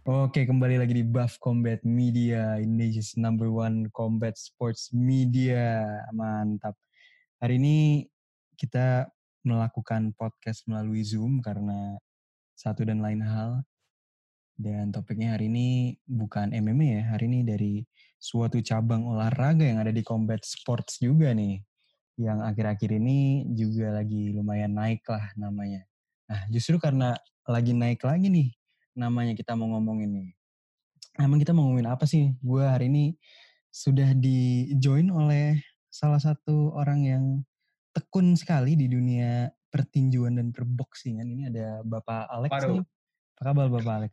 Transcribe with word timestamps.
Oke, 0.00 0.48
kembali 0.48 0.80
lagi 0.80 0.96
di 0.96 1.04
Buff 1.04 1.36
Combat 1.36 1.84
Media, 1.84 2.56
Indonesia's 2.56 3.20
number 3.20 3.52
one 3.52 3.84
combat 3.92 4.32
sports 4.32 4.96
media. 4.96 5.84
Mantap. 6.16 6.72
Hari 7.36 7.60
ini 7.60 8.08
kita 8.56 9.12
melakukan 9.44 10.16
podcast 10.16 10.64
melalui 10.64 11.04
Zoom 11.04 11.44
karena 11.44 12.00
satu 12.56 12.88
dan 12.88 13.04
lain 13.04 13.20
hal. 13.20 13.60
Dan 14.56 14.88
topiknya 14.88 15.36
hari 15.36 15.52
ini 15.52 16.00
bukan 16.08 16.56
MMA 16.56 16.86
ya, 16.96 17.02
hari 17.12 17.28
ini 17.28 17.44
dari 17.44 17.84
suatu 18.16 18.56
cabang 18.64 19.04
olahraga 19.04 19.68
yang 19.68 19.84
ada 19.84 19.92
di 19.92 20.00
combat 20.00 20.40
sports 20.48 20.96
juga 20.96 21.36
nih. 21.36 21.60
Yang 22.16 22.38
akhir-akhir 22.48 22.90
ini 22.96 23.52
juga 23.52 24.00
lagi 24.00 24.32
lumayan 24.32 24.80
naik 24.80 25.04
lah 25.04 25.28
namanya. 25.36 25.84
Nah, 26.24 26.48
justru 26.48 26.80
karena 26.80 27.20
lagi 27.44 27.76
naik 27.76 28.00
lagi 28.00 28.32
nih 28.32 28.48
namanya 29.00 29.32
kita 29.32 29.56
mau 29.56 29.72
ngomongin 29.72 30.12
nih. 30.12 30.28
Emang 31.16 31.40
kita 31.40 31.56
mau 31.56 31.64
ngomongin 31.64 31.88
apa 31.88 32.04
sih? 32.04 32.36
Gue 32.44 32.68
hari 32.68 32.92
ini 32.92 33.16
sudah 33.72 34.12
di 34.12 34.68
join 34.76 35.08
oleh 35.08 35.56
salah 35.88 36.20
satu 36.20 36.76
orang 36.76 37.00
yang 37.08 37.24
tekun 37.96 38.36
sekali 38.36 38.76
di 38.76 38.86
dunia 38.92 39.48
pertinjuan 39.72 40.36
dan 40.36 40.52
perboxingan. 40.52 41.24
Ini 41.24 41.42
ada 41.48 41.66
Bapak 41.80 42.28
Alex 42.28 42.52
Waduh. 42.52 42.68
nih. 42.76 42.84
Apa 43.40 43.42
kabar 43.48 43.66
Bapak 43.72 43.94
Alex? 44.04 44.12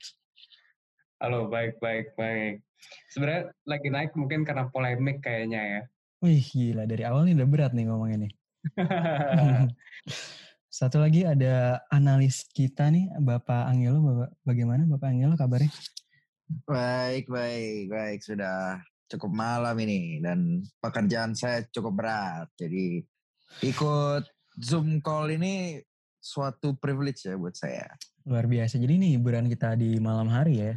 Halo, 1.20 1.52
baik, 1.52 1.82
baik, 1.84 2.16
baik. 2.16 2.64
Sebenarnya 3.12 3.52
lagi 3.66 3.90
naik 3.92 4.12
mungkin 4.16 4.46
karena 4.48 4.70
polemik 4.72 5.20
kayaknya 5.20 5.62
ya. 5.66 5.82
Wih 6.24 6.42
gila, 6.42 6.86
dari 6.88 7.04
awal 7.06 7.26
nih 7.28 7.36
udah 7.38 7.50
berat 7.50 7.74
nih 7.76 7.86
ngomongnya 7.90 8.18
nih. 8.26 8.34
Satu 10.68 11.00
lagi 11.00 11.24
ada 11.24 11.80
analis 11.88 12.44
kita 12.52 12.92
nih, 12.92 13.08
Bapak 13.24 13.72
Angelo. 13.72 14.04
Bapak, 14.04 14.30
bagaimana 14.44 14.84
Bapak 14.84 15.10
Angelo 15.16 15.34
kabarnya? 15.40 15.72
Baik, 16.68 17.32
baik, 17.32 17.88
baik. 17.88 18.20
Sudah 18.20 18.84
cukup 19.08 19.32
malam 19.32 19.76
ini 19.80 20.20
dan 20.20 20.60
pekerjaan 20.84 21.32
saya 21.32 21.64
cukup 21.72 22.04
berat. 22.04 22.52
Jadi 22.60 23.00
ikut 23.64 24.24
Zoom 24.60 25.00
call 25.00 25.40
ini 25.40 25.80
suatu 26.20 26.76
privilege 26.76 27.24
ya 27.24 27.40
buat 27.40 27.56
saya. 27.56 27.88
Luar 28.28 28.44
biasa. 28.44 28.76
Jadi 28.76 28.94
ini 29.00 29.08
hiburan 29.16 29.48
kita 29.48 29.80
di 29.80 29.96
malam 30.04 30.28
hari 30.28 30.60
ya. 30.60 30.74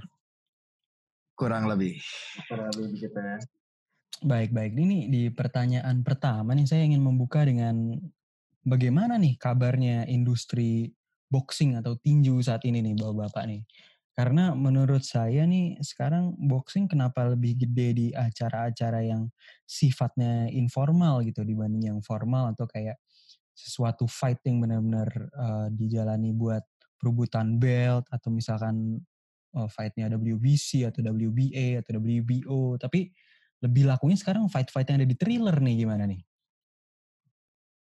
Kurang 1.34 1.66
lebih. 1.66 1.98
Kurang 2.46 2.70
lebih 2.78 3.10
gitu 3.10 3.18
ya. 3.18 3.42
Baik, 4.22 4.54
baik. 4.54 4.78
Ini 4.78 5.10
di 5.10 5.22
pertanyaan 5.34 6.06
pertama 6.06 6.54
nih 6.54 6.68
saya 6.68 6.86
ingin 6.86 7.02
membuka 7.02 7.42
dengan 7.42 7.98
bagaimana 8.64 9.16
nih 9.16 9.36
kabarnya 9.40 10.08
industri 10.08 10.92
boxing 11.30 11.78
atau 11.78 11.94
tinju 11.96 12.42
saat 12.42 12.66
ini 12.66 12.82
nih 12.82 12.94
Bapak-bapak 12.98 13.44
nih. 13.46 13.62
Karena 14.10 14.52
menurut 14.52 15.00
saya 15.06 15.46
nih 15.46 15.80
sekarang 15.80 16.36
boxing 16.36 16.90
kenapa 16.90 17.24
lebih 17.30 17.56
gede 17.56 17.88
di 17.96 18.06
acara-acara 18.12 19.00
yang 19.06 19.30
sifatnya 19.64 20.50
informal 20.50 21.24
gitu 21.24 21.40
dibanding 21.46 21.94
yang 21.94 22.00
formal 22.04 22.52
atau 22.52 22.66
kayak 22.68 23.00
sesuatu 23.54 24.04
fight 24.10 24.42
yang 24.44 24.60
benar-benar 24.60 25.08
uh, 25.32 25.66
dijalani 25.72 26.36
buat 26.36 26.60
perebutan 27.00 27.56
belt 27.56 28.04
atau 28.12 28.28
misalkan 28.28 29.00
uh, 29.56 29.68
fightnya 29.72 30.12
WBC 30.12 30.84
atau 30.84 31.00
WBA 31.00 31.80
atau 31.80 31.96
WBO 31.96 32.76
tapi 32.76 33.08
lebih 33.60 33.88
lakunya 33.88 34.16
sekarang 34.16 34.48
fight-fight 34.48 34.88
yang 34.88 35.04
ada 35.04 35.08
di 35.08 35.16
thriller 35.16 35.56
nih 35.60 35.84
gimana 35.84 36.04
nih? 36.08 36.20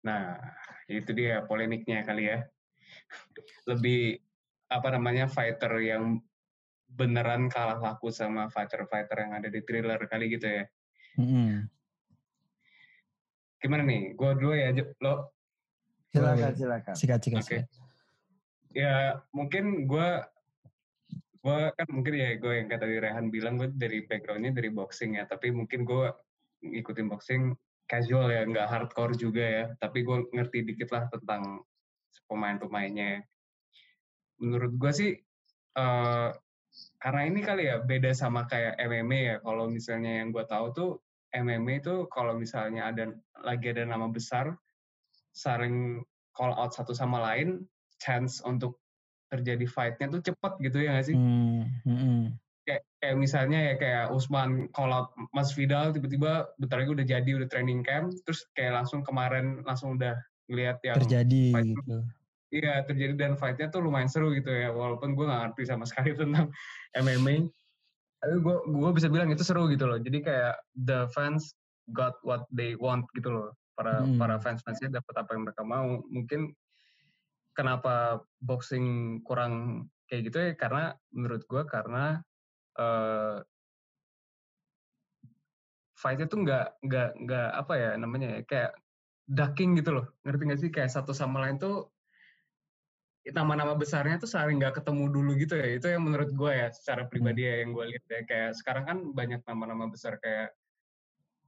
Nah, 0.06 0.38
itu 0.86 1.10
dia 1.18 1.42
polemiknya 1.50 2.06
kali 2.06 2.30
ya. 2.30 2.46
Lebih 3.66 4.22
apa 4.70 4.94
namanya 4.94 5.26
fighter 5.26 5.74
yang 5.82 6.22
beneran 6.86 7.50
kalah 7.50 7.82
laku 7.82 8.14
sama 8.14 8.48
fighter-fighter 8.54 9.18
yang 9.18 9.34
ada 9.34 9.50
di 9.50 9.60
thriller 9.66 10.00
kali 10.06 10.38
gitu 10.38 10.46
ya. 10.46 10.64
Mm-hmm. 11.18 11.52
Gimana 13.66 13.84
nih? 13.84 14.14
Gue 14.14 14.32
dulu 14.38 14.54
ya, 14.54 14.70
lo. 15.02 15.34
Silakan, 16.14 16.54
silakan. 16.54 16.94
Sikat, 16.96 17.20
sikat, 17.26 17.42
Oke. 17.42 17.48
sikat. 17.50 17.68
Ya 18.76 19.20
mungkin 19.34 19.90
gue 19.90 20.10
gue 21.46 21.60
kan 21.78 21.88
mungkin 21.94 22.14
ya 22.18 22.42
gue 22.42 22.54
yang 22.58 22.66
kata 22.66 22.90
Rehan 22.90 23.30
bilang 23.30 23.62
gue 23.62 23.70
dari 23.70 24.02
backgroundnya 24.02 24.50
dari 24.50 24.74
boxing 24.74 25.22
ya 25.22 25.30
tapi 25.30 25.54
mungkin 25.54 25.86
gue 25.86 26.10
ngikutin 26.66 27.06
boxing 27.06 27.54
casual 27.86 28.34
ya 28.34 28.42
nggak 28.46 28.68
hardcore 28.70 29.14
juga 29.14 29.44
ya 29.46 29.66
tapi 29.78 30.02
gue 30.02 30.26
ngerti 30.34 30.66
dikit 30.66 30.90
lah 30.90 31.06
tentang 31.10 31.62
pemain-pemainnya 32.26 33.22
menurut 34.42 34.74
gue 34.76 34.92
sih 34.92 35.12
eh, 35.78 36.30
karena 37.00 37.22
ini 37.24 37.40
kali 37.46 37.70
ya 37.70 37.80
beda 37.80 38.12
sama 38.12 38.50
kayak 38.50 38.76
MMA 38.82 39.20
ya 39.20 39.38
kalau 39.40 39.70
misalnya 39.70 40.24
yang 40.24 40.34
gue 40.34 40.44
tahu 40.44 40.66
tuh 40.76 40.92
MMA 41.36 41.84
itu 41.84 42.08
kalau 42.12 42.36
misalnya 42.36 42.90
ada 42.90 43.12
lagi 43.44 43.72
ada 43.72 43.84
nama 43.86 44.08
besar 44.08 44.56
saling 45.36 46.04
call 46.36 46.56
out 46.56 46.72
satu 46.76 46.92
sama 46.96 47.20
lain 47.32 47.64
chance 48.00 48.44
untuk 48.44 48.80
terjadi 49.32 49.66
fight-nya 49.68 50.08
tuh 50.12 50.22
cepet 50.24 50.54
gitu 50.64 50.78
ya 50.84 50.96
nggak 50.96 51.08
sih? 51.12 51.16
Hmm, 51.18 51.64
mm-mm. 51.84 52.22
Kayak, 52.66 52.82
kayak 52.98 53.16
misalnya 53.22 53.60
ya 53.62 53.74
kayak 53.78 54.06
Usman 54.10 54.74
out 54.74 55.14
Mas 55.38 55.54
Vidal 55.54 55.94
tiba-tiba 55.94 56.50
bentar 56.58 56.82
lagi 56.82 56.92
udah 56.98 57.06
jadi 57.06 57.30
udah 57.38 57.46
training 57.46 57.86
camp 57.86 58.10
terus 58.26 58.42
kayak 58.58 58.82
langsung 58.82 59.06
kemarin 59.06 59.62
langsung 59.62 60.02
udah 60.02 60.18
ngeliat 60.50 60.82
yang 60.82 60.98
terjadi 60.98 61.44
fight- 61.54 61.78
gitu. 61.78 61.98
Iya 62.50 62.82
terjadi 62.90 63.14
dan 63.14 63.34
fight-nya 63.38 63.70
tuh 63.70 63.86
lumayan 63.86 64.10
seru 64.10 64.34
gitu 64.34 64.50
ya 64.50 64.74
walaupun 64.74 65.14
gue 65.14 65.26
nggak 65.30 65.54
ngerti 65.54 65.64
sama 65.70 65.86
sekali 65.90 66.18
tentang 66.18 66.50
MMA. 66.98 67.46
Tapi 68.26 68.36
gue 68.42 68.56
gue 68.66 68.92
bisa 68.98 69.14
bilang 69.14 69.30
itu 69.30 69.46
seru 69.46 69.70
gitu 69.70 69.86
loh. 69.86 70.02
Jadi 70.02 70.26
kayak 70.26 70.58
the 70.74 71.06
fans 71.14 71.54
got 71.94 72.18
what 72.26 72.50
they 72.50 72.74
want 72.74 73.06
gitu 73.14 73.30
loh. 73.30 73.54
Para 73.78 74.02
Hmm. 74.02 74.18
para 74.18 74.42
fans 74.42 74.66
fansnya 74.66 74.90
dapat 74.90 75.14
apa 75.22 75.30
yang 75.38 75.46
mereka 75.46 75.62
mau. 75.62 76.02
Mungkin 76.10 76.50
kenapa 77.54 78.26
boxing 78.42 79.20
kurang 79.22 79.86
kayak 80.10 80.22
gitu 80.32 80.38
ya 80.42 80.52
karena 80.58 80.84
menurut 81.14 81.46
gue 81.46 81.62
karena 81.70 82.26
eh 82.76 83.38
fight-nya 85.96 86.28
tuh 86.28 86.40
nggak 86.44 86.66
nggak 86.84 87.10
nggak 87.24 87.48
apa 87.56 87.74
ya 87.80 87.90
namanya 87.96 88.28
ya 88.36 88.42
kayak 88.44 88.72
ducking 89.26 89.80
gitu 89.80 89.96
loh 89.96 90.06
ngerti 90.22 90.42
nggak 90.44 90.62
sih 90.62 90.70
kayak 90.70 90.92
satu 90.92 91.16
sama 91.16 91.42
lain 91.42 91.58
tuh 91.58 91.90
nama-nama 93.26 93.74
besarnya 93.74 94.22
tuh 94.22 94.30
saling 94.30 94.62
nggak 94.62 94.78
ketemu 94.78 95.10
dulu 95.10 95.34
gitu 95.34 95.58
ya 95.58 95.66
itu 95.74 95.88
yang 95.90 96.06
menurut 96.06 96.30
gue 96.30 96.52
ya 96.52 96.70
secara 96.70 97.10
pribadi 97.10 97.42
ya 97.42 97.66
yang 97.66 97.74
gue 97.74 97.86
lihat 97.90 98.06
ya 98.06 98.22
kayak 98.22 98.52
sekarang 98.54 98.84
kan 98.86 98.98
banyak 99.18 99.42
nama-nama 99.50 99.90
besar 99.90 100.22
kayak 100.22 100.54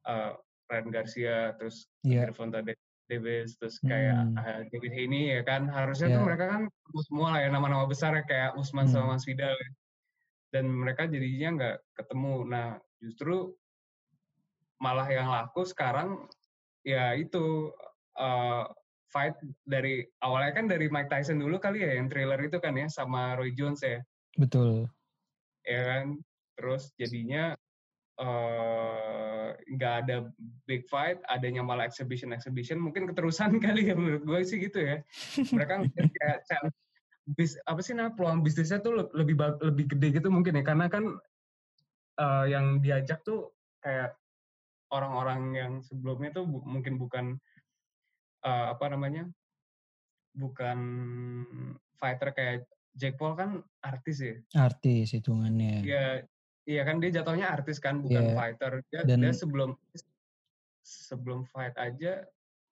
eh 0.07 0.31
Ryan 0.67 0.87
Garcia 0.89 1.53
terus 1.55 1.85
Iya. 2.01 2.27
Gervonta 2.27 2.59
Da- 2.65 2.75
Davis 3.07 3.55
terus 3.55 3.77
kayak 3.79 4.19
Hmm. 4.19 4.41
eh, 4.41 4.61
David 4.67 4.91
Haney 4.91 5.23
ya 5.37 5.41
kan 5.45 5.69
harusnya 5.69 6.11
tuh 6.11 6.23
Iya. 6.23 6.27
mereka 6.27 6.45
kan 6.49 6.61
ketemu 6.65 7.01
semua 7.05 7.27
lah 7.35 7.39
ya 7.45 7.49
nama-nama 7.53 7.85
besar 7.85 8.11
ya 8.15 8.23
kayak 8.25 8.51
Usman 8.57 8.89
sama 8.89 9.03
Hmm. 9.05 9.11
Mas 9.15 9.23
Vidal 9.23 9.53
ya. 9.53 9.69
Dan 10.51 10.65
mereka 10.71 11.05
jadinya 11.07 11.49
nggak 11.57 11.77
ketemu. 11.97 12.35
Nah 12.47 12.67
justru 13.01 13.53
malah 14.77 15.07
yang 15.09 15.29
laku 15.29 15.65
sekarang 15.65 16.29
ya 16.85 17.17
itu 17.17 17.73
eh, 18.17 18.63
fight 19.07 19.35
dari 19.63 20.03
awalnya 20.21 20.53
kan 20.53 20.65
dari 20.67 20.87
Mike 20.91 21.09
Tyson 21.11 21.39
dulu 21.39 21.57
kali 21.57 21.83
ya 21.83 21.95
yang 21.97 22.11
trailer 22.11 22.39
itu 22.43 22.59
kan 22.59 22.75
ya 22.75 22.87
sama 22.91 23.35
Roy 23.35 23.51
Jones 23.55 23.83
ya. 23.83 23.99
Betul. 24.37 24.87
ya 25.67 25.81
kan? 25.83 26.05
Terus 26.55 26.95
jadinya 26.95 27.57
eh, 28.21 29.47
nggak 29.75 29.93
ada 30.05 30.17
big 30.63 30.87
fight 30.87 31.19
adanya 31.27 31.61
malah 31.65 31.87
exhibition 31.87 32.31
exhibition 32.31 32.79
mungkin 32.79 33.09
keterusan 33.09 33.59
kali 33.63 33.91
ya 33.91 33.95
menurut 33.97 34.23
gue 34.23 34.39
sih 34.47 34.61
gitu 34.61 34.79
ya. 34.79 35.03
Mereka 35.35 35.91
kayak 35.91 36.39
chance 36.47 36.75
bis 37.27 37.59
apa 37.67 37.83
sih 37.83 37.91
nah 37.91 38.07
peluang 38.07 38.39
bisnisnya 38.39 38.79
tuh 38.79 38.95
le- 38.95 39.11
lebih 39.11 39.35
lebih 39.59 39.85
gede 39.91 40.07
gitu 40.15 40.31
mungkin 40.31 40.55
ya 40.55 40.63
karena 40.63 40.87
kan 40.87 41.19
eh, 42.15 42.45
yang 42.47 42.79
diajak 42.79 43.19
tuh 43.21 43.51
kayak 43.83 44.15
orang-orang 44.87 45.41
yang 45.51 45.73
sebelumnya 45.83 46.31
tuh 46.31 46.47
bu- 46.47 46.63
mungkin 46.63 46.95
bukan 46.95 47.35
eh, 48.41 48.65
apa 48.71 48.85
namanya 48.87 49.27
bukan 50.31 50.79
fighter 51.97 52.31
kayak 52.31 52.63
Jack 52.95 53.19
Paul 53.19 53.35
kan 53.35 53.61
artis 53.83 54.17
ya 54.17 54.37
Artis 54.57 55.13
hitungannya. 55.13 55.85
Iya, 55.85 56.05
iya 56.65 56.81
kan 56.81 56.97
dia 56.97 57.13
jatuhnya 57.13 57.53
artis 57.53 57.77
kan, 57.77 58.01
bukan 58.01 58.33
Iya. 58.33 58.33
fighter. 58.33 58.71
Dia, 58.89 59.01
Dan- 59.05 59.21
dia 59.21 59.33
sebelum 59.33 59.77
sebelum 60.81 61.45
fight 61.45 61.77
aja 61.77 62.25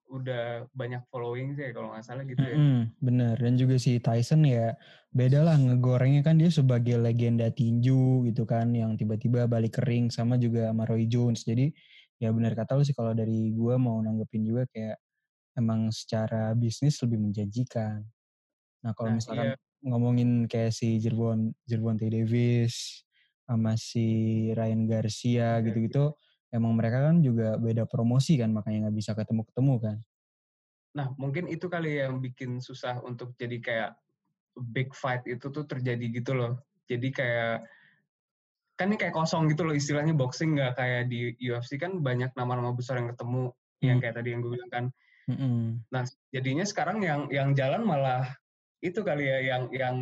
udah 0.06 0.70
banyak 0.72 1.02
following 1.10 1.58
sih 1.58 1.74
kalau 1.74 1.92
nggak 1.92 2.06
salah 2.06 2.24
gitu 2.24 2.40
ya. 2.40 2.56
Mm-mm, 2.56 2.80
bener. 3.02 3.36
Dan 3.42 3.54
juga 3.58 3.76
si 3.82 3.98
Tyson 3.98 4.46
ya 4.46 4.78
beda 5.10 5.42
lah 5.42 5.58
ngegorengnya 5.58 6.22
kan 6.22 6.38
dia 6.38 6.52
sebagai 6.52 7.00
legenda 7.02 7.50
tinju 7.50 8.28
gitu 8.30 8.44
kan 8.46 8.70
yang 8.76 8.94
tiba-tiba 9.00 9.50
balik 9.50 9.82
kering 9.82 10.14
sama 10.14 10.38
juga 10.38 10.70
sama 10.70 10.86
Roy 10.86 11.10
Jones. 11.10 11.44
Jadi 11.44 11.74
ya 12.22 12.32
benar 12.32 12.54
kata 12.56 12.78
lu 12.80 12.84
sih 12.86 12.96
kalau 12.96 13.12
dari 13.12 13.52
gua 13.52 13.76
mau 13.82 13.98
nanggepin 14.00 14.46
juga 14.46 14.64
kayak 14.72 14.98
emang 15.58 15.90
secara 15.90 16.54
bisnis 16.54 17.00
lebih 17.02 17.20
menjanjikan. 17.20 18.06
Nah 18.86 18.92
kalau 18.94 19.16
Nah, 19.16 19.18
misalkan 19.18 19.48
iya. 19.52 19.56
ngomongin 19.86 20.46
kayak 20.46 20.72
si 20.76 21.02
Jerbon 21.02 21.52
Jerbonte 21.66 22.08
Davis 22.08 23.04
sama 23.46 23.78
si 23.78 24.50
Ryan 24.54 24.90
Garcia 24.90 25.62
gitu-gitu 25.62 26.14
emang 26.56 26.74
mereka 26.74 27.04
kan 27.12 27.20
juga 27.20 27.60
beda 27.60 27.84
promosi 27.86 28.40
kan 28.40 28.50
makanya 28.56 28.88
nggak 28.88 28.98
bisa 28.98 29.12
ketemu-ketemu 29.14 29.74
kan. 29.84 29.98
Nah, 30.96 31.12
mungkin 31.20 31.52
itu 31.52 31.68
kali 31.68 32.00
yang 32.00 32.24
bikin 32.24 32.64
susah 32.64 33.04
untuk 33.04 33.36
jadi 33.36 33.60
kayak 33.60 33.92
big 34.72 34.96
fight 34.96 35.28
itu 35.28 35.52
tuh 35.52 35.68
terjadi 35.68 36.08
gitu 36.08 36.32
loh. 36.32 36.64
Jadi 36.88 37.12
kayak 37.12 37.68
kan 38.76 38.92
ini 38.92 39.00
kayak 39.00 39.16
kosong 39.16 39.48
gitu 39.52 39.64
loh 39.64 39.76
istilahnya 39.76 40.16
boxing 40.16 40.56
nggak 40.56 40.76
kayak 40.76 41.08
di 41.08 41.36
UFC 41.40 41.80
kan 41.80 42.00
banyak 42.00 42.32
nama-nama 42.36 42.76
besar 42.76 43.00
yang 43.00 43.12
ketemu 43.12 43.52
yang 43.84 44.00
Hmm. 44.00 44.04
kayak 44.04 44.16
tadi 44.20 44.30
yang 44.32 44.40
gue 44.44 44.52
bilang 44.56 44.72
kan. 44.72 44.86
Mm-mm. 45.26 45.84
Nah, 45.90 46.04
jadinya 46.32 46.66
sekarang 46.68 47.02
yang 47.02 47.28
yang 47.34 47.52
jalan 47.58 47.84
malah 47.84 48.30
itu 48.80 49.02
kali 49.02 49.26
ya 49.26 49.40
yang 49.42 49.64
yang 49.74 49.96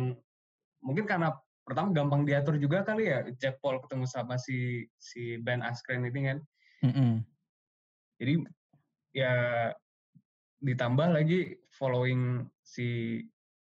mungkin 0.84 1.08
karena 1.08 1.32
pertama 1.64 1.96
gampang 1.96 2.28
diatur 2.28 2.60
juga 2.60 2.84
kali 2.84 3.08
ya 3.08 3.24
Jack 3.40 3.64
Paul 3.64 3.80
ketemu 3.80 4.04
sama 4.04 4.36
si 4.36 4.84
si 5.00 5.40
Ben 5.40 5.64
Askren 5.64 6.04
ini 6.04 6.20
kan. 6.28 6.38
Mm-mm. 6.84 7.24
Jadi 8.20 8.34
ya 9.16 9.34
ditambah 10.60 11.16
lagi 11.16 11.56
following 11.72 12.44
si 12.60 13.18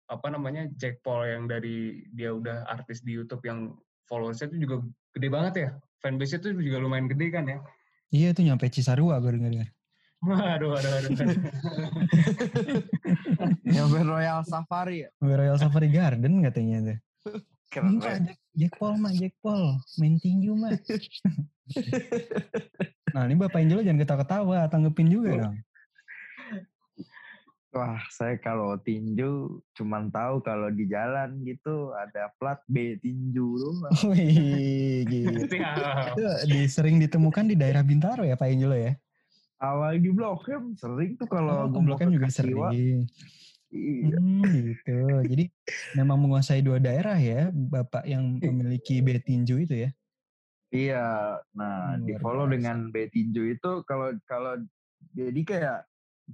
apa 0.09 0.33
namanya 0.33 0.67
Jack 0.75 1.05
Paul 1.05 1.29
yang 1.29 1.45
dari 1.45 2.03
dia 2.11 2.33
udah 2.33 2.65
artis 2.67 3.05
di 3.05 3.15
YouTube 3.15 3.45
yang 3.45 3.77
followersnya 4.09 4.51
itu 4.51 4.67
juga 4.67 4.75
gede 5.13 5.29
banget 5.29 5.53
ya. 5.55 5.69
Fanbase 6.01 6.41
itu 6.41 6.51
juga 6.57 6.81
lumayan 6.81 7.07
gede 7.07 7.27
kan 7.31 7.45
ya. 7.47 7.61
Iya 8.13 8.29
tuh 8.35 8.45
nyampe 8.45 8.69
Cisarua 8.69 9.17
gue 9.23 9.31
dengar. 9.37 9.69
Waduh, 10.23 10.71
waduh, 10.71 10.87
waduh. 10.87 11.11
Yang 13.75 13.91
Royal 14.07 14.39
Safari 14.47 15.03
ya. 15.03 15.09
Royal 15.19 15.59
Safari 15.59 15.91
Garden 15.91 16.39
katanya 16.39 16.93
tuh. 16.93 16.97
Keren. 17.73 17.97
Jack, 17.97 18.37
Jack 18.53 18.73
Paul 18.77 19.01
mah, 19.01 19.13
Jack 19.17 19.33
Paul. 19.41 19.81
Main 19.97 20.21
tinju 20.21 20.53
mah. 20.53 20.71
nah 23.13 23.25
ini 23.25 23.33
Bapak 23.33 23.65
Angelo 23.65 23.81
jangan 23.81 24.01
ketawa-ketawa, 24.05 24.69
tanggepin 24.69 25.09
juga 25.09 25.29
dong. 25.47 25.57
Wah, 27.73 27.97
saya 28.13 28.37
kalau 28.37 28.77
tinju 28.77 29.57
cuman 29.73 30.13
tahu 30.13 30.45
kalau 30.45 30.69
di 30.69 30.85
jalan 30.85 31.41
gitu 31.41 31.89
ada 31.97 32.29
plat 32.37 32.61
B 32.69 33.01
tinju 33.01 33.57
doang. 33.57 33.89
Wih, 34.13 35.01
gitu. 35.09 35.49
Itu 36.13 36.23
di, 36.45 36.69
sering 36.69 37.01
ditemukan 37.01 37.49
di 37.49 37.57
daerah 37.57 37.81
Bintaro 37.81 38.21
ya 38.21 38.37
Pak 38.37 38.45
Angelo 38.45 38.77
ya? 38.77 38.93
Awal 39.57 39.97
di 39.97 40.13
Blok 40.13 40.45
M 40.53 40.77
sering 40.77 41.17
tuh 41.17 41.25
kalau 41.25 41.65
Oh, 41.65 41.81
Blok 41.81 42.05
M 42.05 42.13
juga 42.13 42.29
Kasiwa. 42.29 42.69
sering. 42.69 43.09
Iya. 43.73 44.17
Hmm, 44.21 44.45
gitu. 44.53 44.97
Jadi 45.25 45.45
memang 45.97 46.17
menguasai 46.21 46.61
dua 46.61 46.77
daerah 46.77 47.17
ya, 47.17 47.49
Bapak 47.49 48.05
yang 48.05 48.37
memiliki 48.37 49.01
B 49.01 49.17
tinju 49.17 49.65
itu 49.65 49.75
ya. 49.87 49.91
Iya, 50.73 51.05
nah 51.53 51.97
Hmm, 51.97 52.05
di 52.09 52.13
follow 52.17 52.45
biasa. 52.49 52.53
dengan 52.57 52.77
B 52.89 52.95
tinju 53.09 53.41
itu 53.57 53.71
kalau 53.85 54.09
kalau 54.25 54.57
jadi 55.13 55.41
kayak 55.45 55.79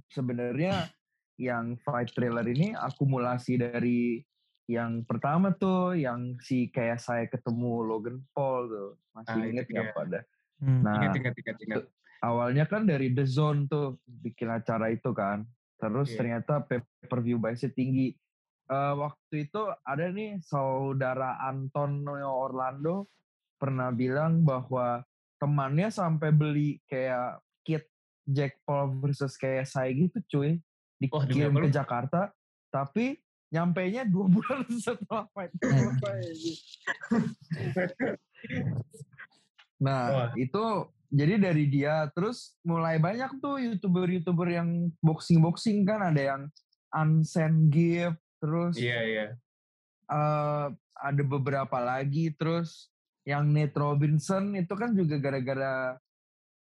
sebenarnya 0.08 0.88
yang 1.36 1.76
fight 1.84 2.08
trailer 2.16 2.44
ini 2.48 2.72
akumulasi 2.72 3.60
dari 3.60 4.24
yang 4.64 5.02
pertama 5.04 5.50
tuh 5.52 5.92
yang 5.98 6.38
si 6.40 6.70
kayak 6.70 7.00
saya 7.02 7.26
ketemu 7.28 7.84
Logan 7.84 8.22
Paul 8.32 8.70
tuh 8.70 8.90
masih 9.12 9.40
Ah, 9.40 9.48
inget 9.50 9.66
itu 9.66 9.72
nggak 9.76 9.88
dia. 9.90 9.96
pada 9.96 10.20
Hmm. 10.60 10.80
nah 10.84 10.94
Ingat, 11.00 11.16
ingat, 11.16 11.34
ingat, 11.40 11.56
ingat. 11.64 11.82
awalnya 12.20 12.64
kan 12.68 12.84
dari 12.84 13.12
The 13.16 13.24
Zone 13.24 13.64
tuh 13.66 13.96
bikin 14.04 14.48
acara 14.52 14.92
itu 14.92 15.10
kan 15.16 15.44
terus 15.80 16.12
Iya. 16.12 16.18
ternyata 16.20 16.52
pay 16.62 16.78
per 17.08 17.20
view 17.24 17.40
biasnya 17.40 17.72
tinggi 17.72 18.12
Eh, 18.70 18.94
waktu 18.94 19.50
itu 19.50 19.66
ada 19.82 20.14
nih 20.14 20.38
saudara 20.46 21.42
Antonio 21.42 22.30
Orlando 22.30 23.10
pernah 23.58 23.90
bilang 23.90 24.46
bahwa 24.46 25.02
temannya 25.42 25.90
sampai 25.90 26.30
beli 26.30 26.78
kayak 26.86 27.42
kit 27.66 27.90
Jack 28.30 28.62
Paul 28.62 28.94
versus 29.02 29.34
kayak 29.34 29.66
saya 29.66 29.90
gitu 29.90 30.22
cuy 30.30 30.62
dikirim 31.02 31.50
apa 31.50 31.66
ke? 31.66 31.74
Jakarta 31.74 32.20
tapi 32.70 33.18
nyampainya 33.50 34.06
dua 34.06 34.30
bulan 34.38 34.62
setelah 34.70 35.26
fight 35.34 35.50
nah 39.82 40.30
Wah. 40.30 40.30
itu 40.38 40.64
jadi 41.10 41.42
dari 41.42 41.66
dia 41.66 42.06
terus 42.14 42.54
mulai 42.62 42.96
banyak 42.96 43.42
tuh 43.42 43.58
youtuber-youtuber 43.58 44.46
yang 44.48 44.68
boxing-boxing 45.02 45.82
kan 45.82 46.00
ada 46.06 46.22
yang 46.22 46.42
Ansen 46.90 47.66
Gift 47.68 48.18
terus 48.38 48.78
Iya, 48.78 48.98
iya. 49.02 49.26
eh, 50.06 50.66
ada 50.96 51.22
beberapa 51.22 51.78
lagi 51.78 52.30
terus 52.32 52.88
yang 53.26 53.50
Nate 53.50 53.74
Robinson 53.74 54.54
itu 54.54 54.72
kan 54.72 54.94
juga 54.94 55.18
gara-gara 55.18 55.98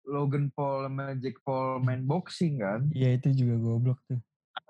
Logan 0.03 0.49
Paul 0.49 0.89
sama 0.89 1.13
Jake 1.15 1.39
Paul 1.41 1.79
main 1.79 2.01
boxing 2.03 2.57
kan 2.57 2.89
Iya 2.89 3.15
itu 3.15 3.45
juga 3.45 3.55
goblok 3.57 4.01
tuh. 4.05 4.17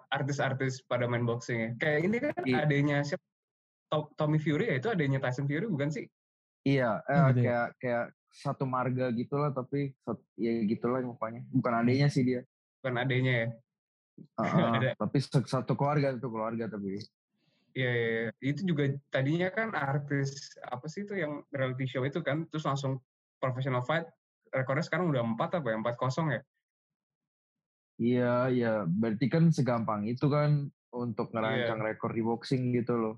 Artis-artis 0.10 0.82
pada 0.84 1.06
main 1.06 1.22
boxing 1.22 1.58
ya. 1.60 1.70
Kayak 1.78 2.00
ini 2.04 2.18
kan 2.20 2.34
Iya. 2.44 2.58
adanya 2.66 2.98
siapa? 3.02 3.24
To- 3.90 4.12
Tommy 4.14 4.38
Fury 4.38 4.70
ya 4.70 4.76
itu 4.78 4.90
adanya 4.90 5.18
Tyson 5.18 5.48
Fury 5.48 5.66
bukan 5.66 5.90
sih? 5.90 6.06
iya 6.62 7.00
eh, 7.08 7.16
Oh, 7.16 7.32
kayak 7.32 7.68
kayak 7.80 8.06
satu 8.30 8.64
marga 8.64 9.10
gitulah 9.12 9.50
tapi 9.52 9.94
ya 10.38 10.52
gitulah 10.66 11.02
pokoknya 11.04 11.42
bukan 11.50 11.74
adanya 11.86 12.08
sih 12.08 12.24
dia 12.24 12.42
Bukan 12.80 12.96
adanya 12.96 13.34
ya. 13.34 13.48
Ada. 14.76 14.90
tapi 15.00 15.18
sa- 15.20 15.44
satu 15.44 15.74
keluarga 15.76 16.16
satu 16.16 16.30
keluarga 16.32 16.66
tapi 16.70 17.00
Iya, 17.70 17.92
iya. 17.94 18.22
itu 18.42 18.66
juga 18.66 18.90
tadinya 19.14 19.48
kan 19.54 19.72
artis 19.78 20.58
apa 20.66 20.90
sih 20.90 21.06
itu 21.06 21.14
yang 21.14 21.46
reality 21.54 21.86
show 21.86 22.02
itu 22.02 22.18
kan, 22.26 22.50
terus 22.50 22.66
langsung 22.66 22.98
professional 23.38 23.86
fight, 23.86 24.10
rekornya 24.50 24.82
sekarang 24.82 25.14
udah 25.14 25.22
empat 25.22 25.62
apa 25.62 25.70
ya, 25.70 25.78
empat 25.78 25.96
kosong 26.02 26.34
ya. 26.34 26.42
iya 28.00 28.34
iya 28.50 28.74
berarti 28.90 29.28
kan 29.30 29.52
segampang 29.54 30.08
itu 30.10 30.26
kan 30.32 30.66
untuk 30.90 31.30
Iya. 31.30 31.36
ngerancang 31.36 31.80
rekor 31.86 32.12
di 32.16 32.24
boxing 32.26 32.74
gitu 32.74 32.96
loh 32.98 33.16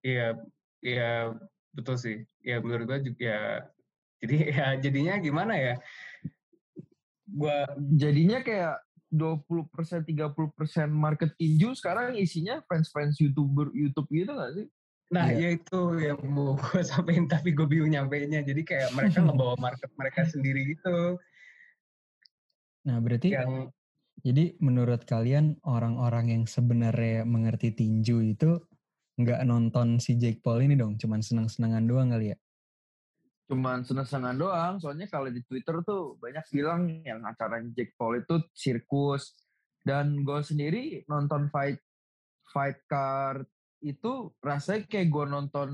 Iya, 0.00 0.36
iya 0.80 1.32
betul 1.72 1.96
sih. 2.00 2.16
Ya 2.40 2.60
menurut 2.64 2.88
gua 2.88 2.98
juga 3.00 3.20
ya, 3.20 3.40
jadi 4.20 4.36
ya 4.56 4.66
jadinya 4.78 5.14
gimana 5.18 5.54
ya? 5.56 5.74
Gua 7.30 7.66
jadinya 7.94 8.42
kayak 8.42 8.80
20% 9.10 10.06
30% 10.06 10.86
market 10.86 11.34
tinju 11.34 11.74
sekarang 11.74 12.14
isinya 12.14 12.62
fans-fans 12.70 13.18
YouTuber 13.18 13.74
YouTube 13.74 14.06
gitu 14.14 14.30
gak 14.38 14.54
sih? 14.54 14.66
Nah, 15.10 15.26
Iya. 15.34 15.42
ya 15.42 15.48
itu 15.58 15.80
yang 15.98 16.20
mau 16.30 16.54
gue 16.60 16.82
sampein 16.86 17.26
tapi 17.26 17.50
gue 17.50 17.66
bingung 17.66 17.90
nyampeinnya. 17.90 18.46
Jadi 18.46 18.62
kayak 18.62 18.94
mereka 18.94 19.18
ngebawa 19.26 19.58
market 19.58 19.90
mereka 19.98 20.22
sendiri 20.30 20.62
gitu. 20.70 21.18
Nah 22.86 22.96
berarti 23.02 23.34
Yang 23.34 23.74
jadi 24.20 24.54
menurut 24.60 25.08
kalian 25.08 25.58
orang-orang 25.64 26.28
yang 26.28 26.44
sebenarnya 26.44 27.24
mengerti 27.24 27.72
tinju 27.72 28.20
itu 28.36 28.60
nggak 29.16 29.48
nonton 29.48 29.96
si 29.96 30.16
Jake 30.20 30.44
Paul 30.44 30.64
ini 30.64 30.76
dong, 30.76 31.00
cuman 31.00 31.24
senang-senangan 31.24 31.84
doang 31.88 32.12
kali 32.12 32.32
ya? 32.32 32.36
Cuman 33.50 33.82
seneng-senengan 33.82 34.38
doang, 34.38 34.74
soalnya 34.78 35.04
kalau 35.04 35.26
di 35.26 35.42
Twitter 35.42 35.82
tuh 35.82 36.14
banyak 36.16 36.46
bilang 36.48 37.02
yang 37.02 37.20
acara 37.22 37.58
Jack 37.74 37.98
Paul 37.98 38.22
itu 38.22 38.38
sirkus. 38.54 39.34
Dan 39.80 40.22
gue 40.22 40.40
sendiri 40.40 41.02
nonton 41.04 41.48
fight 41.48 41.82
fight 42.46 42.78
card 42.84 43.42
itu 43.80 44.28
rasanya 44.38 44.84
kayak 44.84 45.08
gue 45.08 45.24
nonton 45.26 45.70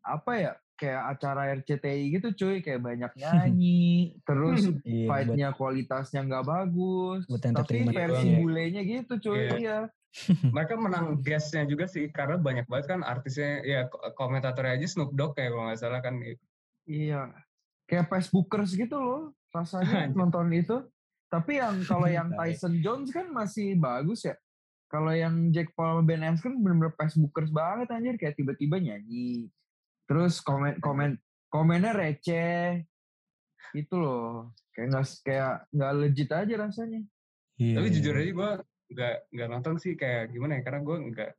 apa 0.00 0.32
ya 0.34 0.52
kayak 0.74 1.02
acara 1.14 1.52
RCTI 1.54 2.10
gitu 2.10 2.28
cuy 2.34 2.58
kayak 2.58 2.80
banyak 2.80 3.12
nyanyi 3.20 4.16
terus 4.24 4.64
Iya, 4.64 4.72
buat, 4.72 5.06
fightnya 5.06 5.48
kualitasnya 5.52 6.20
nggak 6.24 6.42
bagus 6.42 7.20
tapi 7.28 7.84
versi 7.86 8.26
ya. 8.26 8.36
bulenya 8.40 8.82
gitu 8.82 9.12
cuy 9.20 9.38
Iya. 9.38 9.54
iya 9.60 9.78
mereka 10.56 10.74
menang 10.74 11.22
guestnya 11.22 11.62
juga 11.68 11.86
sih 11.86 12.10
karena 12.10 12.34
banyak 12.34 12.66
banget 12.66 12.86
kan 12.90 13.06
artisnya 13.06 13.62
ya 13.62 13.86
ko- 13.86 14.10
komentatornya 14.16 14.74
aja 14.74 14.86
Snoop 14.90 15.14
Dogg 15.14 15.38
kayak 15.38 15.54
kalau 15.54 15.70
nggak 15.70 15.78
salah 15.78 16.00
kan 16.02 16.18
Iya. 16.90 17.30
Kayak 17.86 18.10
Facebookers 18.10 18.74
gitu 18.74 18.98
loh 18.98 19.22
rasanya 19.54 20.10
nonton 20.18 20.50
itu. 20.50 20.82
Tapi 21.30 21.62
yang 21.62 21.86
kalau 21.86 22.10
yang. 22.18 22.34
Tyson 22.34 22.82
Jones 22.82 23.14
kan 23.14 23.30
masih 23.30 23.78
bagus 23.78 24.26
ya. 24.26 24.34
Kalau 24.90 25.14
yang 25.14 25.54
Jack 25.54 25.70
Paul 25.78 26.02
sama 26.02 26.02
Ben 26.02 26.26
Askren 26.26 26.58
bener-bener 26.58 26.90
Facebookers 26.98 27.54
banget 27.54 27.94
anjir 27.94 28.18
kayak 28.18 28.34
tiba-tiba 28.34 28.82
nyanyi. 28.82 29.46
Terus 30.10 30.42
komen 30.42 30.82
komen 30.82 31.14
komennya 31.46 31.94
receh. 31.94 32.82
Itu 33.70 34.02
loh. 34.02 34.50
Kayak 34.74 34.86
nggak 34.90 35.06
kayak 35.22 35.54
nggak 35.70 35.92
legit 35.94 36.30
aja 36.34 36.54
rasanya. 36.58 37.02
Iya, 37.60 37.74
tapi 37.78 37.86
iya, 37.86 37.94
jujur 37.94 38.14
iya. 38.16 38.22
aja 38.24 38.32
gue 38.34 38.50
nggak 38.90 39.16
nggak 39.30 39.48
nonton 39.52 39.74
sih 39.78 39.94
kayak 39.94 40.34
gimana 40.34 40.58
ya 40.58 40.62
karena 40.66 40.80
gue 40.82 40.96
nggak 41.12 41.30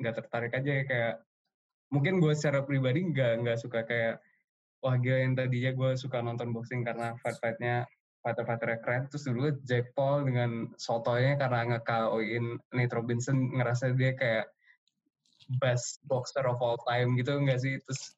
nggak 0.00 0.14
tertarik 0.16 0.52
aja 0.56 0.70
ya 0.72 0.84
kayak 0.88 1.14
mungkin 1.92 2.22
gue 2.22 2.32
secara 2.32 2.64
pribadi 2.64 3.04
nggak 3.04 3.32
nggak 3.44 3.58
suka 3.60 3.84
kayak 3.84 4.22
wah 4.80 4.96
gila 4.96 5.18
yang 5.18 5.34
tadinya 5.34 5.70
gue 5.70 5.90
suka 5.94 6.20
nonton 6.20 6.50
boxing 6.50 6.82
karena 6.82 7.12
fight 7.20 7.36
fightnya 7.36 7.84
fighter 8.20 8.44
fighternya 8.44 8.78
keren 8.80 9.02
terus 9.06 9.24
dulu 9.24 9.48
Jack 9.62 9.92
Paul 9.92 10.24
dengan 10.24 10.68
sotonya 10.76 11.36
karena 11.36 11.76
nge-KO-in 11.76 12.44
Nate 12.70 12.92
Robinson 12.92 13.36
ngerasa 13.54 13.92
dia 13.92 14.12
kayak 14.12 14.48
best 15.56 16.00
boxer 16.04 16.44
of 16.44 16.60
all 16.60 16.76
time 16.82 17.16
gitu 17.16 17.34
enggak 17.34 17.58
sih 17.58 17.80
terus 17.80 18.12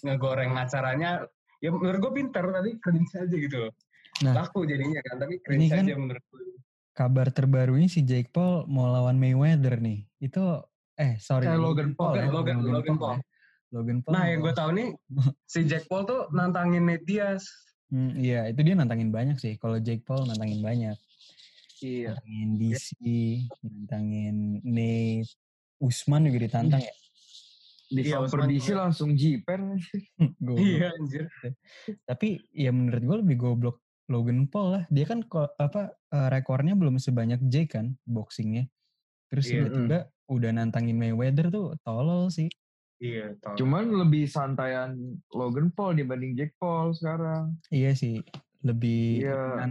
ngegoreng 0.00 0.54
acaranya 0.54 1.26
ya 1.58 1.70
menurut 1.70 1.98
gue 2.00 2.12
pinter 2.14 2.44
tapi 2.44 2.78
cringe 2.78 3.14
aja 3.14 3.36
gitu 3.36 3.58
loh 3.60 3.74
Nah. 4.18 4.34
laku 4.34 4.66
jadinya 4.66 4.98
kan 5.00 5.22
tapi 5.22 5.38
cringe 5.38 5.70
kan- 5.70 5.86
aja 5.86 5.94
menurut 5.94 6.24
gue 6.28 6.42
Kabar 6.90 7.30
terbarunya 7.30 7.86
si 7.86 8.02
Jake 8.02 8.26
Paul 8.28 8.66
mau 8.66 8.90
lawan 8.90 9.14
Mayweather 9.14 9.78
nih. 9.78 10.02
Itu 10.18 10.58
eh 10.98 11.14
sorry 11.16 11.46
Kayak 11.46 11.62
Logan 11.62 11.90
Paul 11.94 12.18
ya, 12.18 12.26
ya, 12.26 12.34
Logan- 12.34 12.58
Logan 12.58 12.96
Paul. 12.98 13.14
ya. 13.14 13.22
Logan 13.68 14.00
Paul. 14.00 14.12
nah 14.12 14.24
yang 14.24 14.40
gue 14.40 14.52
tahu 14.52 14.70
nih 14.72 14.88
si 15.52 15.64
Jack 15.64 15.84
Paul 15.86 16.04
tuh 16.04 16.28
nantangin 16.30 16.84
Nate 16.84 17.04
Diaz 17.04 17.44
Hmm, 17.88 18.20
iya, 18.20 18.44
itu 18.44 18.60
dia 18.60 18.76
nantangin 18.76 19.08
banyak 19.08 19.40
sih. 19.40 19.56
Kalau 19.56 19.80
Jake 19.80 20.04
Paul 20.04 20.28
nantangin 20.28 20.60
banyak. 20.60 20.92
Iya. 21.80 22.20
Nantangin 22.20 22.50
DC, 22.60 22.88
nantangin 23.64 24.36
Nate, 24.60 25.24
Usman 25.80 26.28
juga 26.28 26.38
ditantang 26.44 26.84
ya. 26.84 26.92
Di 27.88 28.04
Iya, 28.04 28.20
Super 28.20 28.44
Usman 28.44 28.48
DC 28.52 28.66
juga. 28.66 28.76
langsung 28.84 29.16
jiper. 29.16 29.60
Iya 30.60 30.92
anjir 30.92 31.32
Tapi 32.04 32.44
ya 32.52 32.76
menurut 32.76 33.00
gue 33.00 33.16
lebih 33.24 33.36
goblok 33.40 33.80
Logan 34.12 34.44
Paul 34.44 34.68
lah. 34.68 34.84
Dia 34.92 35.08
kan 35.08 35.24
apa 35.56 35.96
eh, 36.12 36.28
rekornya 36.28 36.76
belum 36.76 37.00
sebanyak 37.00 37.40
Jake 37.48 37.72
kan 37.72 37.96
boxingnya. 38.04 38.68
Terus 39.32 39.48
Iya. 39.48 39.64
tiba-tiba 39.64 39.98
udah 40.28 40.50
nantangin 40.52 41.00
Mayweather 41.00 41.48
tuh 41.48 41.72
tolol 41.80 42.28
sih. 42.28 42.52
Iya 42.98 43.32
tau 43.38 43.54
Cuman 43.54 43.90
lebih 43.94 44.26
santaian 44.26 44.94
Logan 45.30 45.70
Paul 45.70 45.96
dibanding 45.96 46.34
Jack 46.34 46.58
Paul 46.58 46.90
sekarang. 46.92 47.54
Iya 47.70 47.94
sih, 47.94 48.18
lebih 48.62 49.22
Iya. 49.22 49.70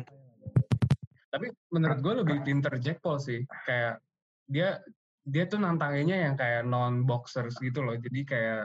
tapi 1.28 1.52
menurut 1.70 2.00
gue 2.00 2.14
lebih 2.24 2.38
pinter 2.42 2.72
Jack 2.80 3.04
Paul 3.04 3.20
sih 3.20 3.44
kayak 3.68 4.00
dia 4.48 4.80
dia 5.22 5.44
tuh 5.44 5.60
nantanginnya 5.60 6.24
yang 6.24 6.36
kayak 6.40 6.64
non 6.64 7.04
boxers 7.04 7.60
gitu 7.60 7.84
loh 7.84 8.00
jadi 8.00 8.22
kayak 8.24 8.64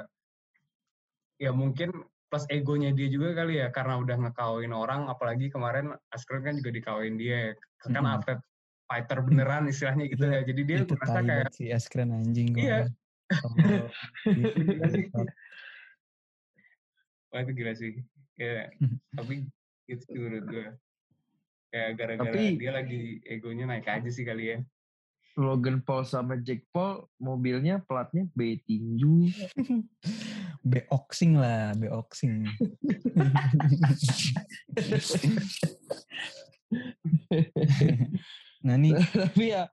ya 1.37 1.51
mungkin 1.51 1.91
plus 2.31 2.47
egonya 2.49 2.95
dia 2.95 3.11
juga 3.11 3.35
kali 3.35 3.59
ya 3.61 3.69
karena 3.69 3.99
udah 3.99 4.15
ngekawin 4.15 4.71
orang 4.73 5.11
apalagi 5.11 5.51
kemarin 5.51 5.91
Askren 6.15 6.41
kan 6.41 6.55
juga 6.57 6.71
dikawin 6.71 7.19
dia 7.19 7.53
kan 7.83 7.99
Mm-mm. 7.99 8.15
atlet 8.15 8.41
fighter 8.87 9.19
beneran 9.21 9.67
istilahnya 9.67 10.07
gitu 10.07 10.23
Itu- 10.23 10.33
ya 10.33 10.41
jadi 10.47 10.61
dia 10.65 10.77
itu 10.87 10.95
merasa 10.97 11.21
kayak 11.21 11.49
si 11.53 11.65
Askren 11.69 12.15
anjing 12.15 12.55
gue. 12.55 12.63
Iya. 12.63 12.81
Gitu, 13.33 14.61
Gila 14.63 14.87
sih. 14.89 15.05
bangsat. 15.09 15.29
wah 17.33 17.41
itu 17.41 17.53
gila 17.57 17.73
sih 17.73 17.93
ya 18.37 18.69
tapi 19.17 19.49
sih 19.89 20.17
menurut 20.21 20.45
gue 20.49 20.67
kayak 21.73 21.91
gara-gara 21.97 22.29
Tapi- 22.29 22.61
dia 22.61 22.73
lagi 22.77 23.25
egonya 23.25 23.65
naik 23.65 23.89
aja 23.89 24.11
sih 24.13 24.25
kali 24.25 24.53
ya 24.53 24.59
Logan 25.33 25.81
Paul 25.81 26.05
sama 26.05 26.37
Jack 26.37 26.69
Paul 26.69 27.09
mobilnya 27.17 27.81
platnya 27.81 28.29
B 28.37 28.61
tinju. 28.69 29.33
Beoxing 30.71 31.41
lah, 31.41 31.73
beoxing. 31.73 32.45
nah 38.67 38.77
nih, 38.77 38.93
tapi 39.11 39.57
ya, 39.57 39.67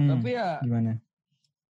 hmm, 0.00 0.08
tapi 0.10 0.28
ya 0.34 0.58
gimana? 0.64 0.96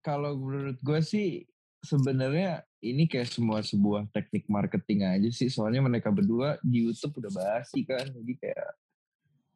Kalau 0.04 0.36
menurut 0.36 0.76
gue 0.84 1.00
sih 1.00 1.48
sebenarnya 1.80 2.60
ini 2.84 3.08
kayak 3.08 3.32
semua 3.32 3.64
sebuah 3.64 4.12
teknik 4.12 4.44
marketing 4.52 5.08
aja 5.08 5.30
sih. 5.32 5.48
Soalnya 5.48 5.80
mereka 5.80 6.12
berdua 6.12 6.60
di 6.60 6.84
YouTube 6.84 7.24
udah 7.24 7.32
basi 7.32 7.88
kan. 7.88 8.04
Jadi 8.04 8.32
kayak 8.36 8.70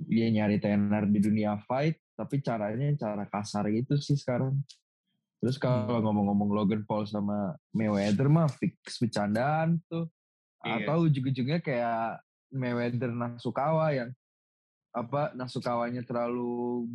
dia 0.09 0.27
nyari 0.33 0.57
tenar 0.57 1.05
di 1.05 1.21
dunia 1.21 1.61
fight, 1.69 2.01
tapi 2.17 2.41
caranya 2.41 2.89
cara 2.97 3.29
kasar 3.29 3.69
gitu 3.69 4.01
sih 4.01 4.17
sekarang. 4.17 4.57
Terus 5.39 5.61
kalau 5.61 6.01
ngomong-ngomong 6.03 6.51
Logan 6.51 6.83
Paul 6.89 7.05
sama 7.05 7.55
Mayweather 7.77 8.27
mah 8.27 8.49
fix 8.49 8.99
bercandaan 8.99 9.79
tuh. 9.87 10.09
Iya. 10.65 10.89
Atau 10.89 11.07
ujung-ujungnya 11.07 11.61
kayak 11.63 12.25
Mayweather 12.51 13.13
Nasukawa 13.13 13.93
yang 13.95 14.11
apa 14.97 15.37
Nasukawanya 15.37 16.03
terlalu 16.03 16.89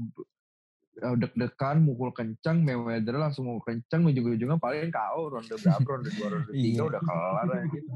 deg-degan 0.94 1.82
mukul 1.82 2.14
kencang 2.14 2.62
Mayweather 2.62 3.18
langsung 3.18 3.50
mukul 3.50 3.66
kencang 3.66 4.06
ujung-ujungnya 4.06 4.62
paling 4.62 4.94
KO 4.94 5.34
ronde 5.34 5.56
berapa 5.58 5.82
ronde 5.82 6.10
dua 6.14 6.28
ronde 6.38 6.52
tiga 6.64 6.82
Iya. 6.86 6.90
udah 6.90 7.02
kelar 7.02 7.48
aja 7.50 7.80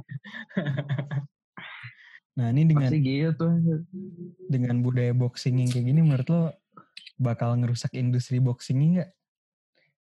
Nah 2.38 2.54
ini 2.54 2.70
dengan 2.70 2.94
pasti 2.94 3.02
gitu 3.02 3.48
dengan 4.46 4.86
budaya 4.86 5.10
boxing 5.10 5.58
yang 5.58 5.70
kayak 5.74 5.86
gini 5.90 6.02
menurut 6.06 6.28
lo 6.30 6.42
bakal 7.18 7.58
ngerusak 7.58 7.98
industri 7.98 8.38
boxingnya 8.38 8.88
nggak? 8.94 9.10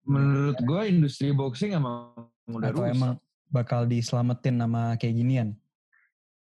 menurut 0.06 0.58
gue 0.62 0.82
industri 0.90 1.34
boxing 1.34 1.74
emang 1.74 2.14
udah 2.50 2.70
Atau 2.70 2.86
rusak 2.86 2.94
emang 2.94 3.14
bakal 3.50 3.90
diselamatin 3.90 4.62
sama 4.62 4.94
kayak 5.02 5.18
ginian? 5.18 5.50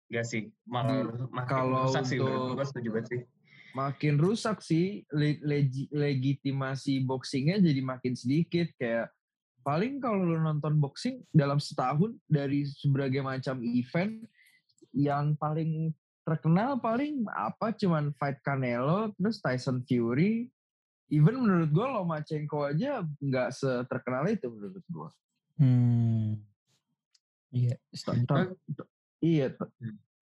Gak 0.09 0.25
sih, 0.25 0.53
malah 0.65 1.09
makin 1.33 1.49
kalau 1.53 1.89
rusak 1.89 2.05
sih 2.05 2.17
gue 2.21 2.65
setuju 2.65 2.89
banget 2.93 3.07
sih. 3.09 3.21
Makin 3.77 4.17
rusak 4.17 4.61
sih 4.61 5.05
le- 5.13 5.41
legi- 5.45 5.91
legitimasi 5.93 7.05
boxingnya 7.05 7.61
jadi 7.61 7.81
makin 7.85 8.15
sedikit. 8.17 8.69
Kayak 8.77 9.13
paling 9.61 10.01
kalau 10.01 10.25
lu 10.25 10.39
nonton 10.41 10.81
boxing 10.81 11.25
dalam 11.31 11.61
setahun 11.61 12.17
dari 12.25 12.65
berbagai 12.89 13.23
macam 13.23 13.61
event 13.61 14.25
yang 14.97 15.37
paling 15.37 15.93
terkenal 16.25 16.81
paling 16.81 17.25
apa? 17.33 17.73
Cuman 17.73 18.13
fight 18.17 18.41
Canelo 18.41 19.13
terus 19.17 19.41
Tyson 19.41 19.85
Fury. 19.85 20.49
Even 21.09 21.41
menurut 21.41 21.73
gue 21.73 21.87
Lomachenko 21.89 22.69
aja 22.69 23.01
nggak 23.17 23.49
seterkenal 23.57 24.29
itu 24.29 24.45
menurut 24.53 24.85
gue 24.85 25.09
Hmm. 25.59 26.39
Iya, 27.51 27.75
ta- 28.23 28.55
iya 29.19 29.51
ta- 29.51 29.73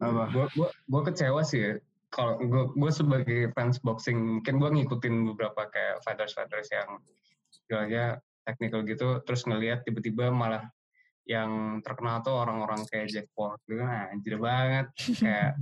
apa? 0.00 0.22
Gue 0.32 0.68
gua 0.88 1.00
kecewa 1.04 1.44
sih 1.44 1.60
ya. 1.60 1.72
Kalau 2.10 2.38
gue 2.38 2.64
gue 2.72 2.90
sebagai 2.94 3.40
fans 3.52 3.82
boxing, 3.82 4.40
mungkin 4.40 4.62
gue 4.62 4.70
ngikutin 4.80 5.14
beberapa 5.34 5.66
kayak 5.68 6.00
fighters-fighters 6.06 6.68
yang 6.72 6.88
istilahnya 7.50 8.04
technical 8.46 8.86
gitu, 8.86 9.08
terus 9.26 9.42
ngelihat 9.44 9.82
tiba-tiba 9.82 10.30
malah 10.30 10.70
yang 11.26 11.82
terkenal 11.82 12.22
tuh 12.22 12.38
orang-orang 12.38 12.86
kayak 12.86 13.10
Jack 13.10 13.26
Paul 13.34 13.58
gitu. 13.66 13.82
Kan 13.82 14.14
anjir 14.14 14.38
banget. 14.38 14.86
Kayak 15.18 15.58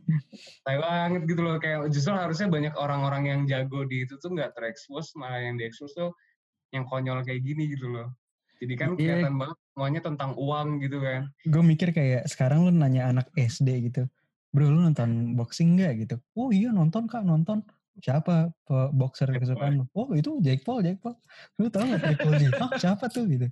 tai 0.64 0.76
banget 0.80 1.22
gitu 1.28 1.40
loh. 1.44 1.60
Kayak 1.60 1.92
justru 1.92 2.16
harusnya 2.16 2.48
banyak 2.48 2.74
orang-orang 2.80 3.22
yang 3.28 3.40
jago 3.44 3.84
di 3.84 4.08
itu 4.08 4.16
tuh 4.16 4.32
nggak 4.32 4.56
terekspos 4.56 5.12
malah 5.20 5.44
yang 5.44 5.60
diekspos 5.60 5.92
tuh 5.92 6.16
yang 6.72 6.88
konyol 6.88 7.20
kayak 7.20 7.44
gini 7.44 7.68
gitu 7.76 7.92
loh. 7.92 8.08
Jadi 8.56 8.74
kan 8.78 8.96
Iya. 8.96 9.20
kelihatan 9.20 9.34
banget 9.36 9.58
semuanya 9.74 10.00
tentang 10.00 10.30
uang 10.40 10.68
gitu 10.80 10.98
kan. 11.04 11.22
Gue 11.44 11.62
mikir 11.66 11.88
kayak 11.92 12.24
sekarang 12.32 12.64
lu 12.64 12.72
nanya 12.72 13.12
anak 13.12 13.28
SD 13.36 13.92
gitu, 13.92 14.08
bro 14.52 14.68
lu 14.68 14.80
nonton 14.84 15.34
boxing 15.34 15.80
nggak 15.80 16.06
gitu? 16.06 16.16
Oh 16.36 16.52
iya 16.52 16.68
nonton 16.70 17.08
kak 17.08 17.24
nonton. 17.24 17.64
Siapa 18.00 18.52
boxer 18.92 19.28
kesukaan 19.32 19.80
lu? 19.80 19.84
Oh 19.92 20.12
itu 20.16 20.40
Jake 20.40 20.64
Paul, 20.64 20.84
Jake 20.84 21.00
Paul. 21.00 21.16
Lu 21.60 21.68
tau 21.68 21.84
gak 21.84 22.00
Triple 22.00 22.32
G? 22.40 22.42
Hah 22.56 22.70
siapa 22.80 23.04
tuh 23.12 23.28
gitu? 23.28 23.48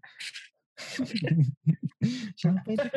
siapa 2.41 2.69
itu? 2.73 2.89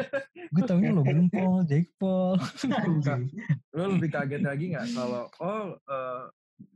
Gue 0.52 0.64
taunya 0.70 0.92
Logan 0.96 1.28
Paul, 1.28 1.68
Jake 1.68 1.92
Paul. 2.00 2.40
Anjing. 2.40 3.32
lo 3.76 3.84
lebih 3.98 4.10
kaget 4.12 4.44
lagi 4.44 4.66
nggak 4.72 4.88
kalau 4.96 5.28
oh 5.44 5.76
eh, 5.76 6.24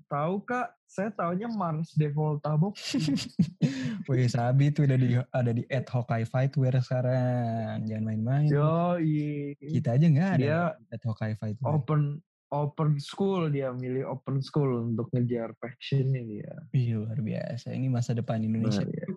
tahu 0.07 0.39
kak 0.48 0.72
saya 0.88 1.12
taunya 1.12 1.51
Mars 1.51 1.91
Devolta 1.93 2.55
box 2.55 2.96
Wih 4.07 4.31
Sabi 4.31 4.72
tuh 4.72 4.88
ada 4.88 4.96
di 4.96 5.19
ada 5.19 5.51
di 5.51 5.67
Ad 5.67 5.84
Hawkeye 5.91 6.24
Fightwear 6.24 6.79
sekarang. 6.79 7.84
Jangan 7.84 8.03
main-main. 8.07 8.48
yo 8.48 8.96
iya. 9.03 9.51
Kita 9.60 10.00
aja 10.00 10.05
nggak 10.07 10.29
ada 10.39 10.39
Dia 10.39 10.62
Ad 10.96 11.01
Hawkeye 11.03 11.36
Fightwear. 11.36 11.75
open 11.75 12.24
open 12.48 12.96
school 13.03 13.51
dia 13.51 13.75
milih 13.75 14.07
open 14.07 14.39
school 14.39 14.88
untuk 14.88 15.12
ngejar 15.12 15.51
passionnya 15.60 16.24
dia 16.24 16.55
Ih, 16.72 16.96
luar 16.96 17.19
biasa. 17.19 17.75
Ini 17.75 17.91
masa 17.91 18.15
depan 18.15 18.39
Indonesia. 18.39 18.88
Nah, 18.88 18.96
ya. 18.96 19.07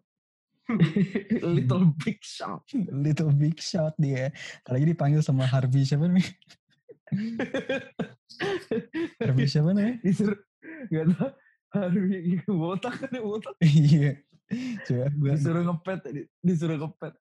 Little 1.54 1.94
Big 2.02 2.18
Shot 2.22 2.62
Little 2.74 3.30
big 3.34 3.58
shot 3.62 3.94
dia. 3.98 4.30
Apalagi 4.66 4.86
dipanggil 4.90 5.22
sama 5.22 5.46
Harvey 5.46 5.86
siapa 5.86 6.10
nih? 6.10 6.26
Harvey 9.22 9.46
siapa 9.46 9.70
nih? 9.74 9.98
disuruh 10.02 10.38
gak 10.88 11.04
tau 11.14 11.30
Harvey 11.70 12.36
botak 12.46 12.94
kan 12.98 13.10
ya 13.10 13.22
botak 13.22 13.54
Iya. 13.62 14.10
Coba 14.82 15.06
gue 15.08 15.30
disuruh 15.34 15.62
ngepet 15.62 16.00
di- 16.10 16.28
disuruh 16.42 16.78
ngepet 16.80 17.14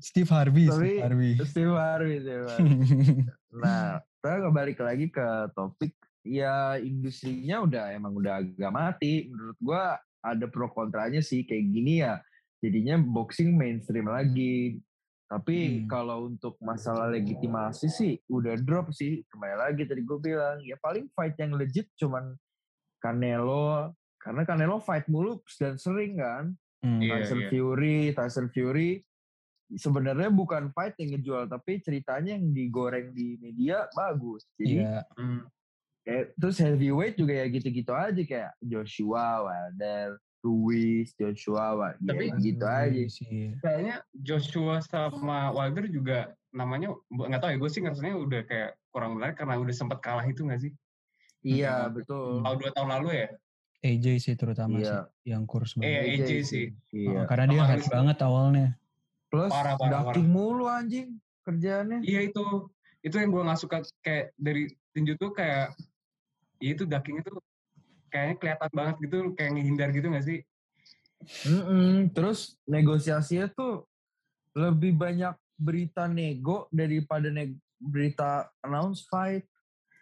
Steve 0.00 0.30
Harvey, 0.30 0.64
Tapi- 0.66 0.74
Steve 0.74 1.02
Harvey. 1.02 1.32
Steve 1.44 1.74
Harvey 1.74 2.16
Steve 2.18 2.44
Harvey 2.46 2.74
Nah, 3.52 4.00
kita 4.18 4.50
balik 4.50 4.78
lagi 4.80 5.06
ke 5.06 5.26
topik 5.52 5.92
ya 6.22 6.76
industrinya 6.76 7.64
udah 7.64 7.84
emang 7.92 8.14
udah 8.14 8.40
agak 8.40 8.72
mati. 8.72 9.28
Menurut 9.28 9.56
gua 9.58 9.82
ada 10.20 10.46
pro 10.46 10.68
kontranya 10.68 11.20
sih 11.20 11.44
kayak 11.44 11.64
gini 11.68 12.00
ya. 12.00 12.20
Jadinya 12.60 13.00
boxing 13.00 13.56
mainstream 13.56 14.06
lagi. 14.06 14.80
Tapi 15.30 15.56
Hmm. 15.56 15.86
kalau 15.86 16.26
untuk 16.26 16.58
masalah 16.58 17.06
legitimasi 17.06 17.86
sih 17.86 18.18
udah 18.26 18.58
drop 18.58 18.90
sih. 18.90 19.22
Kembali 19.30 19.56
lagi 19.56 19.86
tadi 19.86 20.02
gue 20.02 20.18
bilang 20.18 20.58
ya 20.60 20.74
paling 20.76 21.06
fight 21.14 21.38
yang 21.38 21.54
legit 21.54 21.86
cuman 21.94 22.34
Canelo 22.98 23.94
karena 24.18 24.42
Canelo 24.42 24.82
fight 24.82 25.06
mulu 25.06 25.38
dan 25.54 25.78
sering 25.78 26.18
kan. 26.18 26.50
Hmm. 26.82 26.98
Iya, 26.98 27.22
Tyson 27.22 27.40
iya. 27.40 27.48
Fury, 27.48 27.98
Tyson 28.10 28.48
Fury 28.50 28.90
sebenarnya 29.70 30.34
bukan 30.34 30.74
fight 30.74 30.98
yang 30.98 31.14
ngejual 31.14 31.46
tapi 31.46 31.78
ceritanya 31.78 32.34
yang 32.34 32.50
digoreng 32.50 33.14
di 33.14 33.38
media 33.38 33.86
bagus. 33.94 34.50
Jadi 34.58 34.82
Iya. 34.82 35.06
Hmm. 35.14 35.46
kayak 36.00 36.32
terus 36.34 36.58
heavyweight 36.58 37.14
juga 37.14 37.38
ya 37.38 37.46
gitu-gitu 37.46 37.92
aja 37.92 38.18
kayak 38.18 38.50
Joshua, 38.58 39.46
Wilder, 39.46 40.16
Ruiz, 40.40 41.12
Joshua, 41.14 41.76
Wilder, 41.76 42.00
Tapi- 42.06 42.32
gitu 42.40 42.64
aja. 42.64 43.04
sih. 43.06 43.52
Kayaknya 43.60 43.96
Joshua 44.14 44.80
sama 44.80 45.52
Wilder 45.52 45.86
juga 45.86 46.18
namanya 46.50 46.90
nggak 47.06 47.38
tahu 47.38 47.50
ya 47.52 47.58
gue 47.58 47.70
sih 47.70 47.80
ngerasanya 47.80 48.16
udah 48.16 48.40
kayak 48.42 48.70
kurang 48.90 49.14
menarik 49.14 49.36
karena 49.36 49.54
udah 49.54 49.70
sempat 49.70 50.00
kalah 50.00 50.24
itu 50.24 50.42
nggak 50.42 50.60
sih? 50.60 50.72
Iya, 51.40 51.86
Hmm. 51.86 51.94
betul. 51.94 52.40
Tahun 52.42 52.56
dua 52.58 52.70
tahun 52.72 52.88
lalu 52.90 53.08
ya? 53.16 53.28
AJ 53.80 54.06
sih 54.18 54.34
terutama 54.34 54.76
Iya. 54.76 54.84
sih 54.84 54.98
yang 55.26 55.44
kurs 55.44 55.72
Iya, 55.72 55.80
banget. 55.80 56.04
AJ 56.18 56.30
sih. 56.42 56.66
Iya. 56.90 57.08
Oh, 57.14 57.24
karena 57.24 57.44
dia 57.46 57.62
hype 57.62 57.88
banget 57.88 58.18
awalnya. 58.20 58.68
Plus 59.30 59.48
Parah, 59.48 59.76
parah, 59.78 60.02
ducking 60.04 60.26
mulu 60.26 60.66
anjing 60.66 61.16
kerjaannya. 61.42 62.02
Iya 62.02 62.20
itu, 62.26 62.44
itu 63.00 63.14
yang 63.14 63.30
gue 63.30 63.40
nggak 63.40 63.56
suka 63.56 63.80
kayak 64.00 64.34
dari 64.36 64.68
tinju 64.90 65.14
tuh 65.16 65.30
kayak, 65.30 65.72
ya 66.58 66.74
itu 66.74 66.84
ducking 66.84 67.20
itu 67.20 67.32
kayaknya 68.10 68.36
kelihatan 68.36 68.70
banget 68.70 68.96
gitu, 69.00 69.18
kayak 69.32 69.50
ngehindar 69.54 69.88
gitu 69.90 70.06
nggak 70.10 70.26
sih? 70.26 70.38
Mm-mm. 71.46 72.10
Terus 72.10 72.58
negosiasinya 72.64 73.46
tuh 73.48 73.86
lebih 74.52 74.92
banyak 74.92 75.32
berita 75.54 76.04
nego 76.04 76.66
daripada 76.68 77.28
neg- 77.28 77.60
berita 77.76 78.48
announce 78.60 79.06
fight. 79.06 79.44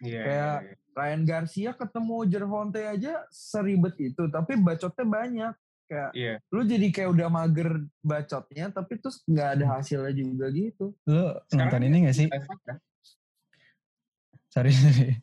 Iya. 0.01 0.23
Kayak- 0.25 0.63
iya. 0.65 0.75
Ryan 0.99 1.23
Garcia 1.23 1.71
ketemu 1.73 2.17
Gervonta 2.27 2.83
aja 2.83 3.23
seribet 3.31 3.95
itu, 4.03 4.27
tapi 4.27 4.59
bacotnya 4.59 5.07
banyak. 5.07 5.55
Kayak 5.89 6.11
Iya. 6.13 6.35
lu 6.51 6.63
jadi 6.67 6.87
kayak 6.91 7.11
udah 7.15 7.29
mager 7.31 7.71
bacotnya, 8.03 8.67
tapi 8.69 8.99
terus 8.99 9.23
nggak 9.25 9.49
ada 9.57 9.67
hasilnya 9.79 10.11
juga 10.13 10.47
gitu. 10.51 10.93
Sekarang 11.07 11.55
nonton 11.55 11.83
ini 11.87 11.97
gak 12.05 12.17
sih? 12.19 12.27
Kan? 12.29 12.79
Sorry, 14.51 14.73
sorry. 14.77 15.17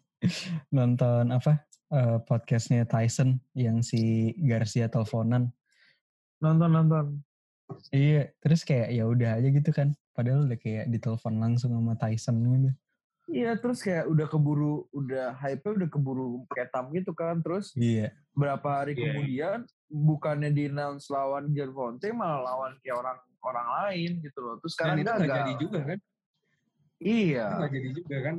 nonton 0.72 1.30
apa? 1.30 1.60
Eh, 1.92 2.18
podcastnya 2.24 2.86
Tyson 2.86 3.38
yang 3.54 3.82
si 3.82 4.34
Garcia 4.40 4.88
teleponan. 4.88 5.52
Nonton 6.42 6.72
nonton. 6.72 7.06
Iya, 7.90 8.30
terus 8.40 8.62
kayak 8.62 8.94
ya 8.94 9.04
udah 9.10 9.42
aja 9.42 9.50
gitu 9.50 9.72
kan. 9.74 9.94
Padahal 10.14 10.46
udah 10.46 10.58
kayak 10.58 10.88
ditelepon 10.90 11.42
langsung 11.42 11.74
sama 11.74 11.98
Tyson 11.98 12.36
gitu. 12.40 12.72
Iya 13.26 13.58
terus 13.58 13.82
kayak 13.82 14.06
udah 14.06 14.30
keburu, 14.30 14.86
udah 14.94 15.34
hype 15.42 15.66
udah 15.66 15.90
keburu 15.90 16.46
ketam 16.54 16.94
gitu 16.94 17.10
kan. 17.18 17.42
Terus 17.42 17.74
Iya. 17.74 18.14
berapa 18.38 18.64
hari 18.86 18.94
Iya, 18.94 19.02
iya. 19.02 19.06
kemudian 19.10 19.60
bukannya 19.90 20.50
di 20.54 20.70
announce 20.70 21.10
lawan 21.10 21.50
Gervonta 21.50 22.06
malah 22.14 22.46
lawan 22.54 22.78
kayak 22.86 23.02
orang 23.02 23.18
orang 23.42 23.68
lain 23.82 24.12
gitu 24.22 24.40
loh. 24.46 24.56
Terus 24.62 24.74
Dan 24.78 24.78
sekarang 24.78 24.98
itu 24.98 25.06
nggak 25.10 25.18
gagal. 25.26 25.34
jadi 25.34 25.54
juga 25.58 25.80
kan? 25.82 26.00
Iya. 27.02 27.46
Itu 27.50 27.56
nggak 27.58 27.72
jadi 27.74 27.90
juga 27.98 28.18
kan? 28.22 28.36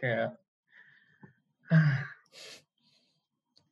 Kayak, 0.00 0.28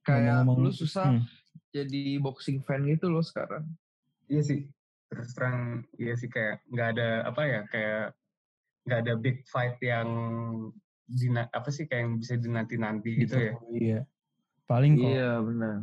Kayak 0.03 0.43
Ngomong-ngomong- 0.43 0.65
lu 0.65 0.71
susah 0.73 1.07
Hmm. 1.13 1.25
jadi 1.71 2.03
boxing 2.19 2.61
fan 2.61 2.85
gitu 2.85 3.07
loh 3.07 3.21
sekarang. 3.21 3.69
iya 4.27 4.41
sih. 4.41 4.67
Terus 5.07 5.35
terang, 5.35 5.59
iya 5.95 6.15
sih 6.15 6.27
kayak 6.27 6.63
nggak 6.67 6.89
ada 6.95 7.09
apa 7.25 7.43
ya, 7.43 7.61
kayak 7.67 8.05
nggak 8.81 9.01
ada 9.01 9.15
big 9.15 9.43
fight 9.45 9.75
yang 9.81 10.09
dina, 11.05 11.51
apa 11.51 11.67
sih 11.69 11.85
kayak 11.85 12.01
yang 12.01 12.15
bisa 12.17 12.35
dinanti-nanti 12.35 13.11
gitu 13.19 13.35
ya. 13.35 13.53
Iya. 13.69 14.01
Paling 14.65 14.95
kok 14.95 15.05
Iya 15.05 15.31
benar. 15.41 15.77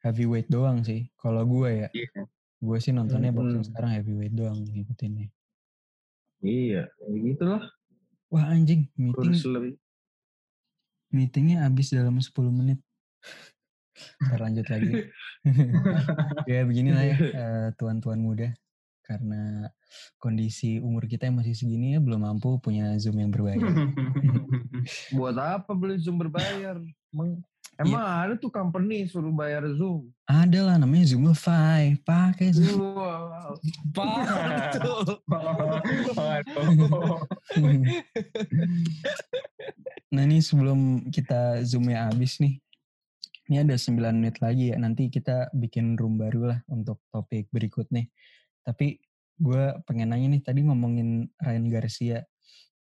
heavyweight 0.00 0.48
doang 0.48 0.80
sih. 0.80 1.12
Kalau 1.14 1.44
gue 1.44 1.68
ya, 1.78 1.88
Iya. 1.92 2.24
gue 2.58 2.78
sih 2.78 2.90
nontonnya 2.90 3.30
boxing 3.30 3.60
Mm-mm. 3.60 3.68
sekarang 3.68 3.90
heavyweight 3.92 4.32
doang 4.32 4.58
ngikutinnya. 4.58 5.28
Iya, 6.40 6.88
ya 6.88 7.16
gitu 7.22 7.44
lah. 7.44 7.68
Wah 8.26 8.48
anjing, 8.48 8.88
meeting 8.94 9.12
Kurus 9.12 9.44
lebih. 9.44 9.76
meetingnya 11.10 11.62
habis 11.62 11.90
dalam 11.90 12.16
10 12.16 12.48
menit. 12.48 12.80
Ntar 14.26 14.40
lanjut 14.40 14.66
lagi. 14.68 14.92
ya 16.50 16.60
beginilah 16.64 17.04
ya 17.04 17.16
eh, 17.44 17.68
tuan-tuan 17.76 18.20
muda. 18.20 18.50
Karena 19.04 19.66
kondisi 20.22 20.78
umur 20.78 21.10
kita 21.10 21.26
yang 21.26 21.42
masih 21.42 21.58
segini 21.58 21.98
ya 21.98 22.00
belum 22.00 22.22
mampu 22.22 22.62
punya 22.62 22.94
Zoom 23.02 23.18
yang 23.18 23.34
berbayar. 23.34 23.58
Buat 25.18 25.36
apa 25.36 25.74
beli 25.74 25.98
Zoom 25.98 26.22
berbayar? 26.22 26.78
Emang, 27.10 27.42
Iya. 27.80 27.96
emang 27.96 28.04
ada 28.04 28.34
tuh 28.36 28.52
company 28.52 29.08
suruh 29.08 29.32
bayar 29.32 29.64
Zoom. 29.72 30.12
Ada 30.28 30.60
lah 30.60 30.76
namanya 30.76 31.16
Zoomify. 31.16 31.96
Pakai 32.04 32.52
Zoom. 32.52 32.92
Wow. 32.92 33.56
Nah 40.12 40.22
ini 40.28 40.44
sebelum 40.44 41.08
kita 41.08 41.64
Zoomnya 41.64 42.12
habis 42.12 42.36
nih. 42.36 42.60
Ini 43.50 43.66
ada 43.66 43.74
9 43.74 44.22
menit 44.22 44.38
lagi 44.38 44.70
ya. 44.70 44.78
Nanti 44.78 45.10
kita 45.10 45.50
bikin 45.50 45.98
room 45.98 46.14
baru 46.14 46.54
lah 46.54 46.58
untuk 46.70 47.02
topik 47.10 47.50
berikutnya. 47.50 48.06
Tapi 48.62 48.94
gue 49.42 49.64
pengen 49.90 50.14
nanya 50.14 50.38
nih 50.38 50.42
tadi 50.46 50.62
ngomongin 50.62 51.26
Ryan 51.34 51.66
Garcia. 51.66 52.22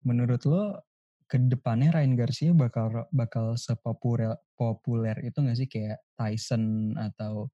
Menurut 0.06 0.46
lo 0.46 0.86
ke 1.26 1.42
depannya 1.42 1.90
Ryan 1.90 2.14
Garcia 2.14 2.52
bakal 2.54 3.10
bakal 3.10 3.58
sepopuler 3.58 4.38
populer 4.54 5.18
itu 5.26 5.42
gak 5.42 5.58
sih 5.58 5.66
kayak 5.66 5.98
Tyson 6.14 6.94
atau 6.98 7.50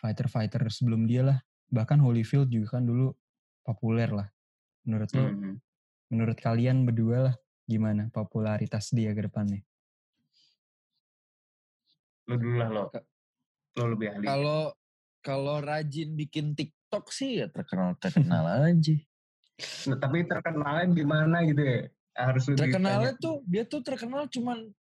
fighter-fighter 0.00 0.64
sebelum 0.72 1.04
dia 1.04 1.28
lah. 1.28 1.38
Bahkan 1.68 2.00
Holyfield 2.00 2.48
juga 2.48 2.80
kan 2.80 2.88
dulu 2.88 3.12
populer 3.60 4.08
lah. 4.08 4.28
Menurut 4.88 5.12
lo, 5.12 5.28
Hmm. 5.28 5.60
menurut 6.08 6.38
kalian 6.40 6.88
berdua 6.88 7.18
lah 7.20 7.34
gimana 7.68 8.08
popularitas 8.14 8.96
dia 8.96 9.12
ke 9.12 9.28
depannya? 9.28 9.60
Lu 12.26 12.34
dulu 12.36 12.54
lah 12.58 12.68
lo. 12.70 12.84
Lo 13.78 13.84
lebih 13.94 14.06
ahli. 14.12 14.24
Kalau 14.26 14.60
kalau 15.22 15.56
rajin 15.58 16.14
bikin 16.14 16.54
TikTok 16.54 17.10
sih 17.10 17.42
ya 17.42 17.46
terkenal 17.50 17.98
terkenal 17.98 18.44
aja. 18.70 18.96
Nah, 19.88 19.98
tapi 19.98 20.28
terkenalnya 20.28 20.86
di 20.92 21.04
mana 21.06 21.42
gitu 21.48 21.62
ya? 21.62 21.80
Harus 22.16 22.48
Terkenalnya 22.48 23.12
tuh 23.20 23.44
dia 23.44 23.64
tuh 23.68 23.84
terkenal 23.84 24.24
cuman 24.28 24.72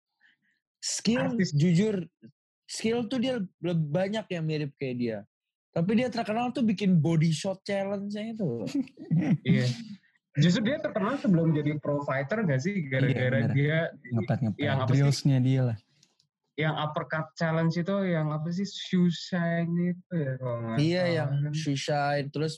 skill 0.79 1.35
Artis. 1.35 1.51
jujur 1.51 2.07
skill 2.63 3.05
tuh 3.11 3.19
dia 3.19 3.43
lebih 3.59 3.87
banyak 3.91 4.25
yang 4.31 4.43
mirip 4.45 4.71
kayak 4.79 4.97
dia. 4.97 5.17
Tapi 5.75 5.91
dia 5.99 6.07
terkenal 6.07 6.55
tuh 6.55 6.63
bikin 6.63 7.03
body 7.03 7.35
shot 7.35 7.59
challenge-nya 7.67 8.31
itu. 8.31 8.63
Iya. 9.43 9.67
Justru 10.39 10.67
dia 10.67 10.79
terkenal 10.79 11.19
sebelum 11.19 11.51
jadi 11.51 11.75
pro 11.83 11.99
fighter 12.07 12.47
gak 12.47 12.63
sih? 12.63 12.87
Gara-gara 12.87 13.43
bener. 13.43 13.51
dia 13.51 13.79
Ngepet 14.11 14.39
ngepet. 14.39 14.63
Sih? 14.63 14.87
Drillsnya 14.87 15.37
dia 15.43 15.61
lah. 15.71 15.77
Yang 16.55 16.75
uppercut 16.75 17.27
challenge 17.35 17.75
itu 17.75 17.95
yang 18.07 18.31
apa 18.31 18.47
sih? 18.49 18.63
Shoe 18.63 19.11
shine 19.11 19.91
itu 19.91 20.13
ya 20.15 20.33
kalau 20.39 20.57
nggak 20.63 20.77
Iya 20.79 21.03
salah 21.03 21.15
yang 21.15 21.29
kan. 21.43 21.51
shoe 21.51 21.75
shine 21.77 22.27
terus 22.31 22.53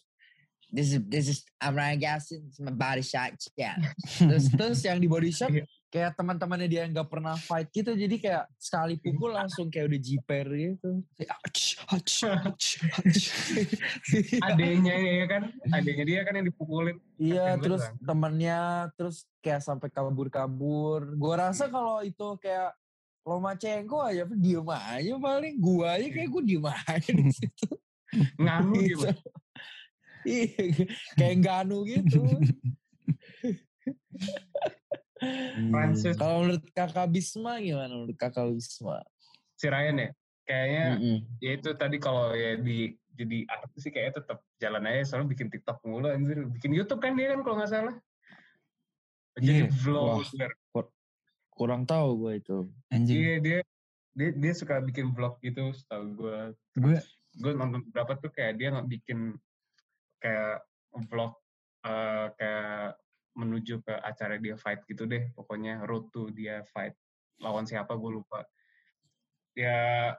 this 0.67 0.93
is 0.93 0.99
this 1.07 1.25
is 1.31 1.37
I'm 1.57 1.73
Ryan 1.73 1.97
Gassin 1.97 2.45
it's 2.45 2.59
my 2.59 2.75
body 2.75 3.01
shot 3.01 3.33
yeah. 3.55 3.79
terus 4.19 4.51
terus 4.51 4.79
yang 4.83 4.99
di 4.99 5.07
body 5.07 5.31
shot 5.31 5.47
Iya. 5.49 5.63
kayak 5.87 6.19
teman-temannya 6.19 6.67
dia 6.67 6.83
yang 6.83 6.91
nggak 6.91 7.07
pernah 7.07 7.39
fight 7.39 7.71
gitu 7.71 7.95
jadi 7.95 8.15
kayak 8.19 8.43
sekali 8.59 8.99
pukul 8.99 9.31
langsung 9.31 9.71
kayak 9.71 9.87
udah 9.87 10.01
jiper 10.03 10.45
gitu. 10.51 10.89
Ach, 11.23 11.39
ach, 11.47 11.63
ach, 11.95 12.19
ach. 12.43 12.67
Adenya 14.51 14.93
ya 14.99 15.25
kan? 15.31 15.43
Adenya 15.71 16.03
dia 16.03 16.19
kan 16.27 16.35
yang 16.35 16.47
dipukulin. 16.51 16.99
Iya 17.15 17.55
terus 17.55 17.87
banget, 17.87 18.03
temennya 18.03 18.61
terus 18.99 19.23
kayak 19.39 19.63
sampai 19.63 19.87
kabur-kabur. 19.87 21.15
Gua 21.15 21.47
rasa 21.47 21.71
kalau 21.71 22.03
itu 22.03 22.35
kayak 22.43 22.75
Lomachenko 23.27 23.99
aja 23.99 24.23
diem 24.23 24.63
aja 24.71 25.13
paling 25.19 25.59
gua 25.59 25.99
aja 25.99 26.07
kayak 26.07 26.29
gue 26.31 26.43
diem 26.47 26.63
aja 26.63 27.11
di 27.11 27.27
situ. 27.35 27.67
Nganu 28.39 28.79
Gitu. 28.79 29.11
Iya, 30.27 30.63
kayak 31.19 31.37
Ganu 31.43 31.83
gitu. 31.83 32.23
Francis 35.71 36.15
Kalau 36.15 36.47
menurut 36.47 36.63
kakak 36.71 37.07
Bisma 37.11 37.59
gimana 37.59 37.91
menurut 37.91 38.15
kakak 38.15 38.47
Bisma? 38.55 39.03
si 39.59 39.67
Ryan 39.67 40.07
ya. 40.07 40.09
Kayaknya 40.47 40.83
Mm-mm. 40.95 41.17
ya 41.43 41.51
itu 41.59 41.69
tadi 41.75 41.97
kalau 41.99 42.31
ya 42.31 42.55
di 42.55 42.95
jadi 43.11 43.43
artis 43.49 43.81
sih 43.83 43.91
kayaknya 43.91 44.23
tetap 44.23 44.39
jalan 44.61 44.85
aja 44.87 45.01
soalnya 45.03 45.33
bikin 45.35 45.51
TikTok 45.51 45.83
mulu 45.83 46.07
anjir. 46.07 46.47
Bikin 46.47 46.71
YouTube 46.71 47.03
kan 47.03 47.17
dia 47.17 47.35
kan 47.35 47.43
kalau 47.43 47.55
nggak 47.59 47.71
salah. 47.71 47.95
Jadi 49.35 49.67
Iya. 49.67 49.73
vlogger. 49.83 50.51
Kurang 51.57 51.89
tahu 51.89 52.09
gue 52.21 52.33
itu. 52.37 52.57
Anjing. 52.93 53.17
Iya 53.17 53.35
dia 53.41 53.59
dia 54.13 54.29
dia 54.37 54.53
suka 54.53 54.77
bikin 54.81 55.11
vlog 55.17 55.41
gitu 55.41 55.73
setahu 55.73 56.05
gue. 56.13 56.39
Gue 56.77 57.01
Gue 57.37 57.53
nonton 57.53 57.85
beberapa 57.89 58.17
tuh 58.17 58.33
kayak 58.33 58.57
dia 58.57 58.73
nggak 58.73 58.89
bikin 58.89 59.37
kayak 60.21 60.65
vlog 61.09 61.33
eh, 61.85 62.27
kayak 62.37 62.97
menuju 63.37 63.85
ke 63.85 63.93
acara 63.93 64.41
dia 64.41 64.57
fight 64.57 64.85
gitu 64.85 65.09
deh. 65.09 65.33
Pokoknya 65.33 65.85
road 65.85 66.09
to 66.13 66.29
dia 66.33 66.61
fight 66.73 66.93
lawan 67.41 67.65
siapa 67.65 67.93
gue 67.97 68.11
lupa. 68.21 68.45
Ya 69.57 70.13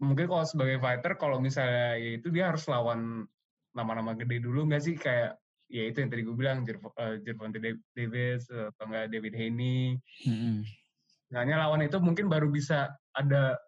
mungkin 0.00 0.28
kalau 0.28 0.44
sebagai 0.44 0.80
fighter 0.80 1.12
kalau 1.16 1.40
misalnya 1.40 1.96
ya 1.96 2.10
itu 2.20 2.28
dia 2.28 2.52
harus 2.52 2.68
lawan 2.68 3.24
nama-nama 3.72 4.12
gede 4.14 4.44
dulu 4.44 4.68
nggak 4.68 4.82
sih 4.84 4.94
kayak 4.94 5.40
ya 5.74 5.90
itu 5.90 5.98
yang 5.98 6.10
tadi 6.14 6.22
gue 6.22 6.36
bilang 6.38 6.62
Gervonta 6.62 7.58
uh, 7.58 7.74
Davis 7.98 8.46
atau 8.46 8.84
enggak 8.86 9.10
David 9.10 9.34
Haney. 9.34 9.98
Mm-hmm. 10.22 10.56
Nah, 11.34 11.42
lawan 11.42 11.82
itu 11.82 11.98
mungkin 11.98 12.30
baru 12.30 12.46
bisa 12.46 12.94
ada 13.10 13.58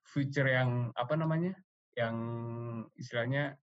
future 0.00 0.48
yang 0.48 0.88
apa 0.96 1.12
namanya? 1.12 1.52
yang 1.96 2.16
istilahnya 3.00 3.56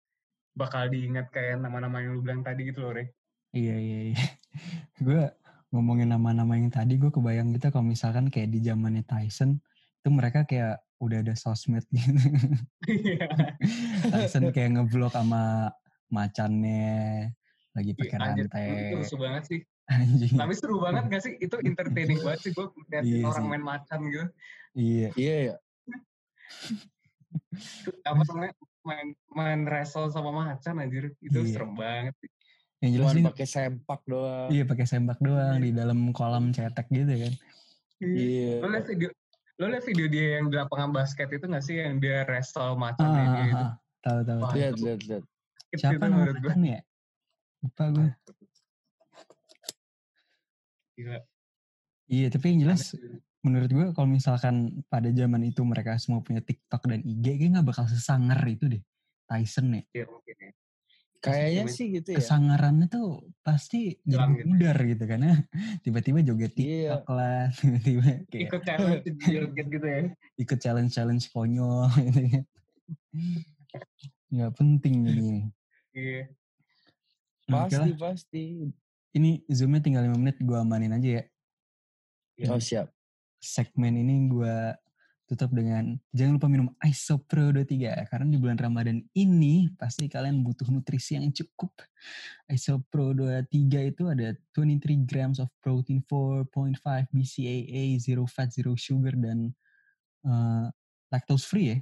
bakal 0.58 0.90
diingat 0.90 1.30
kayak 1.30 1.62
nama-nama 1.62 2.02
yang 2.02 2.18
lu 2.18 2.26
bilang 2.26 2.42
tadi 2.42 2.66
gitu 2.66 2.82
loh, 2.82 2.98
Re. 2.98 3.14
Iya, 3.54 3.78
iya, 3.78 4.00
iya. 4.10 4.26
gue 5.06 5.22
ngomongin 5.70 6.10
nama-nama 6.10 6.58
yang 6.58 6.74
tadi 6.74 6.98
gue 6.98 7.14
kebayang 7.14 7.54
gitu 7.54 7.70
kalau 7.70 7.86
misalkan 7.86 8.34
kayak 8.34 8.50
di 8.50 8.66
zamannya 8.66 9.06
Tyson 9.06 9.62
itu 10.02 10.10
mereka 10.10 10.50
kayak 10.50 10.82
udah 10.98 11.22
ada 11.22 11.38
sosmed 11.38 11.86
gitu. 11.94 12.22
Iya. 12.90 13.30
Tyson 14.14 14.50
kayak 14.50 14.82
ngeblok 14.82 15.14
sama 15.14 15.70
macannya 16.10 17.30
lagi 17.74 17.92
iya, 17.92 18.00
pakai 18.00 18.18
rantai. 18.22 18.66
Itu 18.94 18.98
seru 19.10 19.20
banget 19.26 19.44
sih. 19.50 19.60
Anjing. 19.94 20.34
Tapi 20.38 20.54
seru 20.54 20.78
banget 20.80 21.04
gak 21.10 21.22
sih? 21.26 21.34
Itu 21.42 21.56
entertaining 21.60 22.20
banget 22.22 22.40
sih 22.46 22.52
gue 22.54 22.66
lihat 22.94 23.04
iya 23.04 23.26
orang 23.26 23.44
sih. 23.44 23.52
main 23.52 23.64
macan 23.66 24.00
gitu. 24.08 24.28
Iya. 24.78 25.10
Iya 25.18 25.36
ya. 25.36 25.56
Apa 28.10 28.22
namanya? 28.30 28.54
Main 28.84 29.08
main 29.32 29.60
wrestle 29.66 30.08
sama 30.14 30.32
macan 30.32 30.80
anjir. 30.80 31.12
Itu 31.20 31.42
iya. 31.42 31.52
serem 31.52 31.74
banget 31.74 32.16
sih. 32.22 32.30
Yang 32.84 32.92
jelas 33.00 33.08
Cuman 33.16 33.26
pakai 33.32 33.48
sempak 33.48 34.02
doang. 34.06 34.48
Iya, 34.52 34.64
pakai 34.68 34.86
sempak 34.86 35.20
doang 35.24 35.56
di 35.64 35.72
dalam 35.72 36.00
kolam 36.12 36.52
cetek 36.54 36.88
gitu 36.94 37.14
kan. 37.16 37.34
Iya. 38.04 38.54
Lo 38.62 38.68
lihat 38.70 38.88
video 38.88 39.10
lo 39.62 39.70
lihat 39.70 39.86
video 39.86 40.10
dia 40.10 40.42
yang 40.42 40.50
di 40.50 40.58
lapangan 40.58 40.90
basket 40.90 41.30
itu 41.30 41.46
gak 41.46 41.62
sih 41.62 41.78
yang 41.78 42.02
dia 42.02 42.26
wrestle 42.26 42.74
macan 42.74 43.06
ah, 43.06 43.46
gitu? 43.46 43.56
Ah, 43.56 43.72
tahu 44.02 44.20
tahu. 44.26 44.40
Lihat 44.58 44.76
lihat 44.82 45.02
lihat. 45.10 45.24
Siapa 45.74 46.06
nama 46.06 46.30
macan 46.30 46.62
ya? 46.62 46.80
Lupa 47.64 47.84
gue. 47.96 48.10
Gila. 51.00 51.20
Iya, 52.12 52.28
tapi 52.28 52.46
yang 52.52 52.60
jelas 52.68 52.94
menurut 53.44 53.72
gue 53.72 53.88
kalau 53.96 54.08
misalkan 54.08 54.84
pada 54.92 55.08
zaman 55.12 55.48
itu 55.48 55.64
mereka 55.64 55.96
semua 55.96 56.20
punya 56.20 56.44
TikTok 56.44 56.84
dan 56.92 57.00
IG, 57.04 57.26
kayak 57.40 57.50
nggak 57.60 57.68
bakal 57.72 57.88
sesangar 57.88 58.40
itu 58.46 58.68
deh. 58.68 58.84
Tyson 59.24 59.80
ya. 59.80 59.84
Iya 59.96 60.06
mungkin 60.12 60.36
ya. 60.36 60.52
Kayaknya 61.24 61.64
sih 61.72 61.86
gitu 61.96 62.10
ya. 62.12 62.18
Kesangarannya 62.20 62.92
tuh 62.92 63.32
pasti 63.40 63.96
jadi 64.04 64.28
gitu. 64.36 64.48
mudar 64.52 64.76
gitu 64.84 65.04
karena 65.08 65.40
tiba-tiba 65.88 66.20
joget 66.20 66.52
iya. 66.60 67.00
TikTok 67.00 67.04
iya. 67.08 67.16
lah, 67.16 67.44
tiba-tiba 67.56 68.04
kayak 68.28 68.44
ikut 68.44 68.62
challenge 68.68 69.04
joget 69.24 69.68
gitu 69.72 69.88
ya. 69.88 70.02
Ikut 70.36 70.60
challenge-challenge 70.60 71.26
konyol 71.32 71.88
gitu 72.12 72.22
kan. 72.28 72.44
Nggak 74.28 74.52
penting 74.60 74.96
ini. 75.08 75.32
Iya. 75.96 76.28
Pasti, 77.54 77.78
lah. 77.78 77.98
pasti. 77.98 78.44
Ini 79.14 79.46
zoomnya 79.46 79.82
tinggal 79.86 80.10
5 80.10 80.18
menit, 80.18 80.38
gue 80.42 80.58
amanin 80.58 80.94
aja 80.98 81.10
ya. 81.22 81.24
Oh 82.50 82.58
siap. 82.58 82.90
Segmen 83.38 83.94
ini 83.94 84.26
gue 84.26 84.74
tutup 85.24 85.56
dengan 85.56 85.96
jangan 86.12 86.36
lupa 86.36 86.48
minum 86.52 86.68
Isopro 86.84 87.50
23 87.56 88.12
karena 88.12 88.28
di 88.28 88.38
bulan 88.38 88.60
Ramadan 88.60 89.00
ini 89.16 89.72
pasti 89.80 90.12
kalian 90.12 90.44
butuh 90.44 90.68
nutrisi 90.68 91.16
yang 91.16 91.32
cukup. 91.32 91.72
Isopro 92.52 93.16
23 93.16 93.94
itu 93.96 94.04
ada 94.12 94.36
23 94.54 95.08
grams 95.08 95.40
of 95.40 95.50
protein, 95.64 96.04
4.5 96.06 97.10
BCAA, 97.10 97.98
zero 97.98 98.28
fat, 98.28 98.52
zero 98.52 98.76
sugar 98.76 99.16
dan 99.16 99.50
uh, 100.28 100.68
lactose 101.08 101.48
free 101.48 101.68
ya. 101.72 101.78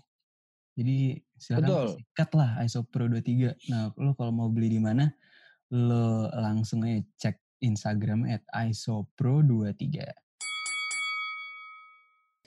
Jadi 0.78 1.20
silakan 1.36 2.00
sikat 2.00 2.30
lah 2.38 2.50
Isopro 2.64 3.10
23. 3.10 3.68
Nah, 3.74 3.92
lo 3.98 4.16
kalau 4.16 4.32
mau 4.32 4.48
beli 4.48 4.78
di 4.78 4.82
mana? 4.82 5.12
Lo 5.72 6.28
langsung 6.36 6.84
aja 6.84 7.00
cek 7.16 7.64
Instagram 7.64 8.28
at 8.28 8.44
isopro23. 8.52 10.04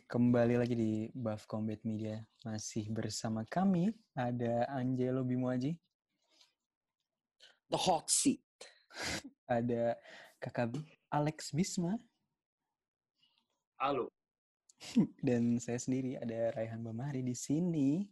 Kembali 0.05 0.61
lagi 0.61 0.77
di 0.77 1.09
Buff 1.09 1.49
Combat 1.49 1.81
Media. 1.89 2.21
Masih 2.45 2.85
bersama 2.93 3.49
kami 3.49 3.97
ada 4.13 4.69
Angelo 4.69 5.25
Bimoaji. 5.25 5.73
The 7.73 7.81
Hot 7.81 8.13
Seat. 8.13 8.45
ada 9.49 9.97
kakak 10.37 10.77
Alex 11.09 11.57
Bisma. 11.57 11.97
Halo. 13.81 14.13
Dan 15.25 15.57
saya 15.65 15.81
sendiri 15.81 16.21
ada 16.21 16.53
Raihan 16.61 16.85
Bamari 16.85 17.25
di 17.25 17.33
sini. 17.33 18.05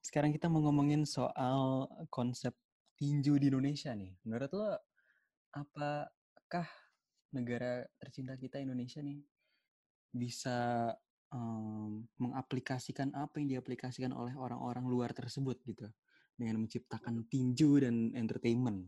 Sekarang 0.00 0.32
kita 0.32 0.48
mau 0.48 0.64
ngomongin 0.64 1.04
soal 1.04 1.84
konsep 2.08 2.56
tinju 3.00 3.40
di 3.40 3.48
Indonesia 3.48 3.96
nih. 3.96 4.12
Menurut 4.28 4.52
lo 4.52 4.68
apakah 5.56 6.68
negara 7.32 7.88
tercinta 7.96 8.36
kita 8.36 8.60
Indonesia 8.60 9.00
nih 9.00 9.24
bisa 10.12 10.92
um, 11.32 12.04
mengaplikasikan 12.20 13.16
apa 13.16 13.40
yang 13.40 13.56
diaplikasikan 13.56 14.12
oleh 14.12 14.36
orang-orang 14.36 14.84
luar 14.84 15.16
tersebut 15.16 15.56
gitu 15.64 15.88
dengan 16.36 16.60
menciptakan 16.60 17.24
tinju 17.32 17.80
dan 17.80 18.12
entertainment. 18.12 18.84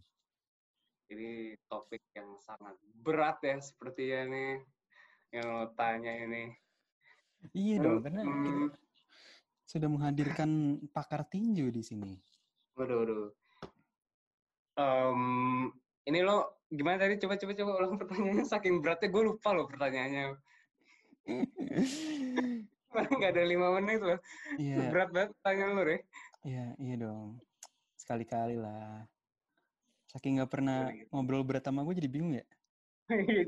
Ini 1.09 1.57
topik 1.65 2.05
yang 2.13 2.37
sangat 2.45 2.77
berat 3.01 3.41
ya 3.41 3.57
sepertinya 3.65 4.29
nih 4.29 4.53
yang 5.33 5.47
lo 5.57 5.67
tanya 5.73 6.13
ini. 6.13 6.53
Iya 7.57 7.83
dong, 7.83 8.05
karena 8.05 8.23
hmm. 8.23 8.45
kita 8.45 8.79
sudah 9.67 9.89
menghadirkan 9.89 10.79
pakar 10.93 11.27
tinju 11.27 11.73
di 11.73 11.83
sini. 11.83 12.13
Waduh, 12.77 12.97
waduh 13.03 13.42
um, 14.79 15.69
ini 16.07 16.21
lo 16.25 16.63
gimana 16.73 17.03
tadi? 17.03 17.21
Coba 17.21 17.35
coba 17.37 17.53
coba 17.53 17.71
ulang 17.79 17.95
pertanyaannya. 18.01 18.45
Saking 18.47 18.81
beratnya 18.81 19.09
gue 19.11 19.23
lupa 19.23 19.49
lo 19.53 19.69
pertanyaannya. 19.69 20.25
Nggak 22.93 23.31
ada 23.33 23.43
lima 23.45 23.73
menit 23.81 24.01
loh. 24.05 24.19
Yeah. 24.61 24.93
berat 24.93 25.11
banget 25.15 25.31
pertanyaan 25.41 25.73
lo 25.73 25.83
deh 25.89 26.01
iya 26.43 26.75
iya 26.79 26.95
dong. 26.99 27.39
Sekali-kali 27.99 28.59
lah. 28.59 29.07
Saking 30.11 30.43
nggak 30.43 30.51
pernah 30.51 30.91
gitu. 30.93 31.09
ngobrol 31.15 31.47
berat 31.47 31.65
sama 31.65 31.87
gue 31.87 31.97
jadi 32.03 32.11
bingung 32.11 32.35
ya? 32.37 32.45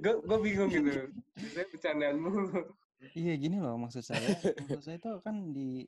Gue 0.04 0.14
gue 0.22 0.38
bingung 0.40 0.70
gitu. 0.70 1.10
Saya 1.52 1.66
bercandaan 1.68 2.16
mulu. 2.22 2.62
Iya 3.12 3.36
gini 3.36 3.60
loh 3.60 3.76
maksud 3.76 4.00
saya. 4.00 4.32
Maksud 4.64 4.80
saya 4.80 4.96
itu 4.96 5.12
kan 5.20 5.52
di 5.52 5.84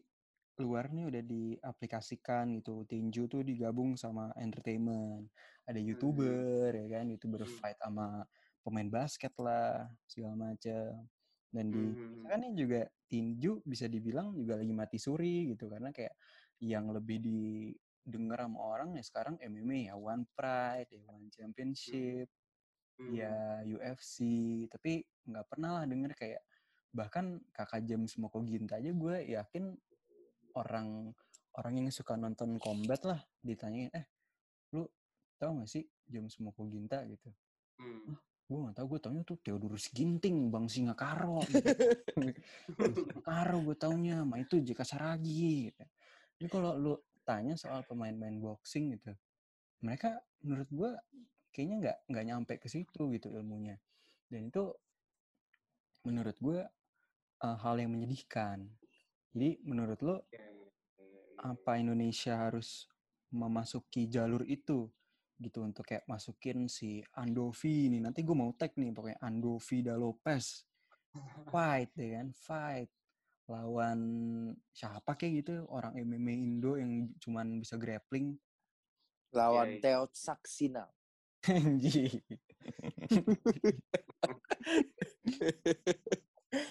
luar 0.61 0.89
nih 0.89 1.05
udah 1.09 1.23
diaplikasikan 1.23 2.57
gitu. 2.61 2.89
Tinju 2.89 3.29
tuh 3.29 3.43
digabung 3.45 3.95
sama 3.97 4.33
entertainment. 4.41 5.29
Ada 5.69 5.81
hmm. 5.81 5.89
youtuber 5.93 6.71
ya 6.73 6.87
kan, 6.99 7.05
youtuber 7.13 7.43
hmm. 7.45 7.55
fight 7.61 7.79
sama 7.81 8.25
pemain 8.65 8.89
basket 8.89 9.35
lah 9.41 9.87
segala 10.09 10.53
macam. 10.53 11.07
Dan 11.53 11.65
di 11.73 11.85
hmm. 11.85 12.27
kan 12.29 12.41
ini 12.43 12.55
juga 12.57 12.81
tinju 13.07 13.63
bisa 13.63 13.87
dibilang 13.87 14.35
juga 14.35 14.59
lagi 14.59 14.75
mati 14.75 14.99
suri 14.99 15.55
gitu 15.55 15.71
karena 15.71 15.95
kayak 15.95 16.13
yang 16.59 16.91
lebih 16.91 17.23
didengar 17.23 18.49
sama 18.49 18.59
orang 18.59 18.99
ya 18.99 19.05
sekarang 19.05 19.37
MMA 19.39 19.93
ya 19.93 19.95
One 19.95 20.25
Pride, 20.35 20.91
ya 20.91 21.01
One 21.07 21.29
Championship, 21.31 22.27
ya 23.13 23.61
UFC. 23.63 24.19
Tapi 24.73 25.05
nggak 25.29 25.47
pernah 25.47 25.81
lah 25.81 25.85
denger 25.85 26.13
kayak 26.17 26.43
bahkan 26.97 27.37
kakak 27.53 27.85
James 27.85 28.17
Moko 28.17 28.41
Ginta 28.49 28.81
aja 28.81 28.89
gue 28.89 29.17
yakin 29.37 29.77
orang 30.57 31.13
orang 31.57 31.73
yang 31.81 31.89
suka 31.93 32.17
nonton 32.17 32.57
combat 32.61 33.01
lah 33.05 33.21
ditanyain 33.41 33.93
eh 33.93 34.07
lu 34.73 34.85
tau 35.37 35.53
gak 35.61 35.69
sih 35.69 35.85
James 36.09 36.37
Moko 36.41 36.65
Ginta 36.69 37.05
gitu 37.05 37.29
hmm. 37.81 38.13
ah, 38.13 38.19
gue 38.21 38.59
gak 38.69 38.77
tau 38.77 38.87
gue 38.89 39.01
taunya 39.01 39.23
tuh 39.25 39.39
Theodorus 39.41 39.93
Ginting 39.93 40.49
Bang 40.49 40.69
Singa 40.69 40.97
Karo 40.97 41.45
gitu. 42.25 42.41
Karo 43.25 43.57
gue 43.65 43.77
taunya 43.77 44.25
mah 44.25 44.41
itu 44.41 44.61
Jika 44.61 44.85
Saragi 44.85 45.73
gitu. 45.73 45.85
jadi 46.41 46.49
kalau 46.49 46.73
lu 46.77 46.95
tanya 47.27 47.59
soal 47.59 47.83
pemain-pemain 47.85 48.39
boxing 48.39 48.97
gitu 48.97 49.13
mereka 49.83 50.23
menurut 50.47 50.71
gue 50.71 50.91
kayaknya 51.51 51.77
nggak 51.83 51.97
nggak 52.13 52.25
nyampe 52.29 52.53
ke 52.61 52.69
situ 52.71 53.11
gitu 53.17 53.33
ilmunya 53.35 53.77
dan 54.31 54.47
itu 54.47 54.71
menurut 56.07 56.37
gue 56.39 56.61
uh, 57.43 57.57
hal 57.59 57.75
yang 57.83 57.91
menyedihkan 57.91 58.71
jadi 59.37 59.61
menurut 59.69 60.01
lo 60.01 60.17
apa 61.45 61.77
Indonesia 61.77 62.49
harus 62.49 62.89
memasuki 63.37 64.09
jalur 64.09 64.41
itu? 64.49 64.89
Gitu 65.37 65.61
untuk 65.61 65.85
kayak 65.85 66.09
masukin 66.09 66.65
si 66.73 67.05
Andovi 67.13 67.93
ini. 67.93 68.01
Nanti 68.01 68.25
gue 68.25 68.33
mau 68.33 68.49
tag 68.57 68.73
nih 68.73 68.97
pokoknya 68.97 69.21
Andovi 69.21 69.85
da 69.85 70.01
Lopez. 70.01 70.65
Fight 71.53 71.93
ya 72.01 72.25
kan 72.25 72.33
fight. 72.33 72.89
Lawan 73.53 74.01
siapa 74.73 75.13
kayak 75.21 75.45
gitu 75.45 75.69
orang 75.69 76.01
MMA 76.01 76.33
Indo 76.41 76.81
yang 76.81 77.13
cuman 77.21 77.61
bisa 77.61 77.77
grappling. 77.77 78.41
Lawan 79.37 79.77
yeah, 79.77 80.01
yeah. 80.01 80.01
Teo 80.01 80.09
Saksina 80.17 80.89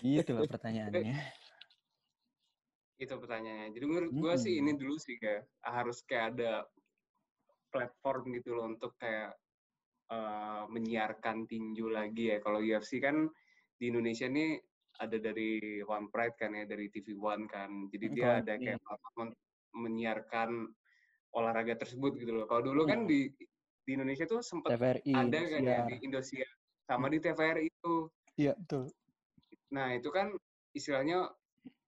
gitu 0.03 0.31
loh 0.35 0.43
pertanyaannya 0.49 1.15
itu 2.95 3.11
pertanyaannya. 3.11 3.75
Jadi 3.75 3.85
menurut 3.85 4.11
gue 4.15 4.33
sih 4.39 4.59
ini 4.63 4.71
dulu 4.75 4.95
sih 4.95 5.19
kayak 5.19 5.43
harus 5.67 5.99
kayak 6.07 6.25
ada 6.35 6.51
platform 7.67 8.39
gitu 8.39 8.55
loh 8.55 8.71
untuk 8.71 8.95
kayak 8.95 9.35
eh, 10.11 10.63
menyiarkan 10.71 11.43
tinju 11.43 11.91
lagi 11.91 12.31
ya. 12.31 12.37
Kalau 12.39 12.63
UFC 12.63 13.03
kan 13.03 13.27
di 13.75 13.91
Indonesia 13.91 14.31
nih 14.31 14.55
ada 14.95 15.17
dari 15.19 15.83
One 15.83 16.07
Pride 16.07 16.39
kan 16.39 16.55
ya 16.55 16.63
dari 16.63 16.87
TV 16.87 17.19
One 17.19 17.51
kan. 17.51 17.91
Jadi 17.91 18.05
dia 18.15 18.39
ada 18.39 18.55
iya. 18.55 18.79
kayak 18.79 18.79
platform 18.79 19.15
untuk 19.27 19.41
menyiarkan 19.75 20.49
olahraga 21.35 21.75
tersebut 21.75 22.15
gitu 22.15 22.31
loh. 22.31 22.47
Kalau 22.47 22.63
dulu 22.63 22.87
kan 22.87 23.03
Mm. 23.03 23.09
di 23.11 23.19
di 23.85 23.91
Indonesia 23.93 24.25
tuh 24.25 24.41
sempat 24.41 24.73
TVRI, 24.73 25.13
ada 25.13 25.39
kan 25.45 25.61
ya 25.61 25.79
di 25.85 25.95
Indosiar 26.01 26.49
sama 26.87 27.11
di 27.11 27.19
TVRI 27.21 27.69
itu. 27.69 28.09
Iya 28.39 28.57
betul. 28.57 28.89
Nah, 29.75 29.93
itu 29.93 30.09
kan 30.09 30.33
istilahnya 30.73 31.29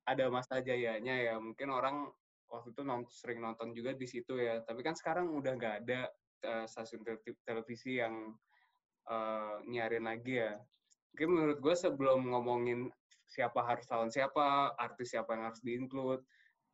ada 0.08 0.26
masa 0.32 0.64
jayanya 0.64 1.16
ya. 1.28 1.36
Mungkin 1.38 1.68
orang 1.70 2.08
waktu 2.48 2.72
itu 2.74 2.82
non- 2.88 3.10
sering 3.12 3.40
nonton 3.44 3.76
juga 3.76 3.92
di 3.94 4.08
situ 4.08 4.40
ya. 4.40 4.64
Tapi 4.64 4.82
kan 4.88 4.96
sekarang 4.96 5.36
udah 5.36 5.54
nggak 5.60 5.76
ada 5.86 6.02
eh, 6.48 6.66
stasiun 6.72 7.04
te- 7.04 7.42
televisi 7.44 8.00
yang 8.00 8.34
eh, 9.10 9.56
nyiarin 9.68 10.06
lagi 10.08 10.40
ya. 10.44 10.54
Mungkin 11.14 11.30
menurut 11.34 11.58
gue 11.64 11.76
sebelum 11.76 12.20
ngomongin 12.32 12.88
siapa 13.28 13.60
harus 13.66 13.86
lawan 13.92 14.12
siapa, 14.14 14.76
artis 14.78 15.12
siapa 15.16 15.36
yang 15.36 15.44
harus 15.52 15.62
di-include, 15.66 16.24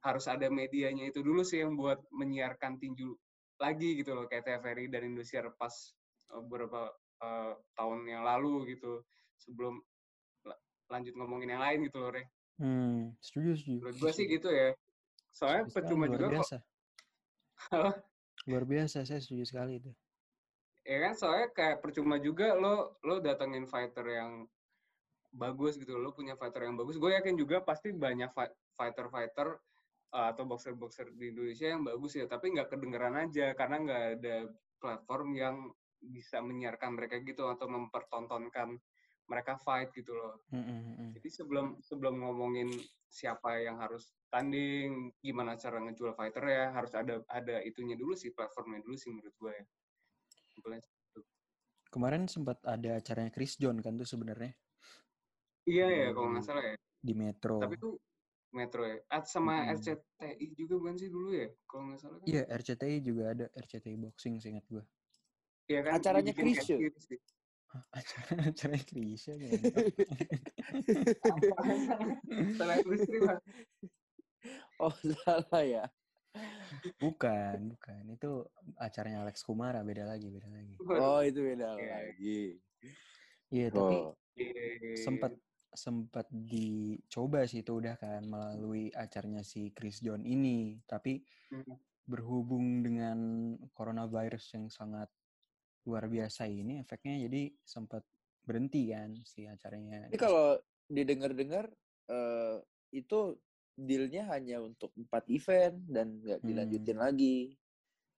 harus 0.06 0.26
ada 0.30 0.48
medianya 0.52 1.10
itu 1.10 1.24
dulu 1.26 1.42
sih 1.42 1.64
yang 1.64 1.74
buat 1.80 2.00
menyiarkan 2.14 2.78
tinju 2.82 3.16
lagi 3.62 3.98
gitu 4.02 4.14
loh. 4.18 4.26
Kayak 4.30 4.46
TVRI 4.62 4.86
dan 4.94 5.04
Indosiar 5.10 5.46
pas 5.58 5.74
eh, 6.34 6.42
beberapa 6.46 6.92
eh, 7.24 7.54
tahun 7.78 8.00
yang 8.10 8.24
lalu 8.26 8.76
gitu. 8.78 9.02
Sebelum 9.42 9.80
la- 10.48 10.62
lanjut 10.94 11.14
ngomongin 11.18 11.56
yang 11.58 11.64
lain 11.64 11.80
gitu 11.90 11.98
loh, 12.04 12.12
Re. 12.14 12.24
Hmm, 12.62 13.18
setuju 13.18 13.52
setuju. 13.58 13.78
Menurut 13.82 13.98
gue 13.98 14.12
sih 14.14 14.26
gitu 14.30 14.50
ya. 14.54 14.70
Soalnya 15.34 15.64
Setuju 15.66 15.76
percuma 15.76 16.06
luar 16.06 16.14
juga 16.14 16.26
kok. 16.26 16.34
biasa. 16.38 16.58
Luar 18.50 18.66
biasa, 18.68 18.98
saya 19.08 19.20
setuju 19.24 19.44
sekali 19.48 19.80
itu. 19.80 19.92
Ya 20.84 21.00
kan, 21.00 21.14
soalnya 21.16 21.48
kayak 21.56 21.80
percuma 21.80 22.20
juga 22.20 22.60
lo 22.60 23.00
lo 23.08 23.24
datengin 23.24 23.64
fighter 23.64 24.04
yang 24.04 24.32
bagus 25.32 25.80
gitu. 25.80 25.96
Lo 25.96 26.12
punya 26.12 26.36
fighter 26.36 26.68
yang 26.68 26.76
bagus. 26.76 27.00
Gue 27.00 27.16
yakin 27.16 27.40
juga 27.40 27.64
pasti 27.64 27.96
banyak 27.96 28.30
fi- 28.36 28.58
fighter-fighter 28.76 29.64
uh, 30.12 30.26
atau 30.36 30.44
boxer-boxer 30.44 31.16
di 31.16 31.32
Indonesia 31.32 31.72
yang 31.72 31.88
bagus 31.88 32.20
ya. 32.20 32.28
Tapi 32.28 32.52
nggak 32.52 32.68
kedengeran 32.68 33.16
aja 33.16 33.56
karena 33.56 33.76
nggak 33.80 34.04
ada 34.20 34.36
platform 34.78 35.30
yang 35.40 35.56
bisa 36.04 36.44
menyiarkan 36.44 37.00
mereka 37.00 37.24
gitu 37.24 37.48
atau 37.48 37.72
mempertontonkan 37.72 38.76
mereka 39.28 39.56
fight 39.56 39.90
gitu 39.96 40.12
loh. 40.12 40.44
Mm, 40.52 40.64
mm, 40.64 40.82
mm. 40.84 41.12
Jadi 41.20 41.30
sebelum 41.32 41.68
sebelum 41.80 42.20
ngomongin 42.20 42.70
siapa 43.08 43.62
yang 43.62 43.80
harus 43.80 44.12
tanding, 44.28 45.14
gimana 45.22 45.56
cara 45.56 45.80
ngejual 45.80 46.18
fighter 46.18 46.44
ya, 46.50 46.66
harus 46.74 46.92
ada 46.98 47.22
ada 47.30 47.62
itunya 47.64 47.96
dulu 47.96 48.18
sih 48.18 48.34
platformnya 48.36 48.84
dulu 48.84 48.96
sih 49.00 49.14
menurut 49.14 49.36
gue 49.38 49.52
ya. 49.54 49.66
Simpelnya 50.52 50.82
seperti 50.84 51.06
itu. 51.14 51.22
Kemarin 51.94 52.26
sempat 52.26 52.58
ada 52.66 52.98
acaranya 52.98 53.32
Chris 53.32 53.56
John 53.62 53.78
kan 53.78 53.94
tuh 53.94 54.10
sebenarnya 54.10 54.58
Iya 55.64 55.88
ya 55.88 56.08
kalau 56.12 56.36
nggak 56.36 56.44
salah 56.44 56.64
ya. 56.66 56.76
di 57.00 57.14
Metro. 57.16 57.56
Tapi 57.64 57.76
tuh 57.80 57.96
Metro 58.54 58.84
ya. 58.84 59.00
Ah, 59.08 59.24
sama 59.24 59.64
Mm-mm. 59.64 59.80
RCTI 59.80 60.48
juga 60.60 60.76
bukan 60.78 60.96
sih 61.00 61.10
dulu 61.10 61.32
ya? 61.32 61.50
Kalau 61.64 61.84
nggak 61.90 62.00
salah 62.04 62.18
kan. 62.20 62.26
Iya, 62.28 62.44
RCTI 62.52 62.98
juga 63.00 63.24
ada 63.32 63.46
RCTI 63.56 63.96
Boxing 63.98 64.44
seingat 64.44 64.66
gue. 64.68 64.84
Iya 65.72 65.80
kan? 65.88 65.92
Acaranya 65.98 66.36
dibikin 66.36 66.52
Chrisye. 66.52 66.78
Acara 67.92 68.54
Setelah 72.54 72.76
industri 72.82 73.18
Bang. 73.20 73.42
Oh 74.82 74.94
salah 75.24 75.64
ya. 75.64 75.86
Bukan, 77.00 77.78
bukan. 77.78 78.04
Itu 78.12 78.50
acaranya 78.76 79.24
Alex 79.24 79.46
Kumara 79.46 79.86
beda 79.86 80.04
lagi, 80.04 80.28
beda 80.34 80.50
lagi. 80.50 80.76
Oh 80.82 81.22
itu 81.22 81.40
beda 81.42 81.78
Oke. 81.78 81.86
lagi. 81.88 82.40
Iya, 83.54 83.68
tapi 83.70 83.96
Oh. 84.02 84.14
Sempat 84.98 85.38
sempat 85.74 86.26
dicoba 86.30 87.46
sih 87.46 87.62
itu 87.66 87.78
udah 87.78 87.98
kan 87.98 88.26
melalui 88.26 88.94
acaranya 88.94 89.42
si 89.42 89.74
Chris 89.74 90.02
John 90.02 90.22
ini 90.26 90.78
tapi 90.86 91.22
Hmm. 91.50 91.78
berhubung 92.06 92.82
dengan 92.82 93.18
coronavirus 93.74 94.58
yang 94.58 94.66
sangat 94.74 95.10
luar 95.84 96.08
biasa 96.08 96.48
ini 96.48 96.80
efeknya 96.80 97.28
jadi 97.28 97.52
sempat 97.64 98.04
berhenti 98.44 98.92
kan 98.92 99.12
si 99.24 99.48
acaranya 99.48 100.08
Ini 100.08 100.18
kalau 100.20 100.60
didengar-dengar 100.88 101.72
eh, 102.08 102.58
itu 102.92 103.40
dealnya 103.74 104.30
hanya 104.30 104.62
untuk 104.62 104.94
empat 104.94 105.26
event 105.32 105.82
dan 105.90 106.20
nggak 106.22 106.40
Hmm. 106.40 106.48
dilanjutin 106.48 107.00
lagi. 107.00 107.38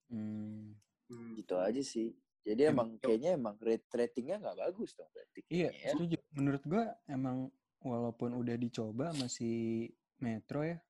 Hmm, 0.10 0.76
Hmm. 1.08 1.38
Gitu 1.38 1.56
aja 1.58 1.82
sih. 1.86 2.14
Jadi 2.46 2.62
Em- 2.66 2.74
emang 2.74 2.90
kayaknya 3.02 3.38
emang 3.38 3.56
rate 3.62 3.86
ratingnya 3.94 4.38
nggak 4.42 4.58
bagus 4.58 4.94
dong 4.94 5.10
berarti. 5.14 5.42
iya 5.50 5.70
ya. 5.74 5.94
setuju 5.94 6.18
menurut 6.34 6.64
gua 6.66 6.84
emang 7.06 7.50
walaupun 7.82 8.34
udah 8.34 8.58
dicoba 8.58 9.14
masih 9.14 9.90
Metro 10.18 10.62
ya 10.66 10.82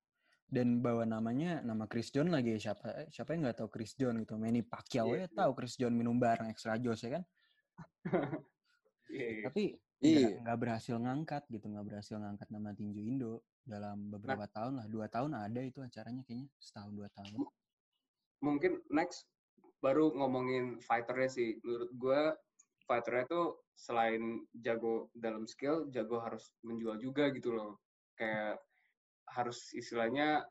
dan 0.56 0.80
bawa 0.80 1.04
namanya 1.04 1.60
nama 1.60 1.84
Chris 1.92 2.16
John 2.16 2.32
lagi 2.32 2.56
siapa 2.56 3.12
siapa 3.12 3.36
yang 3.36 3.52
nggak 3.52 3.60
tahu 3.60 3.70
Chris 3.76 3.92
John 4.00 4.24
gitu 4.24 4.40
Manny 4.40 4.64
Pacquiao 4.64 5.12
Iya, 5.12 5.28
ya 5.28 5.44
tahu 5.44 5.52
Chris 5.60 5.76
John 5.76 5.92
minum 6.00 6.16
bareng 6.16 6.48
extra 6.48 6.80
jos 6.80 7.04
ya 7.04 7.20
kan 7.20 7.24
Iya, 9.12 9.28
iya. 9.28 9.44
tapi 9.52 9.64
Iya. 10.00 10.16
nggak 10.16 10.32
nggak 10.44 10.58
berhasil 10.60 10.96
ngangkat 10.96 11.44
gitu 11.52 11.66
nggak 11.72 11.86
berhasil 11.88 12.16
ngangkat 12.16 12.48
nama 12.52 12.72
tinju 12.72 13.00
Indo 13.04 13.44
dalam 13.68 14.12
beberapa 14.12 14.48
tahun 14.48 14.80
lah 14.80 14.86
dua 14.88 15.12
tahun 15.12 15.36
ada 15.36 15.60
itu 15.60 15.84
acaranya 15.84 16.24
kayaknya 16.24 16.48
setahun 16.60 16.92
dua 16.96 17.08
tahun 17.12 17.44
mungkin 18.44 18.84
next 18.92 19.26
baru 19.86 20.10
ngomongin 20.18 20.82
fighternya 20.82 21.30
sih. 21.30 21.50
Menurut 21.62 21.92
gue 21.94 22.22
fighternya 22.90 23.26
tuh 23.30 23.46
selain 23.78 24.42
jago 24.58 25.14
dalam 25.14 25.46
skill, 25.46 25.86
jago 25.94 26.18
harus 26.18 26.50
menjual 26.66 26.98
juga 26.98 27.30
gitu 27.30 27.54
loh. 27.54 27.78
Kayak 28.18 28.58
harus 29.30 29.74
istilahnya 29.74 30.46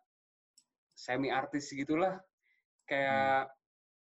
semi 0.95 1.31
artis 1.31 1.71
gitulah. 1.75 2.19
Kayak 2.87 3.51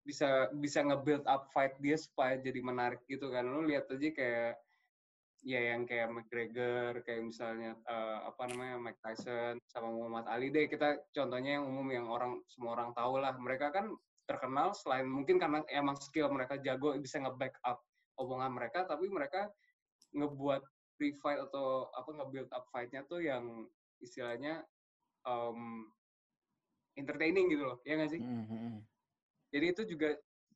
bisa 0.03 0.51
bisa 0.59 0.83
nge-build 0.83 1.23
up 1.25 1.47
fight 1.55 1.79
dia 1.79 1.95
supaya 1.95 2.35
jadi 2.37 2.59
menarik 2.59 3.01
gitu 3.07 3.31
kan. 3.31 3.47
Lu 3.47 3.63
lihat 3.63 3.87
aja 3.87 4.09
kayak 4.11 4.53
ya 5.43 5.75
yang 5.75 5.83
kayak 5.83 6.11
McGregor, 6.11 7.03
kayak 7.03 7.23
misalnya 7.23 7.75
eh, 7.87 8.17
apa 8.27 8.47
namanya 8.47 8.79
Mike 8.79 9.01
Tyson 9.03 9.59
sama 9.67 9.91
Muhammad 9.91 10.27
Ali 10.31 10.51
deh 10.51 10.71
kita 10.71 11.03
contohnya 11.11 11.59
yang 11.59 11.67
umum 11.67 11.87
yang 11.91 12.07
orang 12.07 12.39
semua 12.47 12.79
orang 12.79 12.95
tahu 12.95 13.19
lah. 13.19 13.35
Mereka 13.35 13.71
kan 13.75 13.91
terkenal 14.23 14.71
selain 14.71 15.07
mungkin 15.07 15.35
karena 15.35 15.59
emang 15.67 15.99
skill 15.99 16.31
mereka 16.31 16.55
jago 16.63 16.95
bisa 16.95 17.19
nge-back 17.19 17.59
up 17.67 17.83
omongan 18.19 18.55
mereka, 18.55 18.87
tapi 18.87 19.11
mereka 19.11 19.51
ngebuat 20.15 20.61
pre-fight 20.95 21.41
atau 21.49 21.89
apa 21.91 22.09
nge-build 22.21 22.49
up 22.53 22.63
fight-nya 22.71 23.03
tuh 23.09 23.19
yang 23.19 23.67
istilahnya 24.03 24.67
em, 25.25 25.87
entertaining 26.93 27.49
gitu 27.49 27.63
loh, 27.65 27.77
ya 27.87 27.97
nggak 27.97 28.11
sih? 28.13 28.21
Mm, 28.21 28.43
mm, 28.45 28.59
mm. 28.59 28.79
Jadi 29.53 29.65
itu 29.69 29.81
juga 29.95 30.09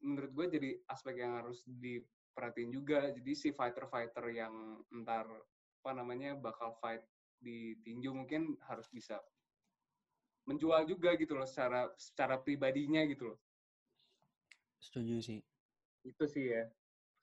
menurut 0.03 0.31
gue 0.33 0.45
jadi 0.60 0.69
aspek 0.89 1.15
yang 1.21 1.39
harus 1.41 1.65
diperhatiin 1.65 2.71
juga. 2.73 3.10
Jadi 3.13 3.31
si 3.33 3.49
fighter-fighter 3.53 4.25
yang 4.29 4.53
entar 4.93 5.25
apa 5.81 5.91
namanya 5.95 6.36
bakal 6.38 6.75
fight 6.81 7.01
di 7.38 7.77
tinju 7.86 8.13
mungkin 8.13 8.57
harus 8.65 8.89
bisa 8.89 9.21
menjual 10.47 10.88
juga 10.88 11.13
gitu 11.19 11.36
loh 11.38 11.45
secara 11.45 11.91
secara 11.97 12.39
pribadinya 12.41 13.03
gitu 13.05 13.33
loh. 13.33 13.39
setuju 14.81 15.15
sih 15.21 15.39
Itu 16.05 16.25
sih 16.29 16.53
ya. 16.53 16.63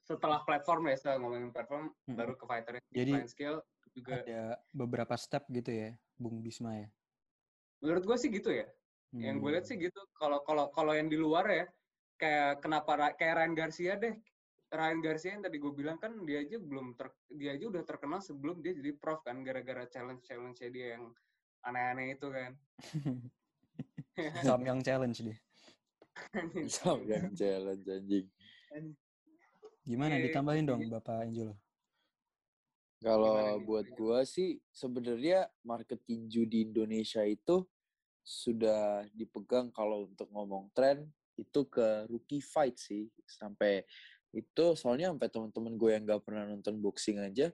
Setelah 0.04 0.44
platform 0.44 0.92
ya, 0.92 0.96
setelah 1.00 1.16
ngomongin 1.24 1.48
platform 1.48 1.88
Mm-mm. 2.04 2.16
baru 2.18 2.34
ke 2.36 2.44
fighter 2.44 2.74
Jadi, 2.92 3.10
selain 3.10 3.28
skill 3.30 3.54
juga. 3.94 4.20
ada 4.20 4.42
beberapa 4.74 5.14
step 5.14 5.46
gitu 5.48 5.70
ya 5.70 5.90
Bung 6.18 6.42
Bisma 6.42 6.74
ya 6.76 6.88
Menurut 7.84 8.04
gue 8.08 8.16
sih 8.16 8.32
gitu 8.32 8.48
ya. 8.48 8.64
Yang 9.12 9.36
gue 9.44 9.50
lihat 9.52 9.64
Hmm. 9.68 9.70
sih 9.70 9.76
gitu. 9.76 10.00
Kalau 10.16 10.40
kalau 10.40 10.72
kalau 10.72 10.96
yang 10.96 11.12
di 11.12 11.20
luar 11.20 11.44
ya, 11.52 11.64
kayak 12.16 12.64
kenapa 12.64 13.12
kayak 13.12 13.34
Ryan 13.44 13.54
Garcia 13.54 13.92
deh. 14.00 14.14
Ryan 14.72 15.00
Garcia 15.04 15.30
yang 15.36 15.44
tadi 15.44 15.60
gue 15.60 15.72
bilang 15.76 16.00
kan 16.00 16.16
dia 16.24 16.40
aja 16.42 16.56
belum 16.56 16.96
ter, 16.96 17.12
dia 17.28 17.54
aja 17.54 17.64
udah 17.68 17.82
terkenal 17.84 18.24
sebelum 18.24 18.64
dia 18.64 18.72
jadi 18.72 18.96
prof 18.96 19.20
kan 19.20 19.44
gara-gara 19.44 19.84
challenge 19.86 20.24
challenge 20.24 20.58
dia 20.72 20.96
yang 20.96 21.12
aneh-aneh 21.62 22.16
itu 22.16 22.26
kan. 22.32 22.56
Samyang 24.46 24.80
challenge 24.80 25.20
deh 25.20 25.38
Sama 26.74 27.02
yang 27.04 27.34
challenge 27.34 27.84
anjing. 27.90 28.26
gimana 29.84 30.16
Oke, 30.16 30.24
ditambahin 30.30 30.64
dong 30.64 30.82
Bapak 30.88 31.26
Angelo 31.26 31.54
Kalau 33.04 33.60
buat 33.60 33.84
gua 33.92 34.24
sih 34.24 34.56
sebenarnya 34.72 35.44
market 35.60 36.00
tinju 36.08 36.48
di 36.48 36.64
Indonesia 36.64 37.20
itu 37.20 37.60
sudah 38.24 39.04
dipegang 39.12 39.68
kalau 39.68 40.08
untuk 40.08 40.32
ngomong 40.32 40.72
tren 40.72 41.04
itu 41.36 41.68
ke 41.68 42.08
rookie 42.08 42.40
fight 42.40 42.80
sih. 42.80 43.12
Sampai 43.28 43.84
itu 44.32 44.72
soalnya 44.72 45.12
sampai 45.12 45.28
teman-teman 45.28 45.76
gue 45.76 45.90
yang 45.92 46.02
gak 46.08 46.24
pernah 46.24 46.48
nonton 46.48 46.80
boxing 46.80 47.22
aja 47.22 47.52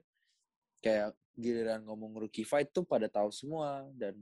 kayak 0.81 1.13
giliran 1.37 1.85
ngomong 1.85 2.17
rookie 2.17 2.47
fight 2.47 2.71
tuh 2.71 2.87
pada 2.87 3.11
tahu 3.11 3.27
semua. 3.35 3.83
Dan 3.91 4.15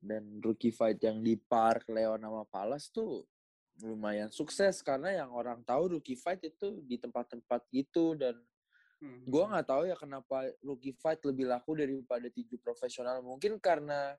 dan 0.00 0.24
rookie 0.40 0.72
fight 0.72 0.96
yang 1.04 1.20
di 1.20 1.36
Park 1.36 1.84
Leon 1.92 2.24
sama 2.24 2.48
Palace 2.48 2.88
tuh 2.88 3.28
lumayan 3.84 4.32
sukses 4.32 4.80
karena 4.80 5.20
yang 5.20 5.30
orang 5.36 5.60
tahu 5.60 6.00
rookie 6.00 6.16
fight 6.16 6.40
itu 6.40 6.80
di 6.80 6.96
tempat-tempat 6.96 7.60
gitu 7.68 8.16
dan 8.16 8.40
Hmm. 8.96 9.28
gua 9.28 9.44
nggak 9.52 9.66
tahu 9.68 9.82
ya 9.92 9.96
kenapa 9.96 10.48
rookie 10.64 10.96
fight 10.96 11.20
lebih 11.28 11.44
laku 11.52 11.76
daripada 11.76 12.26
tinju 12.32 12.56
profesional. 12.60 13.20
Mungkin 13.20 13.60
karena 13.60 14.16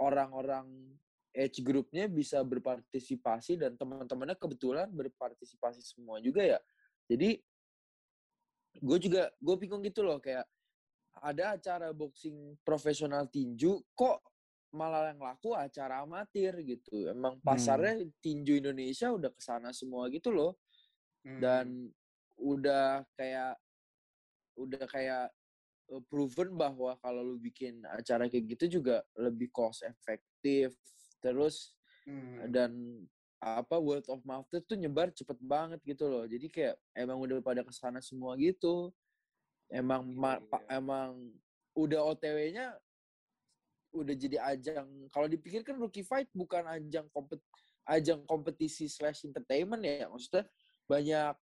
orang-orang 0.00 0.96
age 1.36 1.60
groupnya 1.60 2.08
bisa 2.08 2.40
berpartisipasi 2.40 3.60
dan 3.60 3.76
teman-temannya 3.76 4.34
kebetulan 4.40 4.88
berpartisipasi 4.88 5.84
semua 5.84 6.18
juga 6.24 6.40
ya. 6.40 6.58
Jadi 7.04 7.36
gue 8.78 8.98
juga 9.02 9.28
gue 9.36 9.56
bingung 9.60 9.84
gitu 9.84 10.06
loh 10.06 10.22
kayak 10.22 10.46
ada 11.18 11.58
acara 11.58 11.90
boxing 11.90 12.54
profesional 12.62 13.26
tinju 13.26 13.82
kok 13.92 14.22
malah 14.70 15.10
yang 15.12 15.20
laku 15.20 15.52
acara 15.52 16.00
amatir 16.04 16.56
gitu. 16.64 17.12
Emang 17.12 17.40
pasarnya 17.44 18.08
tinju 18.24 18.56
Indonesia 18.56 19.12
udah 19.12 19.28
ke 19.32 19.40
sana 19.44 19.72
semua 19.76 20.08
gitu 20.08 20.32
loh. 20.32 20.56
Hmm. 21.26 21.40
dan 21.42 21.66
udah 22.38 23.02
kayak 23.18 23.58
udah 24.58 24.84
kayak 24.84 25.30
proven 26.10 26.52
bahwa 26.52 26.98
kalau 27.00 27.24
lu 27.24 27.40
bikin 27.40 27.80
acara 27.88 28.28
kayak 28.28 28.58
gitu 28.58 28.82
juga 28.82 29.00
lebih 29.16 29.48
cost 29.48 29.86
efektif 29.86 30.74
terus 31.22 31.74
Hmm. 32.08 32.48
dan 32.48 32.72
apa 33.36 33.76
word 33.76 34.00
of 34.08 34.24
mouth 34.24 34.48
itu 34.48 34.72
nyebar 34.74 35.12
cepet 35.12 35.36
banget 35.44 35.76
gitu 35.84 36.08
loh 36.08 36.24
jadi 36.24 36.46
kayak 36.48 36.74
emang 36.96 37.20
udah 37.20 37.44
pada 37.44 37.60
ke 37.60 37.68
sana 37.68 38.00
semua 38.00 38.32
gitu 38.40 38.88
emang 39.68 40.08
ma- 40.08 40.40
pa- 40.40 40.64
iya. 40.64 40.80
emang 40.80 41.28
udah 41.76 42.00
OTW-nya 42.08 42.80
udah 43.92 44.14
jadi 44.16 44.36
ajang 44.40 44.88
kalau 45.12 45.28
dipikirkan 45.28 45.76
rookie 45.76 46.04
fight 46.04 46.28
bukan 46.32 46.64
ajang 46.64 47.04
kompet 47.12 47.40
ajang 47.84 48.20
kompetisi 48.24 48.88
slash 48.88 49.24
entertainment 49.24 49.84
ya 49.84 50.08
maksudnya 50.08 50.44
banyak 50.84 51.36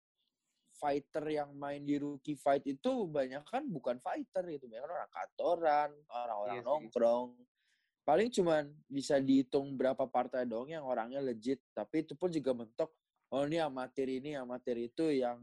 fighter 0.83 1.23
yang 1.31 1.55
main 1.55 1.79
di 1.87 1.95
rookie 2.03 2.35
fight 2.35 2.67
itu 2.67 3.07
banyak 3.07 3.47
kan 3.47 3.63
bukan 3.71 4.03
fighter 4.03 4.43
gitu 4.51 4.67
banyak 4.67 4.83
orang 4.83 5.11
kantoran 5.15 5.91
orang-orang 6.11 6.59
Iya 6.59 6.63
sih. 6.63 6.67
nongkrong 6.67 7.29
paling 8.03 8.29
cuman 8.35 8.67
bisa 8.91 9.23
dihitung 9.23 9.79
berapa 9.79 10.11
partai 10.11 10.43
dong 10.43 10.67
yang 10.67 10.83
orangnya 10.83 11.23
legit 11.23 11.63
tapi 11.71 12.03
itu 12.03 12.19
pun 12.19 12.35
juga 12.35 12.51
mentok 12.51 12.91
oh 13.31 13.47
ini 13.47 13.63
amatir 13.63 14.11
ini 14.11 14.35
amatir 14.35 14.75
itu 14.75 15.07
yang 15.07 15.39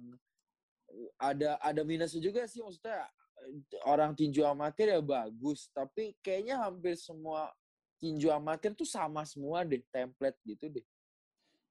ada 1.16 1.56
ada 1.64 1.82
minusnya 1.88 2.20
juga 2.20 2.44
sih 2.44 2.60
maksudnya 2.60 3.08
eh, 3.48 3.64
orang 3.88 4.12
tinju 4.12 4.44
amatir 4.44 4.92
ya 4.92 5.00
bagus 5.00 5.72
tapi 5.72 6.20
kayaknya 6.20 6.60
hampir 6.60 7.00
semua 7.00 7.48
tinju 7.96 8.28
amatir 8.28 8.76
tuh 8.76 8.84
sama 8.88 9.24
semua 9.24 9.64
deh 9.64 9.80
template 9.88 10.36
gitu 10.44 10.68
deh 10.68 10.84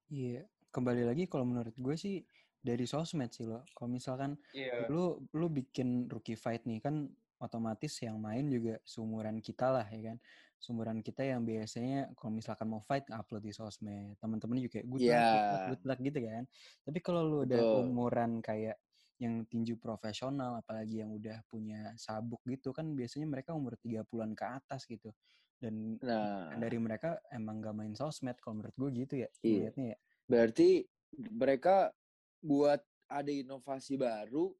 Iya, 0.08 0.48
kembali 0.72 1.04
lagi 1.04 1.28
kalau 1.28 1.44
menurut 1.44 1.76
gue 1.76 1.92
sih 1.92 2.24
dari 2.68 2.84
sosmed 2.84 3.32
sih 3.32 3.48
lo. 3.48 3.64
Kalau 3.72 3.88
misalkan 3.88 4.36
Iya. 4.52 4.92
lu 4.92 5.16
lu 5.32 5.48
bikin 5.48 6.04
rookie 6.12 6.36
fight 6.36 6.68
nih 6.68 6.84
kan 6.84 7.08
otomatis 7.40 7.96
yang 8.04 8.20
main 8.20 8.44
juga 8.52 8.76
seumuran 8.84 9.40
kita 9.40 9.72
lah 9.72 9.86
ya 9.88 10.12
kan. 10.12 10.16
Seumuran 10.58 11.00
kita 11.00 11.22
yang 11.24 11.46
biasanya 11.48 12.12
kalau 12.18 12.34
misalkan 12.36 12.66
mau 12.68 12.82
fight 12.84 13.08
upload 13.08 13.46
di 13.46 13.54
sosmed. 13.56 14.18
Teman-teman 14.20 14.58
juga 14.60 14.84
good 14.84 15.00
luck, 15.00 15.16
good 15.16 15.46
luck, 15.48 15.62
good 15.72 15.82
luck 15.88 16.00
gitu 16.02 16.18
kan. 16.28 16.44
Tapi 16.84 16.98
kalau 17.00 17.20
lu 17.24 17.36
udah 17.48 17.56
Betul. 17.62 17.80
umuran 17.88 18.32
kayak 18.44 18.76
yang 19.18 19.42
tinju 19.50 19.74
profesional 19.82 20.62
apalagi 20.62 21.02
yang 21.02 21.10
udah 21.10 21.42
punya 21.50 21.90
sabuk 21.98 22.38
gitu 22.46 22.70
kan 22.70 22.94
biasanya 22.94 23.26
mereka 23.26 23.50
umur 23.50 23.74
30-an 23.80 24.34
ke 24.34 24.44
atas 24.46 24.86
gitu. 24.86 25.10
Dan 25.58 25.98
nah 26.02 26.54
dari 26.54 26.78
mereka 26.78 27.18
emang 27.34 27.58
gak 27.58 27.74
main 27.74 27.94
sosmed 27.98 28.38
kalau 28.38 28.62
menurut 28.62 28.74
gue 28.78 28.90
gitu 29.06 29.14
ya. 29.22 29.28
Iya. 29.42 29.70
ya. 29.74 29.96
berarti 30.28 30.86
mereka 31.18 31.90
buat 32.38 32.80
ada 33.08 33.30
inovasi 33.30 33.96
baru 33.96 34.52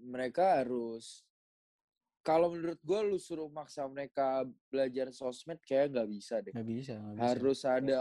mereka 0.00 0.62
harus 0.62 1.22
kalau 2.20 2.50
menurut 2.50 2.82
gue 2.82 3.00
lu 3.06 3.18
suruh 3.18 3.46
maksa 3.46 3.86
mereka 3.86 4.42
belajar 4.66 5.14
sosmed 5.14 5.62
kayak 5.62 5.94
nggak 5.94 6.08
bisa 6.10 6.34
deh 6.42 6.50
Gak 6.50 6.66
bisa, 6.66 6.94
gak 6.98 7.14
bisa. 7.14 7.22
harus 7.22 7.60
ada 7.62 7.98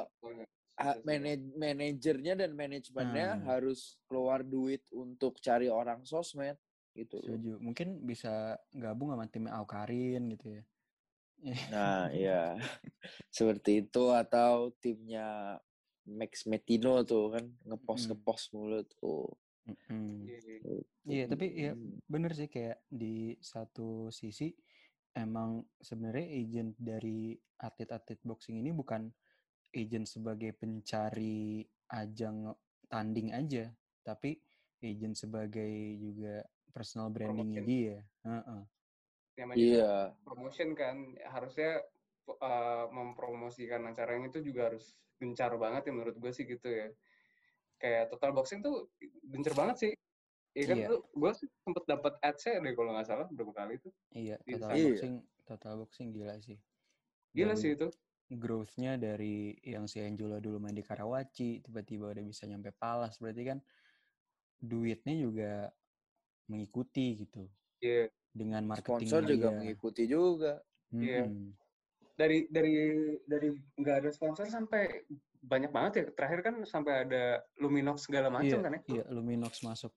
ha- 0.76 1.00
manaj- 1.06 1.54
manajernya 1.54 2.34
dan 2.36 2.52
manajemennya 2.52 3.28
Hmm. 3.38 3.46
harus 3.46 4.02
keluar 4.10 4.42
duit 4.42 4.82
untuk 4.92 5.38
cari 5.38 5.70
orang 5.70 6.02
sosmed 6.04 6.58
gitu. 6.92 7.22
Setuju. 7.22 7.60
Mungkin 7.60 8.02
bisa 8.02 8.56
gabung 8.72 9.12
sama 9.14 9.28
tim 9.30 9.46
Aukarin 9.46 10.32
gitu 10.32 10.58
ya. 10.58 10.64
Nah, 11.70 12.08
iya. 12.16 12.56
Seperti 13.30 13.86
itu 13.86 14.10
atau 14.10 14.72
timnya 14.80 15.60
Max 16.06 16.46
Metino 16.46 17.02
tuh 17.02 17.34
kan 17.34 17.46
ngepost 17.66 18.06
Mm. 18.06 18.10
ngepost 18.14 18.46
mulu 18.54 18.80
tuh. 18.86 19.26
Mm-mm. 19.66 20.30
Iya, 20.30 20.38
iya. 20.46 20.58
Iya, 21.06 21.24
tapi 21.30 21.46
ya 21.54 21.72
bener 22.10 22.34
sih 22.34 22.50
kayak 22.50 22.82
di 22.90 23.38
satu 23.42 24.10
sisi 24.10 24.50
emang 25.14 25.62
sebenarnya 25.82 26.28
agent 26.42 26.74
dari 26.78 27.38
atlet-atlet 27.62 28.22
boxing 28.26 28.62
ini 28.62 28.74
bukan 28.74 29.10
agent 29.74 30.06
sebagai 30.10 30.54
pencari 30.58 31.62
ajang 31.94 32.54
tanding 32.90 33.34
aja, 33.34 33.70
tapi 34.02 34.38
agent 34.82 35.18
sebagai 35.18 35.98
juga 35.98 36.42
personal 36.74 37.10
brandingnya 37.14 37.62
dia. 37.66 37.98
Heeh. 38.26 38.62
Namanya 39.36 39.58
juga 39.58 39.70
Iya. 39.78 39.92
promotion 40.26 40.70
kan 40.74 40.96
harusnya 41.28 41.82
uh, 42.28 42.86
mempromosikan 42.90 43.86
acaranya 43.86 44.28
itu 44.34 44.42
juga 44.42 44.74
harus 44.74 44.98
gencar 45.22 45.54
banget 45.56 45.88
ya 45.88 45.92
menurut 45.96 46.18
gue 46.18 46.32
sih 46.34 46.44
gitu 46.44 46.68
ya. 46.68 46.88
Kayak 47.78 48.10
total 48.12 48.32
boxing 48.34 48.60
tuh 48.64 48.90
gencar 49.30 49.54
banget 49.54 49.76
sih. 49.80 49.92
Iya 50.56 50.66
kan 50.72 50.78
Iya. 50.80 50.88
tuh 50.88 51.00
gue 51.12 51.32
sih 51.36 51.48
sempet 51.68 51.84
dapat 51.84 52.14
ads-nya 52.24 52.64
deh 52.64 52.74
kalau 52.74 52.96
nggak 52.96 53.08
salah 53.08 53.28
berapa 53.28 53.52
kali 53.52 53.76
tuh. 53.84 53.92
Iya, 54.16 54.40
Di 54.42 54.56
total 54.56 54.72
Iya. 54.74 54.86
boxing, 54.88 55.14
total 55.44 55.74
boxing 55.84 56.08
gila 56.16 56.36
sih. 56.40 56.58
Gila 57.36 57.54
Dan 57.54 57.60
sih 57.60 57.72
itu. 57.76 57.88
growth-nya 58.26 58.98
dari 58.98 59.54
yang 59.62 59.86
si 59.86 60.02
Angelo 60.02 60.42
dulu 60.42 60.58
main 60.58 60.74
di 60.74 60.82
Karawaci, 60.82 61.62
tiba-tiba 61.62 62.10
udah 62.10 62.24
bisa 62.26 62.50
nyampe 62.50 62.74
Palas, 62.74 63.22
berarti 63.22 63.44
kan 63.46 63.60
duitnya 64.58 65.14
juga 65.14 65.52
mengikuti 66.48 67.22
gitu 67.22 67.46
Iya. 67.84 68.10
dengan 68.32 68.66
marketing 68.66 69.06
Sponsor 69.06 69.22
juga 69.30 69.48
dia. 69.52 69.58
mengikuti 69.62 70.04
juga. 70.10 70.54
Iya. 70.90 71.28
Mm-mm. 71.28 71.54
Dari 72.16 72.48
dari 72.48 72.76
dari 73.28 73.52
nggak 73.76 73.96
ada 74.02 74.10
sponsor 74.12 74.48
sampai 74.48 75.04
banyak 75.44 75.70
banget 75.70 75.94
ya. 76.00 76.06
Terakhir 76.16 76.40
kan 76.42 76.56
sampai 76.64 77.06
ada 77.06 77.44
Luminox 77.60 78.08
segala 78.08 78.32
macam 78.32 78.60
Iya, 78.60 78.64
kan 78.64 78.74
ya. 78.74 78.82
iya, 78.88 79.04
Luminox 79.12 79.62
masuk. 79.62 79.92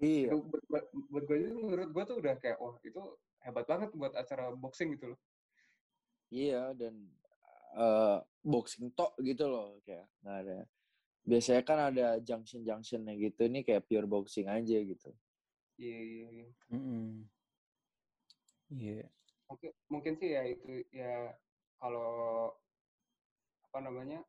Iya. 0.00 0.32
Itu 0.32 0.44
buat, 0.48 0.64
buat, 0.66 0.84
buat 1.12 1.24
gue 1.28 1.36
itu 1.46 1.52
menurut 1.54 1.88
gue 1.92 2.04
tuh 2.08 2.16
udah 2.18 2.34
kayak 2.40 2.58
wah 2.58 2.74
itu 2.82 3.02
hebat 3.44 3.64
banget 3.68 3.90
buat 3.96 4.12
acara 4.16 4.52
boxing 4.52 4.96
gitu 4.96 5.14
loh. 5.14 5.20
Iya 6.30 6.72
dan 6.74 6.94
eh, 7.76 8.18
boxing 8.42 8.90
tok 8.96 9.14
gitu 9.22 9.46
loh 9.46 9.78
kayak 9.84 10.08
nggak 10.24 10.38
ada. 10.46 10.58
Biasanya 11.20 11.62
kan 11.62 11.78
ada 11.92 12.06
junction 12.24 12.64
junctionnya 12.64 13.14
gitu. 13.14 13.46
Ini 13.46 13.60
kayak 13.62 13.86
pure 13.86 14.08
boxing 14.08 14.48
aja 14.48 14.78
gitu. 14.80 15.12
Iya, 15.80 15.98
iya, 16.00 16.26
iya. 16.28 16.48
Mm-mm. 16.72 17.24
Iya, 18.70 19.08
mungkin 19.50 19.70
mungkin 19.90 20.14
sih 20.14 20.30
ya 20.38 20.42
itu 20.46 20.86
ya 20.94 21.34
kalau 21.82 22.54
apa 23.66 23.78
namanya 23.82 24.22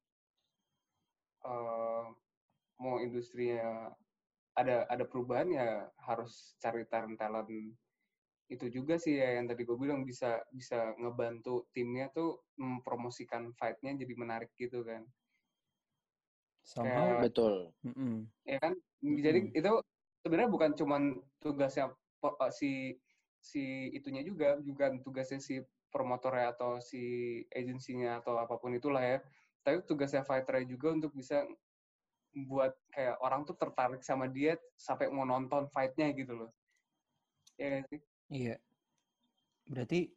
eh 1.46 2.06
mau 2.82 2.98
industrinya 2.98 3.94
ada 4.58 4.89
ada 4.89 5.06
perubahan 5.06 5.54
ya 5.54 5.86
harus 6.02 6.58
cari 6.58 6.84
talent 6.89 7.22
talent 7.22 7.50
itu 8.52 8.66
juga 8.68 9.00
sih 9.00 9.16
ya 9.16 9.39
yang 9.39 9.48
tadi 9.48 9.64
gue 9.64 9.78
bilang 9.80 10.04
bisa 10.04 10.41
bisa 10.52 10.91
ngebantu 11.00 11.70
timnya 11.72 12.10
tuh 12.12 12.43
mempromosikan 12.60 13.54
fight-nya 13.56 13.95
jadi 13.95 14.14
menarik 14.18 14.52
gitu 14.60 14.84
kan 14.84 15.06
somehow, 16.66 17.16
Kayak- 17.16 17.24
Betul. 17.32 17.56
ya 18.43 18.58
kan 18.60 18.74
jadi 19.02 19.39
Mm-mm. 19.50 19.56
itu 19.56 19.72
sebenarnya 20.22 20.50
bukan 20.52 20.72
cuman 20.78 21.02
tugasnya 21.39 21.93
eh, 22.22 22.52
si 22.54 22.72
si 23.42 23.89
itunya 23.92 24.22
juga 24.22 24.62
juga 24.62 24.94
tugasnya 25.02 25.42
si 25.42 25.60
promotornya 25.89 26.54
atau 26.56 26.78
si 26.80 27.02
agensinya 27.52 28.22
atau 28.22 28.38
apa 28.38 28.56
pun 28.62 28.72
itulah 28.78 29.02
ya 29.02 29.18
tapi 29.66 29.82
tugasnya 29.86 30.22
fighternya 30.22 30.70
juga 30.70 30.94
untuk 30.94 31.12
bisa 31.18 31.44
buat 32.32 32.72
kayak 32.96 33.20
orang 33.20 33.44
tuh 33.44 33.60
tertarik 33.60 34.00
sama 34.06 34.32
dia 34.32 34.56
sampai 34.80 35.12
mau 35.12 35.28
nonton 35.28 35.68
fight-nya 35.68 36.14
gitu 36.16 36.38
loh 36.38 36.50
ya 37.60 37.84
sih 37.92 38.00
Iya. 38.32 38.56
Berarti 39.68 40.08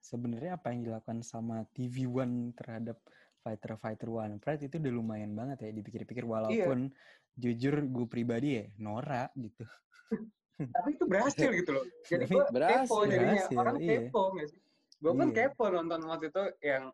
sebenarnya 0.00 0.56
apa 0.56 0.72
yang 0.72 0.88
dilakukan 0.88 1.20
sama 1.20 1.68
TV 1.76 2.08
One 2.08 2.56
terhadap 2.56 3.04
fighter-fighter 3.44 4.08
One 4.08 4.40
Pride 4.40 4.64
itu 4.64 4.80
udah 4.80 4.92
lumayan 4.96 5.36
banget 5.36 5.68
ya 5.68 5.70
dipikir-pikir 5.76 6.24
Iya. 6.24 6.32
walaupun 6.32 6.88
jujur 7.36 7.84
gue 7.84 8.06
pribadi 8.08 8.48
ya 8.56 8.64
Nora 8.80 9.28
gitu. 9.36 9.68
tapi 10.68 10.88
itu 10.92 11.04
berhasil 11.08 11.48
gitu 11.56 11.70
loh 11.72 11.84
jadi 12.10 12.24
gue 12.28 12.44
kepo 12.44 12.96
jadinya 13.08 13.34
berhasil, 13.40 13.56
orang 13.56 13.76
iya. 13.80 13.90
kepo 14.04 14.22
nggak 14.36 14.46
sih 14.52 14.60
gue 15.00 15.12
pun 15.16 15.28
Iya. 15.32 15.36
kepo 15.48 15.64
nonton 15.72 16.00
waktu 16.04 16.26
itu 16.28 16.44
yang 16.60 16.84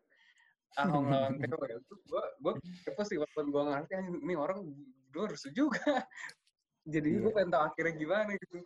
Ahong 0.77 1.09
lawan 1.09 1.41
Theo 1.41 1.57
ya. 1.65 1.77
Gue 2.05 2.23
gue 2.37 2.53
kepo 2.85 3.01
sih 3.01 3.17
walaupun 3.17 3.49
gue 3.49 3.63
ngerti 3.65 3.93
"Ah, 3.97 4.03
ini 4.13 4.33
orang 4.37 4.61
gue 5.09 5.25
rusuh 5.25 5.49
juga. 5.49 5.81
Jadi 6.93 7.17
gue 7.17 7.23
Iya. 7.23 7.33
pengen 7.33 7.49
tahu 7.49 7.63
akhirnya 7.65 7.93
gimana 7.97 8.31
gitu. 8.37 8.57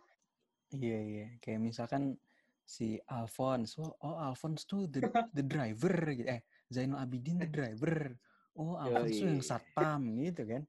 Iya 0.76 0.98
iya, 1.00 1.26
kayak 1.40 1.60
misalkan 1.62 2.20
si 2.62 3.00
Alphonse, 3.08 3.80
oh, 3.80 3.96
oh 4.04 4.16
Alphonse 4.20 4.64
tuh 4.68 4.88
the, 4.92 5.00
the 5.32 5.44
driver 5.44 5.92
gitu, 6.12 6.28
eh 6.28 6.40
Zainal 6.68 7.00
Abidin 7.00 7.40
the 7.40 7.48
driver, 7.48 8.12
oh 8.56 8.76
Alphonse 8.76 9.16
tuh 9.16 9.28
yang 9.32 9.40
satpam 9.44 10.00
gitu 10.16 10.42
kan, 10.48 10.62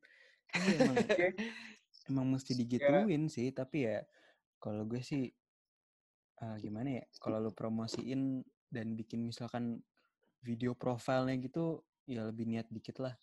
iya 0.60 0.76
emang 0.84 0.98
emang 2.12 2.28
mesti 2.36 2.52
digituin 2.52 3.32
sih, 3.32 3.52
tapi 3.56 3.88
ya 3.88 4.04
kalau 4.64 4.88
gue 4.88 5.04
sih 5.04 5.28
eh, 6.40 6.56
gimana 6.64 7.04
ya, 7.04 7.06
kalau 7.20 7.44
lu 7.44 7.52
promosiin 7.52 8.40
dan 8.72 8.96
bikin 8.96 9.28
misalkan 9.28 9.84
video 10.40 10.72
profilnya 10.72 11.36
gitu, 11.36 11.84
ya 12.08 12.24
lebih 12.24 12.48
niat 12.48 12.72
dikit 12.72 13.04
lah. 13.04 13.16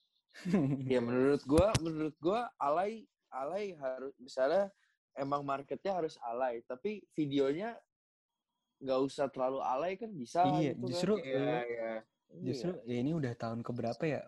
Ya 0.85 1.01
menurut 1.07 1.41
gua, 1.49 1.73
menurut 1.81 2.17
gua 2.21 2.53
alay 2.61 3.09
alay 3.33 3.73
harus 3.79 4.13
misalnya 4.21 4.69
emang 5.17 5.43
marketnya 5.43 5.97
harus 5.97 6.21
alay, 6.21 6.61
tapi 6.69 7.01
videonya 7.17 7.75
nggak 8.81 9.01
usah 9.01 9.29
terlalu 9.29 9.61
alay 9.61 9.93
kan 9.97 10.13
bisa 10.13 10.45
Iya, 10.61 10.73
gitu 10.77 10.85
justru 10.93 11.13
kan. 11.21 11.25
Iya 11.25 11.57
iya. 11.65 11.93
Justru 12.41 12.73
ya 12.87 12.97
ini 13.01 13.13
udah 13.17 13.33
tahun 13.37 13.61
keberapa 13.65 14.05
ya? 14.05 14.23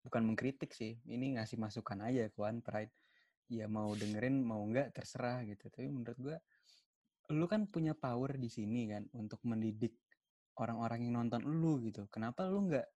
Bukan 0.00 0.22
mengkritik 0.24 0.72
sih, 0.72 0.96
ini 1.06 1.36
ngasih 1.36 1.60
masukan 1.60 1.98
aja 2.04 2.28
ke 2.30 2.38
One 2.40 2.64
Pride. 2.64 2.92
Ya 3.50 3.66
mau 3.66 3.90
dengerin 3.98 4.46
mau 4.46 4.62
enggak 4.62 4.94
terserah 4.94 5.42
gitu. 5.42 5.66
Tapi 5.66 5.90
menurut 5.90 6.18
gua 6.22 6.38
lu 7.30 7.46
kan 7.46 7.66
punya 7.66 7.94
power 7.94 8.34
di 8.34 8.50
sini 8.50 8.90
kan 8.90 9.06
untuk 9.14 9.38
mendidik 9.46 9.94
orang-orang 10.58 11.06
yang 11.06 11.22
nonton 11.22 11.42
lu 11.46 11.78
gitu. 11.82 12.06
Kenapa 12.10 12.46
lu 12.46 12.70
nggak 12.70 12.86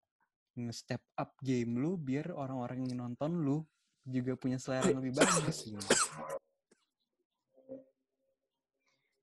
nge-step 0.54 1.02
up 1.18 1.34
game 1.42 1.78
lu 1.78 1.98
biar 1.98 2.30
orang-orang 2.30 2.86
yang 2.86 3.02
nonton 3.02 3.42
lu 3.42 3.66
juga 4.06 4.38
punya 4.38 4.60
selera 4.60 4.90
yang 4.90 5.00
lebih 5.02 5.16
bagus 5.18 5.58
gitu. 5.66 5.86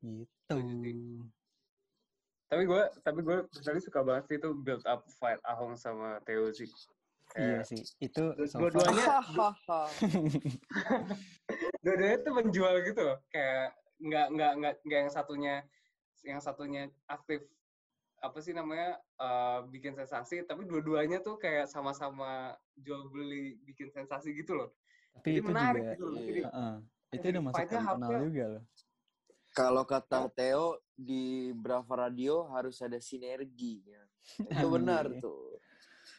Gitu. 0.02 0.58
Tapi 2.52 2.64
gue 2.68 2.84
tapi 3.00 3.20
gue 3.24 3.38
suka 3.80 4.00
banget 4.04 4.24
sih 4.28 4.38
itu 4.42 4.50
build 4.52 4.84
up 4.84 5.08
fight 5.22 5.40
Ahong 5.48 5.80
sama 5.80 6.20
Theo 6.28 6.52
sih. 6.52 6.68
Iya 7.34 7.64
sih. 7.64 7.80
Itu 7.98 8.36
so 8.46 8.60
dua-duanya 8.60 9.06
dua-duanya 11.84 12.18
tuh 12.22 12.34
menjual 12.34 12.76
gitu 12.84 13.02
loh. 13.02 13.18
Kayak 13.30 13.76
nggak 14.02 14.28
nggak 14.34 14.52
nggak 14.58 14.74
nggak 14.84 15.00
yang 15.00 15.12
satunya 15.12 15.56
yang 16.22 16.40
satunya 16.40 16.82
aktif 17.06 17.42
apa 18.22 18.38
sih 18.38 18.54
namanya 18.54 19.02
eh, 19.18 19.60
bikin 19.68 19.98
sensasi 19.98 20.46
tapi 20.46 20.66
dua-duanya 20.66 21.20
tuh 21.20 21.38
kayak 21.38 21.66
sama-sama 21.66 22.54
jual 22.76 23.10
beli 23.10 23.58
bikin 23.64 23.90
sensasi 23.90 24.34
gitu 24.34 24.54
loh. 24.56 24.70
tapi 25.12 25.36
Jadi 25.36 25.40
itu 25.40 25.50
menarik 25.50 25.82
juga 25.82 25.92
gitu 25.92 26.06
loh. 26.06 26.14
Iya. 26.14 26.24
Jadi 26.24 26.42
Heeh. 26.42 26.74
itu 27.12 27.16
jadi 27.18 27.28
udah 27.34 27.44
masuk 27.44 27.58
harusnya- 27.60 28.22
juga 28.22 28.46
loh. 28.48 28.64
Kalau 29.52 29.84
kata 29.84 30.20
Theo 30.32 30.66
di 30.96 31.24
Brava 31.52 32.08
Radio 32.08 32.48
harus 32.48 32.80
ada 32.80 32.96
sinergi 32.98 33.84
ya. 33.84 34.00
Itu 34.40 34.72
benar 34.72 35.12
Iya. 35.12 35.20
tuh. 35.20 35.51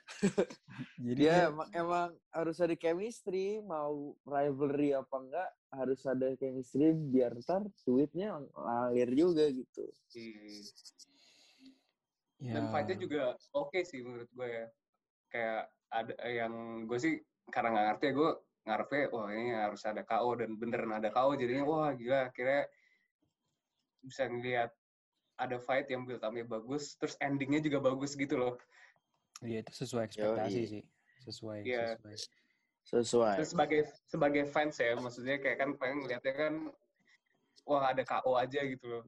Jadi 1.07 1.20
dia- 1.22 1.48
emang, 1.48 1.68
emang 1.72 2.09
harus 2.32 2.57
ada 2.61 2.74
chemistry, 2.76 3.61
mau 3.62 4.16
rivalry 4.24 4.96
apa 4.96 5.16
enggak 5.18 5.50
harus 5.72 6.00
ada 6.05 6.36
chemistry 6.36 6.92
biar 6.92 7.32
ntar 7.40 7.64
duitnya 7.86 8.36
ngalir 8.53 9.11
juga 9.14 9.48
gitu. 9.48 9.84
Iya. 10.12 10.62
ya, 12.42 12.53
Dan 12.59 12.64
fight-nya 12.74 12.96
juga 12.98 13.22
oke 13.55 13.80
sih 13.86 14.03
menurut 14.05 14.28
gue 14.32 14.48
ya. 14.48 14.66
Kayak 15.32 15.62
ada 15.92 16.14
yang 16.28 16.84
gue 16.88 16.98
sih 17.00 17.14
karena 17.53 17.68
nggak 17.72 17.86
ngerti 17.92 18.05
ya 18.09 18.12
gue 18.16 18.30
ngarepnya 18.62 19.03
wah 19.11 19.28
ini 19.34 19.50
harus 19.53 19.82
ada 19.84 20.03
KO 20.07 20.30
dan 20.38 20.55
beneran 20.55 20.94
ada 20.94 21.11
KO 21.11 21.34
jadinya 21.34 21.66
wah 21.66 21.90
gila 21.92 22.30
akhirnya 22.30 22.70
bisa 24.00 24.30
ngeliat 24.30 24.70
ada 25.36 25.59
fight 25.59 25.90
yang 25.90 26.07
build 26.07 26.22
up-nya 26.22 26.46
bagus 26.46 26.94
terus 26.96 27.18
endingnya 27.18 27.59
juga 27.59 27.82
bagus 27.82 28.14
gitu 28.14 28.38
loh. 28.38 28.55
Iya 29.43 29.59
itu 29.66 29.72
sesuai 29.74 30.03
ekspektasi 30.07 30.59
Yoi. 30.59 30.70
sih. 30.70 30.82
Sesuai, 31.22 31.59
Iya. 31.62 31.99
sesuai. 31.99 32.16
Sesuai. 32.82 33.34
Terus 33.38 33.51
sebagai 33.55 33.80
sebagai 34.07 34.45
fans 34.51 34.74
ya 34.78 34.95
maksudnya 34.99 35.38
kayak 35.38 35.59
kan 35.59 35.70
pengen 35.78 36.03
ngeliatnya 36.03 36.34
kan 36.34 36.55
wah 37.62 37.90
ada 37.90 38.03
KO 38.03 38.34
aja 38.34 38.61
gitu 38.62 38.86
loh. 38.86 39.05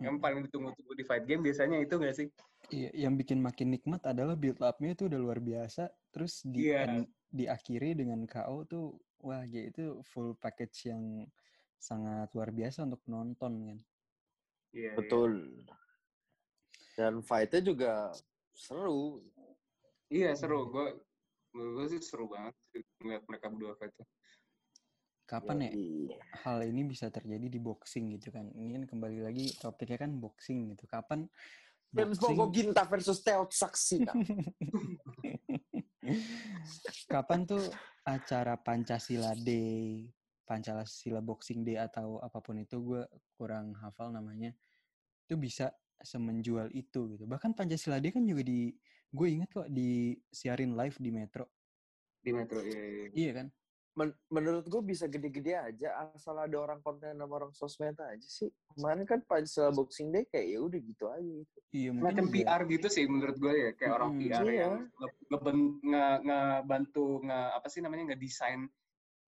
Yang 0.00 0.16
Mm. 0.16 0.22
paling 0.24 0.40
ditunggu-tunggu 0.48 0.92
di 0.96 1.04
fight 1.04 1.24
game 1.24 1.44
biasanya 1.44 1.76
itu 1.80 1.94
nggak 1.96 2.16
sih? 2.16 2.28
Iya, 2.70 2.90
yang 2.94 3.16
bikin 3.16 3.40
makin 3.40 3.72
nikmat 3.72 4.04
adalah 4.04 4.36
build 4.36 4.60
up-nya 4.60 4.92
itu 4.92 5.08
udah 5.08 5.16
luar 5.16 5.40
biasa. 5.40 5.88
Terus 6.12 6.44
di 6.44 6.68
Iya. 6.68 6.88
end- 6.88 7.08
diakhiri 7.30 7.94
dengan 7.94 8.26
KO 8.26 8.66
tuh 8.66 8.86
wah 9.20 9.44
ya 9.44 9.68
itu 9.70 10.00
full 10.02 10.34
package 10.34 10.90
yang 10.90 11.24
sangat 11.78 12.26
luar 12.34 12.50
biasa 12.50 12.84
untuk 12.84 13.00
penonton 13.00 13.52
kan. 13.64 13.78
Iya. 14.72 14.92
iya. 14.92 14.92
Betul. 14.92 15.64
Dan 16.96 17.24
fight-nya 17.24 17.60
juga 17.62 17.92
seru. 18.52 19.24
Iya 20.10 20.34
seru, 20.34 20.66
gue 20.74 20.86
menurut 21.54 21.72
gue 21.78 21.86
sih 21.94 22.00
seru 22.02 22.26
banget 22.26 22.54
ngeliat 22.98 23.22
mereka 23.30 23.46
berdua 23.46 23.78
tuh. 23.78 24.06
Kapan 25.30 25.70
ya 25.70 25.70
Yoi. 25.70 26.10
hal 26.42 26.58
ini 26.66 26.82
bisa 26.90 27.06
terjadi 27.06 27.46
di 27.46 27.62
boxing 27.62 28.18
gitu 28.18 28.34
kan? 28.34 28.50
Ini 28.50 28.82
kan 28.82 28.84
kembali 28.90 29.22
lagi 29.22 29.54
topiknya 29.62 30.02
kan 30.02 30.18
boxing 30.18 30.74
gitu. 30.74 30.90
Kapan 30.90 31.30
James 31.94 32.18
boxing 32.18 32.38
Bogo 32.38 32.50
Ginta 32.50 32.82
versus 32.90 33.22
Theo 33.22 33.46
Saksina. 33.46 34.10
Kapan 37.12 37.46
tuh 37.46 37.62
acara 38.02 38.58
Pancasila 38.58 39.38
Day, 39.38 40.10
Pancasila 40.42 41.22
Boxing 41.22 41.62
Day 41.62 41.78
atau 41.78 42.18
apa 42.18 42.42
pun 42.42 42.58
itu 42.58 42.82
gue 42.82 43.06
kurang 43.38 43.78
hafal 43.78 44.10
namanya. 44.10 44.50
Itu 45.30 45.38
bisa 45.38 45.70
semenjual 46.02 46.74
itu 46.74 47.06
gitu. 47.14 47.30
Bahkan 47.30 47.54
Pancasila 47.54 48.02
Day 48.02 48.10
kan 48.10 48.26
juga 48.26 48.42
di 48.42 48.74
gue 49.10 49.26
inget 49.28 49.50
kok 49.50 49.68
disiarin 49.68 50.72
live 50.72 50.96
di 50.96 51.10
Metro. 51.10 51.46
di 52.20 52.30
Metro. 52.30 52.60
Iya, 52.60 52.82
iya. 52.84 53.06
Iya 53.10 53.32
kan? 53.32 53.46
Men- 53.90 54.18
menurut 54.28 54.64
gue 54.64 54.82
bisa 54.84 55.08
gede-gede 55.08 55.56
aja 55.56 55.88
asal 56.06 56.36
ada 56.36 56.52
orang 56.54 56.78
konten 56.78 57.16
sama 57.16 57.32
orang 57.34 57.50
sosmed 57.50 57.96
aja 57.96 58.22
sih. 58.22 58.46
Kemarin 58.76 59.02
kan 59.02 59.24
Pancasila 59.24 59.72
Boxing 59.72 60.12
Day 60.12 60.24
kayak 60.24 60.46
ya 60.46 60.58
udah 60.60 60.78
gitu 60.78 61.04
aja 61.08 61.24
gitu. 61.24 61.58
Iya 61.72 61.90
Macam 61.90 62.28
juga- 62.28 62.34
PR 62.36 62.62
gitu 62.68 62.86
sih 62.86 63.04
menurut 63.04 63.34
gue 63.34 63.50
ya, 63.50 63.70
kayak 63.72 63.92
orang 63.92 64.10
Mm-mm. 64.14 64.22
PR 64.22 64.44
Iya. 64.44 64.52
yang 64.60 64.74
nge- 64.92 65.16
ngeben- 65.26 65.74
nge- 65.80 67.52
apa 67.56 67.66
sih 67.66 67.80
namanya 67.80 68.12
ngedesain 68.12 68.68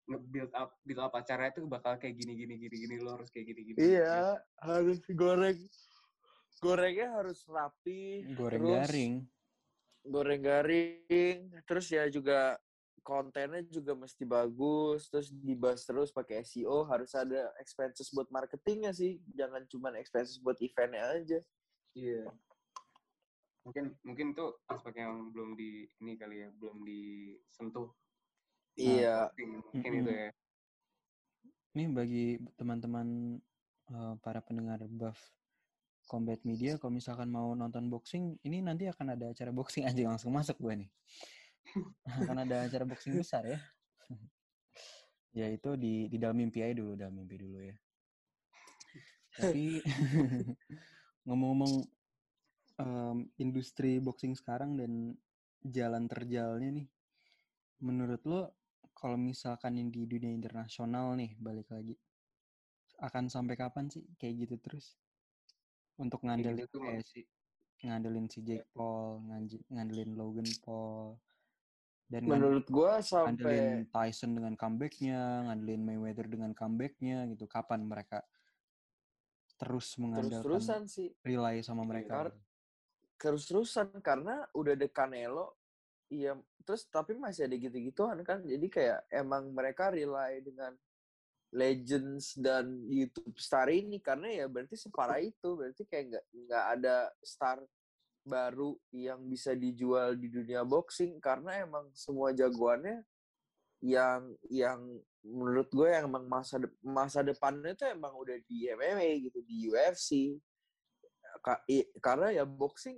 nge-build 0.03 0.53
up 0.53 0.77
build 0.83 1.01
up 1.01 1.15
acara 1.15 1.49
itu 1.49 1.65
bakal 1.65 1.97
kayak 1.97 2.13
gini 2.13 2.37
gini 2.37 2.55
gini 2.59 2.77
gini 2.77 2.95
lo 3.01 3.17
harus 3.17 3.33
kayak 3.33 3.47
gini 3.49 3.61
gini. 3.67 3.79
Iya, 3.81 4.37
harus 4.61 5.01
goreng. 5.09 5.59
Gorengnya 6.61 7.09
harus 7.19 7.43
rapi. 7.49 8.31
goreng 8.37 8.63
terus 8.63 8.77
garing. 8.85 9.15
Goreng 10.03 10.43
garing. 10.43 11.51
Terus 11.67 11.87
ya 11.91 12.07
juga 12.11 12.59
kontennya 13.03 13.63
juga 13.67 13.95
mesti 13.95 14.23
bagus. 14.27 15.11
Terus 15.11 15.31
dibahas 15.31 15.83
terus 15.87 16.11
pakai 16.11 16.43
SEO. 16.43 16.87
Harus 16.87 17.15
ada 17.15 17.51
expenses 17.63 18.11
buat 18.11 18.27
marketingnya 18.31 18.91
sih. 18.95 19.23
Jangan 19.35 19.67
cuma 19.71 19.95
expenses 19.99 20.39
buat 20.43 20.59
eventnya 20.59 21.03
aja. 21.07 21.39
Iya. 21.95 22.27
Mungkin 23.63 23.95
mungkin 24.03 24.27
itu 24.35 24.47
aspek 24.67 24.99
yang 24.99 25.31
belum 25.31 25.55
di 25.55 25.87
ini 26.03 26.19
kali 26.19 26.43
ya, 26.43 26.49
belum 26.59 26.83
disentuh. 26.83 27.95
Iya. 28.75 29.31
Mungkin 29.39 29.93
Mm-mm. 29.93 30.03
itu 30.03 30.11
ya. 30.11 30.31
Nih 31.73 31.87
bagi 31.89 32.27
teman-teman 32.59 33.39
eh, 33.89 34.15
para 34.19 34.43
pendengar 34.43 34.83
buff 34.91 35.19
Combat 36.13 36.37
Media, 36.45 36.77
kalau 36.77 36.93
misalkan 36.93 37.33
mau 37.33 37.57
nonton 37.57 37.89
boxing, 37.89 38.37
ini 38.45 38.61
nanti 38.61 38.85
akan 38.85 39.17
ada 39.17 39.33
acara 39.33 39.49
boxing 39.49 39.85
aja 39.89 40.05
langsung 40.05 40.37
masuk 40.37 40.61
gue 40.61 40.85
nih. 40.85 40.91
akan 42.29 42.37
ada 42.45 42.69
acara 42.69 42.85
boxing 42.85 43.17
besar 43.17 43.49
ya. 43.49 43.57
ya 45.41 45.49
itu 45.49 45.73
di 45.81 46.13
di 46.13 46.21
dalam 46.21 46.37
mimpi 46.37 46.61
aja 46.61 46.77
dulu, 46.77 46.93
dalam 46.93 47.17
mimpi 47.17 47.41
dulu 47.41 47.65
ya. 47.65 47.77
Tapi 49.33 49.81
ngomong-ngomong 51.25 51.73
em, 52.85 53.19
industri 53.41 53.97
boxing 53.97 54.37
sekarang 54.37 54.77
dan 54.77 55.17
jalan 55.65 56.05
terjalnya 56.05 56.69
nih, 56.77 56.87
menurut 57.81 58.21
lo 58.29 58.53
kalau 58.93 59.17
misalkan 59.17 59.81
yang 59.81 59.89
di 59.89 60.05
dunia 60.05 60.29
internasional 60.29 61.17
nih 61.17 61.33
balik 61.41 61.73
lagi 61.73 61.97
akan 63.03 63.27
sampai 63.27 63.59
kapan 63.59 63.91
sih 63.91 64.05
kayak 64.21 64.47
gitu 64.47 64.57
terus 64.63 64.95
untuk 66.03 66.21
ngandelin 66.27 66.67
gitu 66.67 66.83
kayak 66.83 67.07
si 67.07 67.23
ngandelin 67.87 68.27
si 68.27 68.43
Jake 68.43 68.67
Paul 68.75 69.23
ngandelin 69.71 70.11
Logan 70.19 70.51
Paul 70.67 71.19
dan 72.11 72.29
Menurut 72.29 72.67
gua 72.69 72.99
ngandelin 73.01 73.87
sampai 73.89 73.89
Tyson 73.89 74.31
dengan 74.37 74.55
comebacknya 74.59 75.49
ngandelin 75.49 75.83
Mayweather 75.87 76.27
dengan 76.29 76.51
comebacknya 76.53 77.31
gitu 77.33 77.47
kapan 77.47 77.87
mereka 77.87 78.21
terus 79.63 79.95
mengandalkan 79.97 80.43
terus-terusan 80.43 80.83
sih. 80.91 81.09
rely 81.23 81.63
sama 81.63 81.87
mereka 81.87 82.11
Kar- 82.11 82.35
gitu? 82.35 82.41
terus-terusan 83.23 84.03
karena 84.03 84.43
udah 84.59 84.75
ada 84.75 84.89
Canelo 84.91 85.55
iya 86.11 86.35
terus 86.67 86.83
tapi 86.91 87.15
masih 87.15 87.47
ada 87.47 87.55
gitu-gituan 87.55 88.19
kan 88.27 88.43
jadi 88.43 88.67
kayak 88.67 89.01
emang 89.15 89.55
mereka 89.55 89.95
rely 89.95 90.43
dengan 90.43 90.75
legends 91.53 92.33
dan 92.41 92.81
YouTube 92.89 93.37
star 93.37 93.69
ini 93.69 94.01
karena 94.01 94.33
ya 94.33 94.47
berarti 94.49 94.75
separah 94.75 95.21
itu. 95.21 95.53
Berarti 95.53 95.85
kayak 95.85 96.05
nggak 96.09 96.25
nggak 96.49 96.65
ada 96.81 96.97
star 97.21 97.61
baru 98.25 98.79
yang 98.95 99.21
bisa 99.29 99.53
dijual 99.53 100.17
di 100.17 100.33
dunia 100.33 100.65
boxing 100.65 101.21
karena 101.21 101.61
emang 101.61 101.91
semua 101.93 102.33
jagoannya 102.33 103.05
yang 103.83 104.33
yang 104.47 104.81
menurut 105.27 105.67
gue 105.75 105.91
yang 105.91 106.07
emang 106.07 106.31
masa 106.31 106.63
de 106.63 106.71
masa 106.81 107.21
depannya 107.21 107.75
itu 107.75 107.85
emang 107.91 108.15
udah 108.15 108.39
di 108.47 108.71
MMA 108.71 109.27
gitu 109.29 109.39
di 109.43 109.57
UFC 109.69 110.11
karena 111.99 112.31
ya 112.33 112.49
boxing 112.49 112.97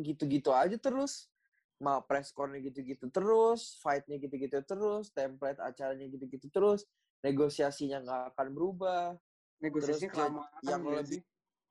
gitu-gitu 0.00 0.50
aja 0.50 0.80
terus. 0.80 1.28
Mau 1.76 2.00
press 2.08 2.32
corner 2.32 2.56
gitu-gitu 2.64 3.12
terus 3.12 3.76
fightnya 3.84 4.16
gitu-gitu 4.16 4.64
terus 4.64 5.12
template 5.12 5.60
acaranya 5.60 6.08
gitu-gitu 6.08 6.48
terus 6.48 6.88
negosiasinya 7.26 7.98
nggak 8.06 8.22
akan 8.34 8.48
berubah. 8.54 9.18
Negosiasi 9.58 10.06
Terus 10.06 10.62
yang 10.62 10.82
lebih 10.86 11.18
sih. 11.18 11.22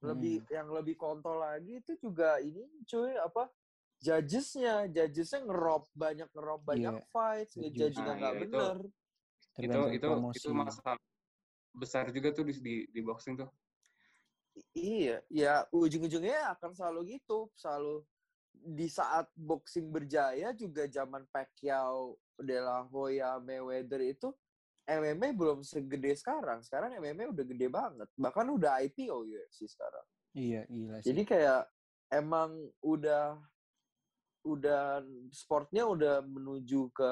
lebih 0.03 0.35
Hmm. 0.43 0.51
yang 0.51 0.67
lebih 0.69 0.95
kontol 0.99 1.39
lagi 1.39 1.79
itu 1.79 1.95
juga 1.97 2.37
ini 2.37 2.61
cuy 2.83 3.15
apa 3.15 3.47
judgesnya 3.97 4.85
judgesnya 4.91 5.47
ngerop 5.47 5.87
banyak 5.95 6.27
ngerop 6.29 6.61
banyak 6.61 6.93
Iya, 6.99 7.09
fights 7.09 7.53
judgingnya 7.55 8.03
Nah, 8.03 8.15
nggak 8.19 8.33
iya, 8.35 8.41
itu- 8.43 8.51
bener 8.51 8.77
Itu 9.55 9.79
itu 9.95 10.07
promosi. 10.11 10.37
itu 10.43 10.49
masalah 10.51 10.99
besar 11.71 12.11
juga 12.11 12.35
tuh 12.35 12.43
di 12.43 12.53
di, 12.59 12.75
di 12.91 12.99
boxing 12.99 13.39
tuh. 13.39 13.49
I- 14.53 14.67
iya 14.75 15.15
ya 15.31 15.53
ujung-ujungnya 15.71 16.51
akan 16.53 16.75
selalu 16.75 17.17
gitu 17.17 17.47
selalu 17.55 18.03
di 18.51 18.87
saat 18.87 19.31
boxing 19.33 19.89
berjaya 19.89 20.51
juga 20.51 20.87
zaman 20.87 21.23
Pacquiao 21.31 22.19
De 22.35 22.55
La 22.59 22.83
Hoya 22.83 23.39
Mayweather 23.39 24.03
itu 24.03 24.31
MMA 24.85 25.33
belum 25.33 25.65
segede 25.65 26.13
sekarang 26.13 26.61
sekarang 26.61 26.97
MMA 27.01 27.33
udah 27.33 27.45
gede 27.45 27.67
banget 27.67 28.09
bahkan 28.17 28.45
udah 28.45 28.81
IPO 28.85 29.25
UFC 29.25 29.65
sekarang 29.65 30.05
Iya, 30.35 30.67
gila 30.67 30.99
sih. 30.99 31.07
Jadi 31.09 31.21
kayak 31.23 31.63
emang 32.11 32.59
udah 32.83 33.39
udah 34.45 35.01
sportnya 35.31 35.87
udah 35.87 36.21
menuju 36.21 36.91
ke 36.91 37.11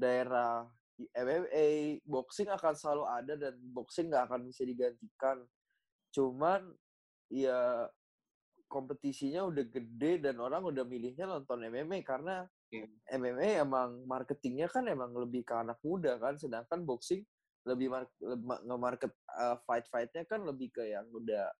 daerah 0.00 0.66
MMA, 1.12 2.00
boxing 2.02 2.50
akan 2.50 2.74
selalu 2.74 3.04
ada 3.06 3.34
dan 3.36 3.54
boxing 3.70 4.10
nggak 4.10 4.32
akan 4.32 4.48
bisa 4.48 4.64
digantikan. 4.64 5.44
Cuman 6.10 6.72
ya 7.28 7.86
kompetisinya 8.72 9.44
udah 9.44 9.64
gede 9.68 10.24
dan 10.24 10.40
orang 10.40 10.64
udah 10.64 10.88
milihnya 10.88 11.28
nonton 11.28 11.68
MMA 11.68 12.00
karena 12.00 12.48
Iya. 12.72 12.88
MMA 13.20 13.68
emang 13.68 14.00
marketingnya 14.08 14.64
kan 14.64 14.88
emang 14.88 15.12
lebih 15.12 15.44
ke 15.44 15.52
anak 15.52 15.76
muda 15.84 16.16
kan, 16.16 16.40
sedangkan 16.40 16.80
boxing 16.88 17.20
lebih 17.68 17.92
mar 17.92 18.08
nge-market 18.64 19.12
uh, 19.28 19.60
fight-fightnya 19.68 20.24
kan 20.24 20.40
lebih 20.40 20.72
ke 20.72 20.88
yang 20.88 21.04
udah 21.12 21.52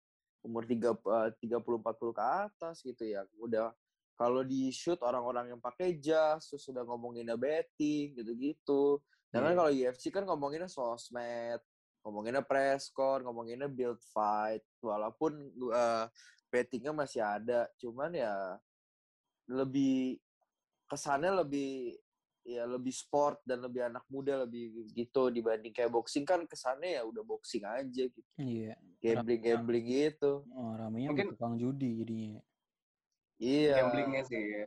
umur 0.42 0.64
tiga 0.64 0.96
eh, 0.96 1.60
puluh 1.62 1.78
empat 1.78 1.94
puluh 2.00 2.16
ke 2.16 2.24
atas 2.24 2.80
gitu 2.80 3.04
ya. 3.04 3.28
Udah 3.38 3.76
kalau 4.16 4.40
di 4.40 4.72
shoot 4.72 4.98
orang-orang 5.04 5.52
yang 5.52 5.60
pakai 5.60 6.00
jas 6.00 6.48
terus 6.48 6.64
sudah 6.64 6.80
ngomonginnya 6.82 7.36
betting 7.36 8.16
gitu-gitu. 8.16 8.98
Jangan 9.30 9.52
Iya. 9.52 9.58
kalau 9.60 9.70
UFC 9.70 10.04
kan 10.08 10.24
ngomonginnya 10.24 10.68
sosmed, 10.72 11.60
ngomonginnya 12.02 12.42
press 12.42 12.88
con, 12.88 13.20
ngomonginnya 13.20 13.68
build 13.68 14.00
fight. 14.16 14.64
Walaupun 14.80 15.32
uh, 15.70 16.08
bettingnya 16.52 16.92
masih 16.92 17.24
ada, 17.24 17.64
cuman 17.80 18.12
ya 18.12 18.60
lebih 19.48 20.20
kesannya 20.84 21.40
lebih 21.40 21.96
ya 22.44 22.66
lebih 22.66 22.90
sport 22.90 23.38
dan 23.46 23.62
lebih 23.62 23.86
anak 23.86 24.02
muda 24.10 24.44
lebih 24.44 24.90
gitu 24.92 25.30
dibanding 25.30 25.70
kayak 25.70 25.88
boxing 25.88 26.26
kan 26.26 26.42
kesannya 26.42 26.98
ya 26.98 27.02
udah 27.02 27.22
boxing 27.22 27.62
aja 27.62 28.02
gitu 28.04 28.20
Iya. 28.36 28.74
gambling 28.98 29.40
gambling 29.40 29.86
gitu 29.86 30.42
Oh, 30.52 30.74
ramenya 30.74 31.08
Mungkin- 31.08 31.30
tukang 31.32 31.54
judi 31.56 32.02
jadinya. 32.02 32.42
iya 33.38 33.78
Gamblingnya 33.80 34.22
sih 34.26 34.42
ya. 34.42 34.64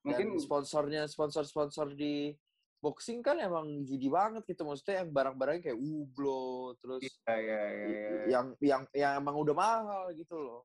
mungkin 0.00 0.26
Mungkin 0.32 0.40
sponsornya 0.42 1.04
sponsor 1.04 1.44
sponsor 1.44 1.92
di 1.92 2.32
boxing 2.80 3.20
kan 3.20 3.36
emang 3.36 3.84
judi 3.84 4.08
banget 4.08 4.42
gitu 4.48 4.64
maksudnya 4.64 5.04
yang 5.04 5.12
barang-barangnya 5.12 5.62
kayak 5.68 5.78
ublo 5.78 6.72
terus 6.80 7.04
iya 7.04 7.36
iya 7.36 7.36
iya. 7.36 7.84
iya. 7.84 8.22
yang 8.32 8.46
yang 8.64 8.82
yang 8.96 9.12
emang 9.20 9.36
udah 9.36 9.54
mahal 9.54 10.04
gitu 10.16 10.34
loh 10.40 10.64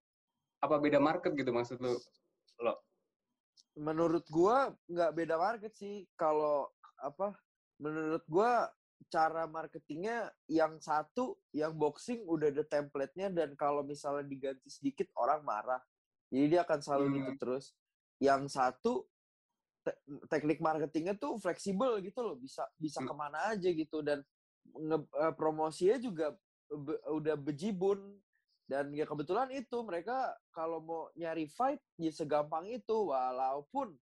Apa 0.63 0.79
beda 0.79 0.97
market 0.97 1.35
gitu 1.35 1.51
maksud 1.51 1.77
lu? 1.83 1.93
Lo. 2.63 2.79
menurut 3.75 4.23
gua 4.31 4.71
nggak 4.87 5.11
beda 5.11 5.35
market 5.35 5.75
sih 5.75 6.07
kalau 6.15 6.71
apa 7.03 7.35
menurut 7.83 8.23
gua 8.31 8.71
cara 9.11 9.43
marketingnya 9.45 10.31
yang 10.47 10.79
satu 10.79 11.35
yang 11.51 11.75
boxing 11.75 12.23
udah 12.23 12.47
ada 12.49 12.63
template-nya 12.63 13.27
dan 13.29 13.53
kalau 13.59 13.83
misalnya 13.83 14.23
diganti 14.25 14.71
sedikit 14.71 15.11
orang 15.19 15.43
marah 15.43 15.83
jadi 16.31 16.45
dia 16.47 16.61
akan 16.63 16.79
selalu 16.79 17.05
Hmm. 17.05 17.15
gitu 17.19 17.31
terus 17.37 17.65
yang 18.23 18.47
satu 18.47 19.03
te- 19.85 20.01
teknik 20.27 20.57
marketingnya 20.57 21.13
tuh 21.15 21.37
fleksibel 21.37 22.01
gitu 22.01 22.25
loh 22.25 22.35
bisa 22.35 22.65
bisa 22.75 22.99
Hmm. 22.99 23.07
ke 23.07 23.13
mana 23.13 23.37
aja 23.53 23.69
gitu. 23.69 24.01
Dan 24.01 24.25
nge- 24.73 25.05
eh, 25.21 25.33
promosinya 25.37 26.01
juga 26.01 26.33
be- 26.67 27.01
udah 27.07 27.37
bejibun. 27.37 28.17
Dan 28.65 28.89
ya 28.97 29.05
kebetulan 29.05 29.53
itu 29.53 29.77
mereka 29.85 30.33
kalau 30.49 30.81
mau 30.81 31.13
nyari 31.13 31.45
fight 31.45 31.77
ya 32.01 32.09
segampang 32.09 32.65
itu. 32.65 33.13
Walaupun 33.13 33.93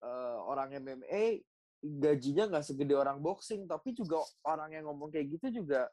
eh, 0.00 0.38
orang 0.48 0.72
MMA 0.80 1.44
gajinya 1.80 2.48
nggak 2.48 2.64
segede 2.64 2.96
orang 2.96 3.20
boxing 3.20 3.68
tapi 3.68 3.92
juga 3.92 4.20
orang 4.44 4.72
yang 4.72 4.88
ngomong 4.88 5.12
kayak 5.12 5.36
gitu 5.36 5.60
juga 5.60 5.88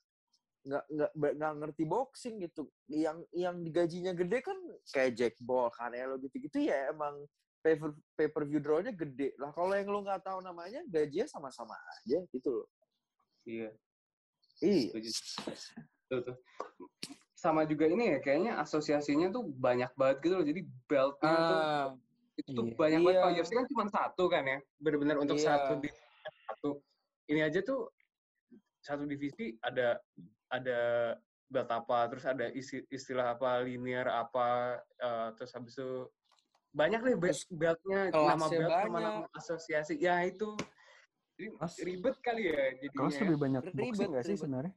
nggak 0.64 0.84
nggak 0.88 1.12
nggak 1.36 1.54
ngerti 1.60 1.84
boxing 1.84 2.40
gitu. 2.40 2.72
Yang 2.88 3.28
yang 3.36 3.60
gajinya 3.68 4.16
gede 4.16 4.40
kan 4.40 4.56
kayak 4.96 5.12
Jack 5.16 5.36
Paul 5.44 5.68
Canelo 5.72 6.16
gitu-gitu 6.20 6.64
ya 6.64 6.92
emang 6.92 7.28
pay 7.60 7.76
per, 7.76 7.90
pay 8.14 8.28
per 8.30 8.44
view 8.46 8.60
draw-nya 8.60 8.94
gede 8.94 9.34
lah 9.38 9.52
kalau 9.52 9.74
yang 9.74 9.90
lu 9.90 10.02
nggak 10.02 10.22
tahu 10.24 10.40
namanya 10.40 10.82
gajinya 10.88 11.28
sama-sama 11.28 11.74
aja 12.00 12.22
gitu 12.32 12.50
loh 12.64 12.68
Iya. 13.48 13.72
iya 14.60 14.92
Setuju. 14.92 15.10
Tuh, 16.08 16.20
tuh. 16.20 16.36
Sama 17.32 17.64
juga 17.64 17.88
ini 17.88 18.12
ya 18.12 18.20
kayaknya 18.20 18.60
asosiasinya 18.60 19.32
tuh 19.32 19.48
banyak 19.48 19.88
banget 19.96 20.18
gitu 20.20 20.34
loh. 20.36 20.44
Jadi 20.44 20.62
beltnya 20.84 21.32
tuh 21.32 21.56
ah 21.56 21.88
itu 22.36 22.50
tuh 22.52 22.66
Iya. 22.68 22.76
banyak 22.76 23.00
banget. 23.08 23.20
Kalau 23.24 23.32
Iya. 23.32 23.40
UFC 23.40 23.52
kan 23.56 23.68
cuma 23.72 23.84
satu 23.88 24.24
kan 24.28 24.44
ya. 24.44 24.60
Benar-benar 24.84 25.16
untuk 25.24 25.40
Iya. 25.40 25.48
satu 25.48 25.72
di 25.80 25.90
satu. 26.44 26.70
Ini 27.32 27.40
aja 27.48 27.60
tuh 27.64 27.88
satu 28.84 29.08
divisi 29.08 29.56
ada 29.64 29.96
ada 30.48 30.80
belt 31.48 31.72
apa, 31.72 32.12
terus 32.12 32.28
ada 32.28 32.52
isi- 32.52 32.84
istilah 32.92 33.32
apa, 33.40 33.64
linear 33.64 34.12
apa, 34.12 34.76
eh, 35.00 35.28
terus 35.40 35.56
habis 35.56 35.72
itu 35.76 36.04
banyak 36.78 37.00
Terus 37.02 37.42
beltnya, 37.50 38.00
nama 38.14 38.46
belt 38.46 38.70
sama 38.72 38.98
nama 39.02 39.22
asosiasi. 39.34 39.98
Ya 39.98 40.22
itu. 40.22 40.54
Jadi 41.38 41.54
Kelas, 41.54 41.74
ribet 41.82 42.16
kali 42.22 42.44
ya 42.50 42.64
jadinya. 42.76 42.98
kelas 42.98 43.16
lebih 43.22 43.38
banyak 43.38 43.62
Ribet, 43.64 43.78
boxing 43.78 44.10
nggak 44.10 44.26
sih 44.26 44.36
sebenarnya? 44.38 44.74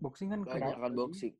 Boxing 0.00 0.28
kan 0.28 0.40
banyak 0.42 0.58
kayak 0.58 0.78
kan 0.80 0.92
boxing 0.92 1.34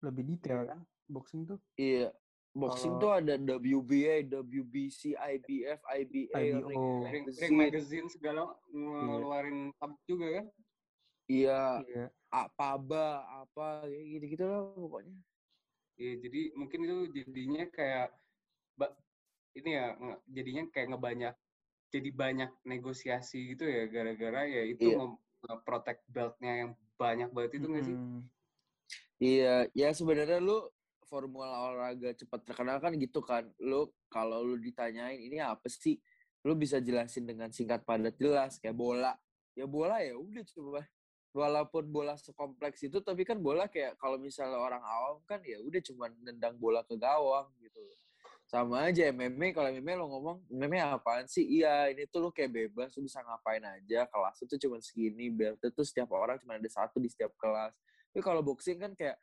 lebih 0.00 0.22
detail 0.26 0.60
kan? 0.64 0.78
Boxing 1.04 1.40
tuh 1.44 1.58
Iya. 1.76 2.08
Boxing 2.54 2.94
Kalau- 2.96 3.18
tuh 3.18 3.34
ada 3.34 3.34
WBA, 3.36 4.30
WBC, 4.30 5.12
IBF, 5.12 5.80
IBA, 5.82 6.38
IBO. 6.38 6.70
ring, 6.70 6.84
ring, 7.10 7.24
ring 7.34 7.54
magazine. 7.58 8.06
segala 8.06 8.46
ngeluarin 8.70 9.74
tab 9.74 9.92
juga 10.06 10.38
kan 10.40 10.46
Iya, 11.26 11.60
Iya. 11.82 12.04
apa 12.30 12.78
apa 12.78 13.66
kayak 13.84 14.04
gitu-gitu 14.08 14.44
lah 14.44 14.60
pokoknya. 14.72 15.16
Iya, 15.96 16.12
jadi 16.20 16.40
mungkin 16.54 16.78
itu 16.84 16.96
jadinya 17.12 17.64
kayak 17.68 18.08
ini 19.54 19.70
ya 19.70 19.94
jadinya 20.26 20.66
kayak 20.74 20.88
ngebanyak 20.90 21.34
jadi 21.94 22.10
banyak 22.10 22.50
negosiasi 22.66 23.54
gitu 23.54 23.70
ya 23.70 23.86
gara-gara 23.86 24.50
ya 24.50 24.66
itu 24.66 24.90
Iya. 24.90 25.06
nge-protect 25.46 26.02
beltnya 26.10 26.52
yang 26.66 26.70
banyak 26.98 27.30
banget 27.30 27.62
itu 27.62 27.66
nggak 27.70 27.84
sih? 27.86 27.96
Iya, 29.22 29.54
ya 29.70 29.88
sebenarnya 29.94 30.42
lu 30.42 30.66
formula 31.06 31.70
olahraga 31.70 32.10
cepat 32.18 32.40
terkenal 32.42 32.82
kan 32.82 32.98
gitu 32.98 33.22
kan. 33.22 33.46
Lu 33.62 33.94
kalau 34.10 34.42
lu 34.42 34.58
ditanyain 34.58 35.22
ini 35.22 35.38
apa 35.38 35.70
sih? 35.70 36.02
Lu 36.42 36.58
bisa 36.58 36.82
jelasin 36.82 37.22
dengan 37.22 37.54
singkat 37.54 37.86
padat 37.86 38.18
jelas 38.18 38.58
kayak 38.58 38.74
bola. 38.74 39.14
Ya 39.54 39.70
bola 39.70 40.02
ya 40.02 40.18
udah 40.18 40.42
coba. 40.50 40.82
Walaupun 41.34 41.90
bola 41.94 42.18
sekompleks 42.18 42.82
itu 42.82 42.98
tapi 43.02 43.22
kan 43.22 43.38
bola 43.38 43.70
kayak 43.70 43.94
kalau 44.02 44.18
misalnya 44.18 44.58
orang 44.58 44.82
awam 44.82 45.22
kan 45.26 45.38
ya 45.46 45.62
udah 45.62 45.82
cuma 45.82 46.10
nendang 46.22 46.58
bola 46.58 46.82
ke 46.82 46.98
gawang 46.98 47.46
gitu. 47.62 47.78
Sama 48.44 48.86
aja 48.92 49.08
MMA 49.08 49.56
kalau 49.56 49.68
MMA 49.72 49.92
lo 49.96 50.06
ngomong 50.08 50.36
MMA 50.52 50.94
apaan 50.94 51.24
sih? 51.24 51.42
Iya, 51.42 51.88
ini 51.90 52.04
tuh 52.06 52.28
lu 52.28 52.30
kayak 52.30 52.52
bebas, 52.52 52.92
lu 52.94 53.08
bisa 53.08 53.24
ngapain 53.24 53.64
aja. 53.64 54.04
Kelas 54.04 54.36
itu 54.44 54.54
cuma 54.68 54.76
segini, 54.84 55.32
belt 55.32 55.58
itu 55.64 55.82
setiap 55.82 56.12
orang 56.12 56.36
cuma 56.38 56.60
ada 56.60 56.68
satu 56.68 57.00
di 57.00 57.08
setiap 57.08 57.32
kelas. 57.40 57.72
Tapi 58.12 58.20
kalau 58.20 58.44
boxing 58.44 58.78
kan 58.78 58.92
kayak 58.92 59.16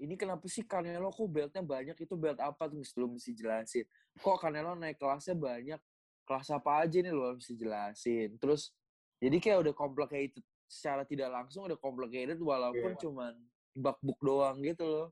ini 0.00 0.14
kenapa 0.16 0.44
sih 0.48 0.64
Canelo 0.64 1.08
kok 1.08 1.28
beltnya 1.28 1.64
banyak 1.64 1.96
itu 1.96 2.14
belt 2.16 2.36
apa 2.40 2.68
tuh 2.68 2.84
lu 3.00 3.16
mesti 3.16 3.32
jelasin 3.32 3.88
kok 4.20 4.36
Canelo 4.40 4.76
naik 4.76 5.00
kelasnya 5.00 5.32
banyak 5.32 5.80
kelas 6.28 6.48
apa 6.52 6.84
aja 6.84 7.00
nih 7.00 7.12
lu 7.12 7.36
mesti 7.36 7.56
jelasin 7.56 8.36
terus 8.36 8.76
jadi 9.16 9.36
kayak 9.40 9.58
udah 9.64 9.72
complicated 9.72 10.44
secara 10.68 11.08
tidak 11.08 11.32
langsung 11.32 11.64
udah 11.64 11.78
complicated 11.80 12.36
walaupun 12.36 12.92
Iya. 12.92 13.00
cuman 13.00 13.32
bak 13.76 13.96
book 14.04 14.20
doang 14.20 14.60
gitu 14.60 14.84
loh 14.84 15.08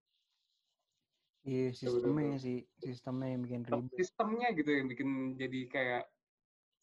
Iya 1.45 1.69
Betul, 1.71 1.77
sistemnya 1.77 2.37
sih, 2.41 2.59
sistemnya 2.81 3.29
yang 3.31 3.43
bikin 3.45 3.63
ribet. 3.63 3.93
sistemnya 3.95 4.49
gitu 4.57 4.71
yang 4.73 4.87
bikin 4.89 5.09
jadi 5.37 5.61
kayak 5.69 6.05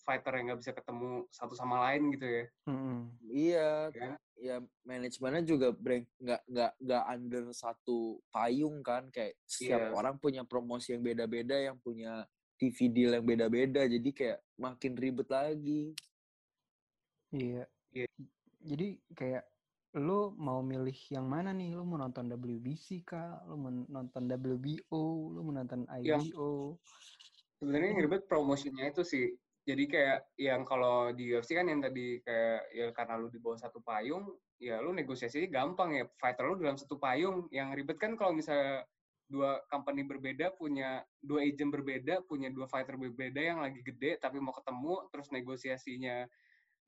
fighter 0.01 0.33
yang 0.33 0.45
nggak 0.49 0.61
bisa 0.61 0.73
ketemu 0.73 1.09
satu 1.29 1.53
sama 1.53 1.77
lain 1.89 2.09
gitu 2.13 2.25
ya. 2.25 2.45
Mm-mm. 2.65 2.99
iya 3.25 3.69
Ya. 3.89 4.13
ya 4.37 4.55
manajemennya 4.81 5.45
juga 5.45 5.69
break 5.69 6.09
nggak 6.17 6.41
nggak 6.45 6.71
nggak 6.77 7.03
under 7.05 7.43
satu 7.53 8.17
payung 8.29 8.81
kan 8.81 9.09
kayak 9.09 9.37
setiap 9.45 9.81
Iya. 9.81 9.93
orang 9.93 10.17
punya 10.17 10.41
promosi 10.41 10.93
yang 10.93 11.05
beda-beda 11.05 11.53
yang 11.53 11.77
punya 11.77 12.25
TV 12.57 12.89
deal 12.89 13.13
yang 13.13 13.25
beda-beda 13.25 13.85
jadi 13.85 14.09
kayak 14.09 14.39
makin 14.57 14.93
ribet 14.93 15.29
lagi 15.29 15.93
Iya. 17.31 17.63
Iya. 17.91 18.07
Jadi 18.61 18.87
kayak 19.13 19.43
lu 19.99 20.31
mau 20.39 20.63
milih 20.63 20.95
yang 21.11 21.27
mana 21.27 21.51
nih? 21.51 21.75
Lu 21.75 21.83
mau 21.83 21.99
nonton 21.99 22.31
WBC 22.31 23.03
kah? 23.03 23.43
Lu 23.43 23.59
mau 23.59 23.71
nonton 23.71 24.23
WBO? 24.23 25.35
Lu 25.35 25.39
mau 25.43 25.51
nonton 25.51 25.83
IBO? 25.83 26.79
Sebenarnya 27.59 27.87
yang 27.91 28.01
ribet 28.07 28.23
promotionnya 28.31 28.87
itu 28.87 29.03
sih. 29.03 29.27
Jadi 29.61 29.83
kayak 29.85 30.19
yang 30.41 30.65
kalau 30.65 31.13
di 31.13 31.35
UFC 31.35 31.53
kan 31.53 31.69
yang 31.69 31.83
tadi 31.83 32.17
kayak 32.23 32.61
ya 32.73 32.87
karena 32.95 33.19
lu 33.19 33.29
di 33.29 33.37
bawah 33.37 33.59
satu 33.59 33.83
payung, 33.83 34.31
ya 34.57 34.81
lu 34.81 34.95
negosiasinya 34.95 35.51
gampang 35.51 35.99
ya. 35.99 36.03
Fighter 36.17 36.47
lu 36.47 36.55
dalam 36.57 36.79
satu 36.79 36.95
payung. 36.95 37.51
Yang 37.51 37.83
ribet 37.83 37.97
kan 37.99 38.15
kalau 38.15 38.31
misalnya 38.33 38.87
dua 39.27 39.63
company 39.71 40.07
berbeda 40.07 40.55
punya 40.55 41.03
dua 41.19 41.43
agent 41.43 41.71
berbeda, 41.71 42.23
punya 42.25 42.47
dua 42.47 42.65
fighter 42.71 42.95
berbeda 42.95 43.39
yang 43.43 43.59
lagi 43.59 43.83
gede 43.83 44.19
tapi 44.19 44.39
mau 44.39 44.55
ketemu 44.55 45.07
terus 45.11 45.27
negosiasinya 45.31 46.25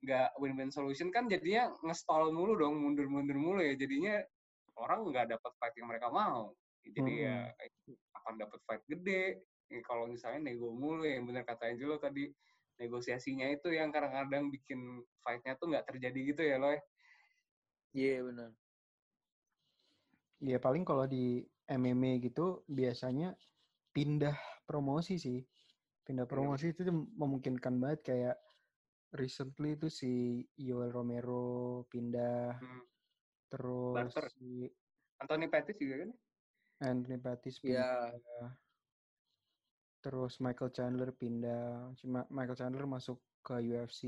nggak 0.04 0.36
win-win 0.38 0.70
solution 0.70 1.10
kan 1.10 1.32
jadinya 1.32 1.72
nge-stall 1.82 2.36
mulu 2.36 2.60
dong, 2.60 2.76
mundur-mundur 2.84 3.39
mulu 3.39 3.60
ya. 3.64 3.74
Jadinya 3.80 4.20
orang 4.76 5.08
nggak 5.08 5.32
dapat 5.34 5.51
fight 5.58 5.76
yang 5.80 5.88
mereka 5.88 6.12
mau. 6.12 6.51
Jadi 6.84 7.24
ya 7.24 7.47
akan 8.20 8.34
dapat 8.39 8.60
fight 8.68 8.84
gede. 8.91 9.39
Ya, 9.72 9.80
kalau 9.88 10.06
misalnya 10.12 10.51
nego 10.51 10.76
mulu 10.76 11.08
yang 11.08 11.24
benar 11.24 11.47
kata 11.47 11.72
Angelo 11.72 11.97
tadi 11.97 12.30
negosiasinya 12.78 13.47
itu 13.54 13.72
yang 13.72 13.93
kadang-kadang 13.93 14.49
bikin 14.49 15.01
fight-nya 15.22 15.56
tuh 15.56 15.72
nggak 15.72 15.88
terjadi 15.88 16.20
gitu 16.34 16.41
ya 16.43 16.58
loh. 16.58 16.74
iya 17.93 18.26
benar 18.26 18.49
Ya 20.43 20.60
paling 20.60 20.84
kalau 20.84 21.08
di 21.08 21.45
MMA 21.72 22.20
gitu 22.20 22.68
biasanya 22.68 23.32
pindah 23.95 24.36
promosi 24.68 25.16
sih. 25.16 25.39
Pindah 26.04 26.28
promosi 26.28 26.76
itu 26.76 26.84
memungkinkan 26.91 27.80
banget 27.80 27.99
kayak 28.04 28.36
recently 29.14 29.74
itu 29.74 29.88
si 29.88 30.11
Yoel 30.57 30.89
Romero 30.89 31.45
pindah 31.88 32.57
Hmm. 32.57 32.84
terus 33.47 33.93
Barter. 33.95 34.26
si 34.34 34.66
Anthony 35.18 35.45
Pettis 35.47 35.78
juga 35.78 35.95
kan? 36.01 36.11
Anthony 36.84 37.18
Pettis 37.18 37.55
pindah. 37.57 38.11
ya 38.11 38.47
Terus 40.01 40.36
Michael 40.38 40.68
Chandler 40.70 41.16
pindah. 41.16 41.95
Cuma 41.95 42.28
Michael 42.28 42.59
Chandler 42.59 42.84
masuk 42.84 43.24
ke 43.39 43.55
UFC. 43.64 44.03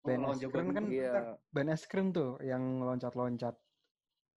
Ben 0.00 0.16
Oh, 0.16 0.32
lawan 0.32 0.40
Askren 0.40 0.68
kan 0.72 0.84
dulu. 0.86 0.96
iya 0.96 1.12
Ben 1.46 1.68
Askren 1.68 2.08
tuh 2.08 2.40
yang 2.40 2.80
loncat-loncat. 2.80 3.52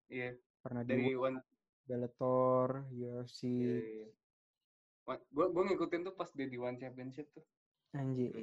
Iya, 0.09 0.33
Pernah 0.57 0.81
di 0.81 0.89
dari 0.89 1.13
one 1.13 1.37
Bellator, 1.85 2.89
UFC. 2.89 3.41
iya. 3.45 4.09
Gue 5.29 5.45
gue 5.47 5.63
ngikutin 5.69 6.01
tuh 6.01 6.15
pas 6.15 6.29
dia 6.31 6.47
di 6.47 6.57
One 6.57 6.77
Championship 6.77 7.29
tuh. 7.29 7.45
Anjir. 7.91 8.33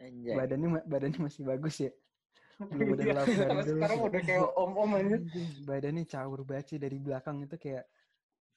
Anjay 0.00 0.34
Badannya 0.36 0.68
badannya 0.84 1.20
masih 1.26 1.42
bagus 1.46 1.76
ya. 1.80 1.92
Belum 2.72 2.88
ada 2.96 3.02
Iya, 3.04 3.14
lap 3.16 3.26
dari 3.26 3.36
sampai 3.36 3.64
dulu. 3.64 3.76
sekarang 3.76 3.98
udah 4.00 4.20
kayak 4.24 4.48
om-om 4.56 4.90
aja. 4.96 5.16
Badannya 5.68 6.04
caur 6.08 6.40
banget 6.44 6.66
sih 6.72 6.78
dari 6.80 6.98
belakang 7.00 7.36
itu 7.44 7.56
kayak 7.56 7.84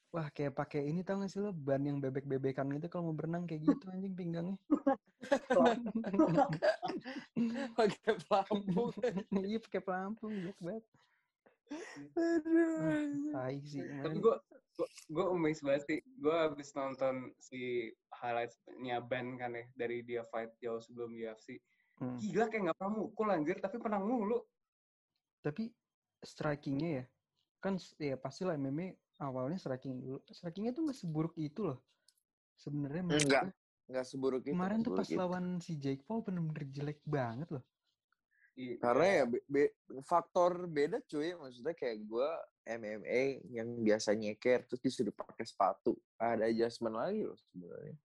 Wah 0.10 0.26
kayak 0.34 0.58
pakai 0.58 0.90
ini 0.90 1.06
tau 1.06 1.22
gak 1.22 1.30
sih 1.30 1.38
lo 1.38 1.54
ban 1.54 1.86
yang 1.86 2.02
bebek-bebekan 2.02 2.66
gitu 2.74 2.90
kalau 2.90 3.14
mau 3.14 3.16
berenang 3.16 3.46
kayak 3.46 3.62
gitu 3.62 3.86
anjing 3.94 4.18
pinggangnya. 4.18 4.58
pakai 7.78 8.18
pelampung 8.26 8.90
iya 9.46 9.62
pakai 9.62 9.82
pelampung 9.86 10.34
jelek 10.34 10.58
banget. 10.58 10.84
Aduh 12.18 13.34
Tai 13.34 13.58
sih. 13.64 13.82
Tapi 13.82 14.18
gue 14.18 14.36
gue 15.12 15.26
amazed 15.30 15.64
banget 15.66 15.84
sih. 15.86 16.00
Gue 16.18 16.36
abis 16.36 16.72
nonton 16.74 17.34
si 17.38 17.92
highlights-nya 18.20 19.04
Ben 19.04 19.36
kan 19.36 19.54
ya 19.54 19.66
dari 19.76 20.02
dia 20.06 20.24
fight 20.30 20.54
jauh 20.64 20.80
sebelum 20.82 21.14
UFC. 21.14 21.60
Hmm. 22.00 22.16
Gila 22.16 22.48
kayak 22.48 22.72
nggak 22.72 22.78
pernah 22.80 22.94
mukul 22.96 23.28
anjir, 23.28 23.58
tapi 23.60 23.76
pernah 23.76 24.00
mulu. 24.00 24.40
Tapi 25.44 25.68
strikingnya 26.24 27.04
ya 27.04 27.06
kan 27.60 27.76
ya 28.00 28.16
pastilah 28.16 28.56
MMA 28.56 28.96
awalnya 29.20 29.60
striking 29.60 30.00
dulu. 30.00 30.24
Strikingnya 30.32 30.72
tuh 30.72 30.88
nggak 30.88 30.98
seburuk 30.98 31.36
itu 31.36 31.68
loh. 31.68 31.84
Sebenarnya 32.56 33.04
Enggak. 33.04 33.44
gue. 33.48 33.54
nggak 33.90 34.06
seburuk 34.06 34.46
itu 34.46 34.54
Kemarin 34.54 34.80
tuh 34.86 34.94
pas 34.94 35.10
itu. 35.10 35.18
lawan 35.18 35.58
si 35.58 35.74
Jake 35.82 36.06
Paul 36.06 36.22
bener-bener 36.22 36.64
jelek 36.70 37.02
banget 37.10 37.50
loh. 37.50 37.66
Iya. 38.54 38.76
karena 38.82 39.06
ya 39.08 39.24
be- 39.26 39.46
be- 39.46 39.76
faktor 40.04 40.66
beda 40.66 41.00
cuy 41.04 41.32
maksudnya 41.32 41.74
kayak 41.74 41.98
gue 42.04 42.30
MMA 42.66 43.22
yang 43.50 43.70
biasa 43.80 44.14
nyeker 44.14 44.66
terus 44.66 44.82
disuruh 44.82 45.14
pakai 45.14 45.46
sepatu 45.46 45.96
ada 46.18 46.44
adjustment 46.46 46.94
lagi 46.94 47.24
loh 47.24 47.38
sebenarnya 47.38 47.96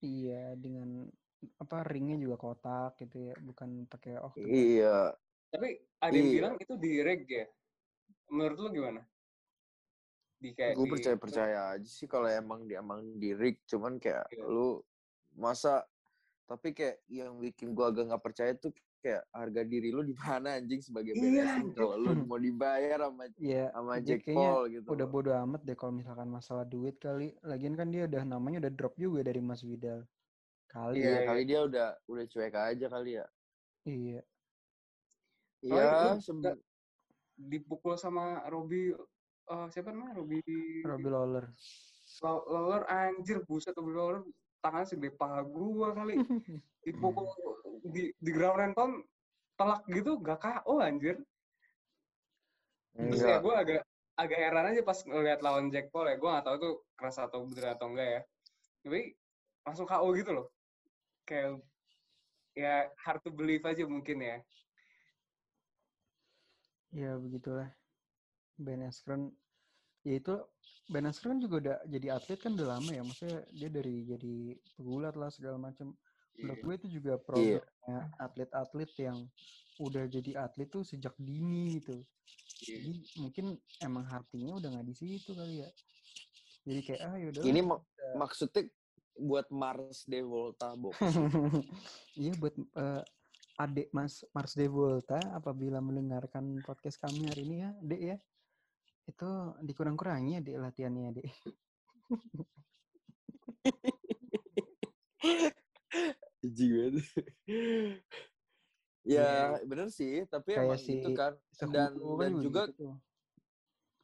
Iya 0.00 0.56
dengan 0.56 1.12
apa 1.60 1.84
ringnya 1.84 2.16
juga 2.16 2.36
kotak 2.36 3.00
gitu 3.00 3.32
ya, 3.32 3.34
bukan 3.36 3.84
pakai 3.84 4.16
oh 4.16 4.32
iya 4.36 5.12
Tapi 5.52 5.76
ada 6.00 6.12
yang 6.12 6.24
Iya. 6.24 6.36
bilang 6.36 6.54
itu 6.56 6.74
di 6.80 6.92
reg 7.04 7.24
ya. 7.26 7.44
Menurut 8.32 8.58
lu 8.60 8.68
gimana? 8.70 9.02
Di 10.40 10.56
kayak 10.56 10.72
gue 10.72 10.86
percaya 10.88 11.16
percaya 11.20 11.58
aja 11.76 11.84
sih 11.84 12.08
kalau 12.08 12.32
emang 12.32 12.64
di 12.64 12.80
emang 12.80 13.20
di 13.20 13.36
rig 13.36 13.60
cuman 13.68 14.00
kayak 14.00 14.24
Iya. 14.32 14.44
lu 14.48 14.80
masa 15.36 15.84
tapi 16.48 16.72
kayak 16.72 17.04
yang 17.06 17.36
bikin 17.36 17.76
gue 17.76 17.84
agak 17.84 18.08
nggak 18.08 18.24
percaya 18.24 18.52
tuh 18.56 18.72
kayak 19.00 19.24
harga 19.32 19.62
diri 19.64 19.88
lu 19.88 20.02
di 20.02 20.12
mana 20.12 20.54
anjing 20.54 20.78
sebagai 20.78 21.12
Iya, 21.12 21.56
BDSM 21.56 21.72
kalau 21.72 21.96
lu 21.96 22.12
mau 22.22 22.36
dibayar 22.36 23.00
sama 23.00 23.24
ya 23.34 23.72
sama 23.72 23.92
Jack 23.98 24.20
kayaknya 24.22 24.36
Paul 24.36 24.62
gitu 24.68 24.86
udah 24.86 25.06
bodo 25.06 25.30
amat 25.34 25.60
deh 25.62 25.72
kalau 25.74 25.92
misalkan 25.94 26.28
masalah 26.28 26.64
duit 26.64 26.96
kali. 26.96 27.32
Lagian 27.40 27.74
kan 27.74 27.88
dia 27.88 28.04
udah 28.04 28.22
namanya 28.22 28.60
udah 28.60 28.72
drop 28.72 28.94
juga 28.94 29.20
dari 29.22 29.40
Mas 29.40 29.60
Widal. 29.60 30.04
Kali 30.66 31.00
iya 31.00 31.08
Iya, 31.10 31.20
kali 31.24 31.42
dia 31.44 31.60
udah 31.62 31.88
udah 32.06 32.24
cuek 32.26 32.54
aja 32.54 32.86
kali 32.86 33.10
ya 33.12 33.26
Iya. 33.82 34.20
Soalnya 35.58 35.80
iya 35.82 35.90
lu 36.06 36.20
sebe- 36.20 36.38
nggak 36.38 36.56
dipukul 37.40 37.94
sama 37.96 38.22
Robi 38.46 38.92
eh, 39.46 39.66
siapa 39.68 39.90
namanya 39.90 40.14
Robi 40.14 40.38
Robbie 40.80 41.08
Lawler. 41.10 41.46
Law- 42.20 42.44
Lawler 42.46 42.84
anjir 42.86 43.40
buset 43.42 43.72
Robi 43.72 43.90
Lawler 43.90 44.22
tangan 44.60 44.84
segede 44.84 45.12
paha 45.16 45.40
gua 45.44 45.92
kali. 45.96 46.16
Dipukul 46.84 47.28
di 47.84 48.12
di 48.16 48.30
ground 48.32 48.60
and 48.60 48.74
pound 48.76 48.94
telak 49.60 49.84
gitu 49.92 50.16
gak 50.24 50.40
KO 50.40 50.80
anjir. 50.80 51.20
Terus 52.96 53.20
enggak. 53.20 53.28
kayak 53.28 53.40
gue 53.44 53.54
agak 53.54 53.82
agak 54.16 54.38
heran 54.40 54.68
aja 54.72 54.80
pas 54.84 54.98
ngeliat 55.04 55.40
lawan 55.44 55.68
Jack 55.68 55.92
Paul 55.92 56.08
ya. 56.08 56.16
Gue 56.16 56.30
gak 56.32 56.44
tahu 56.48 56.56
itu 56.56 56.70
keras 56.96 57.18
atau 57.20 57.44
bener 57.44 57.76
atau 57.76 57.92
enggak 57.92 58.08
ya. 58.08 58.20
Tapi 58.80 59.00
langsung 59.68 59.84
KO 59.84 60.08
gitu 60.16 60.30
loh. 60.32 60.46
Kayak 61.28 61.60
ya 62.56 62.88
hard 63.04 63.20
to 63.20 63.30
believe 63.30 63.64
aja 63.68 63.84
mungkin 63.84 64.24
ya. 64.24 64.36
Ya 66.90 67.12
begitulah. 67.20 67.68
Ben 68.56 68.84
Askren 68.84 69.32
ya 70.02 70.14
itu 70.16 70.34
Ben 70.90 71.06
Askren 71.06 71.38
juga 71.38 71.54
udah 71.62 71.76
jadi 71.86 72.06
atlet 72.12 72.38
kan 72.38 72.52
udah 72.52 72.68
lama 72.76 72.90
ya. 72.90 73.02
Maksudnya 73.02 73.40
dia 73.50 73.68
dari 73.68 73.94
jadi 74.04 74.34
pegulat 74.74 75.14
lah 75.14 75.30
segala 75.30 75.56
macam. 75.56 75.94
Menurut 76.34 76.56
Iya. 76.56 76.64
gue 76.64 76.74
itu 76.74 76.88
juga 76.98 77.12
problemnya 77.16 77.62
atlet-atlet 78.16 78.90
yang 78.98 79.18
udah 79.78 80.04
jadi 80.06 80.30
atlet 80.40 80.66
tuh 80.66 80.82
sejak 80.82 81.14
dini 81.16 81.78
gitu. 81.78 82.00
Iya. 82.66 82.76
Jadi 82.80 82.92
mungkin 83.18 83.44
emang 83.78 84.04
hatinya 84.04 84.56
udah 84.56 84.68
nggak 84.68 84.86
di 84.86 84.94
situ 84.94 85.30
kali 85.30 85.62
ya. 85.62 85.70
Jadi 86.60 86.80
kayak 86.82 87.00
ah 87.02 87.14
yaudah. 87.16 87.42
ini 87.42 87.60
mak- 87.60 87.86
maksudnya 88.14 88.66
buat 89.16 89.46
Mars 89.48 90.04
de 90.04 90.20
Volta 90.22 90.72
box 90.74 90.96
iya 92.16 92.32
buat 92.36 92.54
eh, 92.56 93.02
adik 93.58 93.92
Mas 93.92 94.24
Mars 94.32 94.56
De 94.56 94.64
Volta 94.64 95.20
apabila 95.30 95.76
mendengarkan 95.78 96.60
podcast 96.62 96.96
kami 96.96 97.28
hari 97.28 97.44
ini 97.44 97.56
ya, 97.60 97.70
Dek 97.80 98.00
ya. 98.00 98.16
Itu 99.10 99.58
dikurang-kurangi 99.66 100.38
ya 100.38 100.40
Dek 100.40 100.62
latihannya, 100.62 101.18
Dek. 101.18 101.26
Jijik 106.40 107.04
ya 109.00 109.56
bener 109.66 109.90
sih, 109.90 110.22
tapi 110.30 110.54
Kayak 110.54 110.64
emang 110.64 110.80
si 110.80 111.02
itu 111.02 111.10
kan. 111.12 111.34
Dan 111.58 111.98
dan 111.98 112.32
juga 112.40 112.70
gitu 112.70 112.94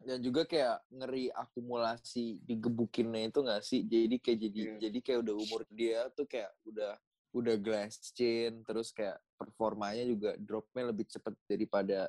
dan 0.06 0.22
juga 0.22 0.46
kayak 0.46 0.86
ngeri 0.94 1.34
akumulasi 1.34 2.38
digebukinnya 2.46 3.26
itu 3.26 3.42
nggak 3.42 3.62
sih? 3.66 3.82
Jadi 3.82 4.22
kayak 4.22 4.38
jadi 4.38 4.60
Iya. 4.62 4.78
jadi 4.88 4.98
kayak 5.02 5.18
udah 5.26 5.34
umur 5.34 5.60
dia 5.74 6.06
tuh 6.14 6.30
kayak 6.30 6.54
udah 6.62 6.94
udah 7.36 7.56
glass 7.60 8.00
chin 8.14 8.64
terus 8.64 8.94
kayak 8.94 9.18
performanya 9.36 10.06
juga 10.06 10.38
dropnya 10.40 10.94
lebih 10.94 11.04
cepet 11.10 11.34
daripada 11.44 12.08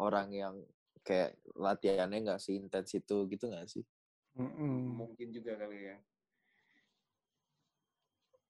orang 0.00 0.28
yang 0.34 0.54
kayak 1.04 1.36
latihannya 1.54 2.24
nggak 2.24 2.40
seintens 2.40 2.90
itu 2.96 3.28
gitu 3.28 3.52
nggak 3.52 3.68
sih 3.68 3.84
Mm-mm. 4.34 4.98
Mungkin 4.98 5.30
juga 5.30 5.54
kali 5.54 5.94
ya. 5.94 5.96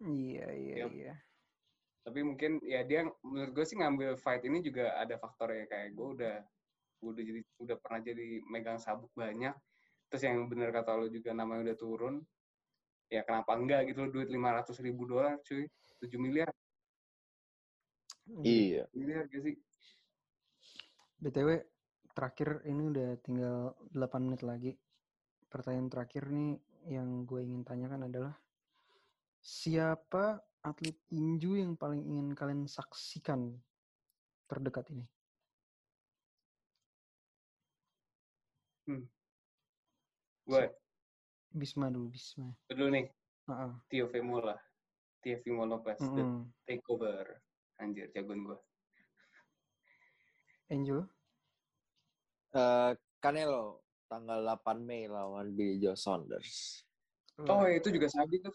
Iya 0.00 0.46
iya 0.56 0.74
Yap. 0.84 0.90
iya. 0.96 1.14
Tapi 2.04 2.20
mungkin 2.24 2.60
ya 2.64 2.84
dia 2.84 3.04
menurut 3.20 3.52
gue 3.52 3.64
sih 3.68 3.76
ngambil 3.76 4.16
fight 4.20 4.44
ini 4.48 4.64
juga 4.64 4.96
ada 4.96 5.16
faktornya 5.20 5.68
kayak 5.68 5.92
gue 5.92 6.08
udah 6.20 6.36
gue 7.00 7.10
udah 7.12 7.24
jadi 7.24 7.40
udah 7.60 7.76
pernah 7.80 8.00
jadi 8.00 8.26
megang 8.48 8.80
sabuk 8.80 9.12
banyak. 9.12 9.52
Terus 10.08 10.22
yang 10.24 10.48
bener 10.48 10.72
kata 10.72 10.96
lo 10.96 11.08
juga 11.12 11.36
namanya 11.36 11.72
udah 11.72 11.76
turun. 11.76 12.14
Ya 13.12 13.20
kenapa 13.20 13.52
enggak 13.52 13.84
gitu 13.92 14.08
loh 14.08 14.10
duit 14.12 14.28
500 14.32 14.80
ribu 14.80 15.04
dolar 15.04 15.36
cuy. 15.44 15.68
7 16.00 16.16
miliar. 16.20 16.48
iya 18.40 18.88
Miliar 18.96 19.28
gak 19.28 19.40
sih? 19.44 19.56
BTW 21.20 21.60
terakhir 22.14 22.62
ini 22.64 22.82
udah 22.88 23.08
tinggal 23.20 23.74
8 23.92 24.22
menit 24.22 24.42
lagi. 24.46 24.72
Pertanyaan 25.50 25.90
terakhir 25.90 26.30
nih 26.30 26.58
yang 26.88 27.26
gue 27.26 27.42
ingin 27.42 27.62
tanyakan 27.66 28.06
adalah 28.06 28.34
siapa 29.44 30.40
atlet 30.64 30.96
tinju 31.10 31.60
yang 31.60 31.76
paling 31.76 32.00
ingin 32.00 32.32
kalian 32.32 32.64
saksikan 32.64 33.52
terdekat 34.48 34.88
ini? 34.94 35.04
Gue 40.44 40.64
Bisma 41.54 41.88
dulu, 41.88 42.12
Bisma. 42.12 42.50
dulu 42.68 42.88
nih 42.92 43.06
Heeh. 43.44 43.72
Tio 43.92 44.08
Vemo 44.08 44.40
lah. 44.40 44.56
Tio 45.20 45.36
Vemo 45.44 45.68
Lopez. 45.68 46.00
The 46.00 46.24
Mm-mm. 46.24 46.48
Takeover. 46.64 47.40
Anjir, 47.76 48.08
jagoan 48.16 48.40
gue. 48.44 48.58
Angel? 50.72 51.04
Eh, 52.54 52.90
Canelo 53.18 53.82
tanggal 54.06 54.46
8 54.46 54.78
Mei 54.78 55.10
lawan 55.10 55.50
Billy 55.58 55.82
Joe 55.82 55.98
Saunders 55.98 56.86
Oh 57.34 57.66
itu 57.66 57.90
juga 57.90 58.06
Sabi 58.06 58.38
tuh. 58.38 58.54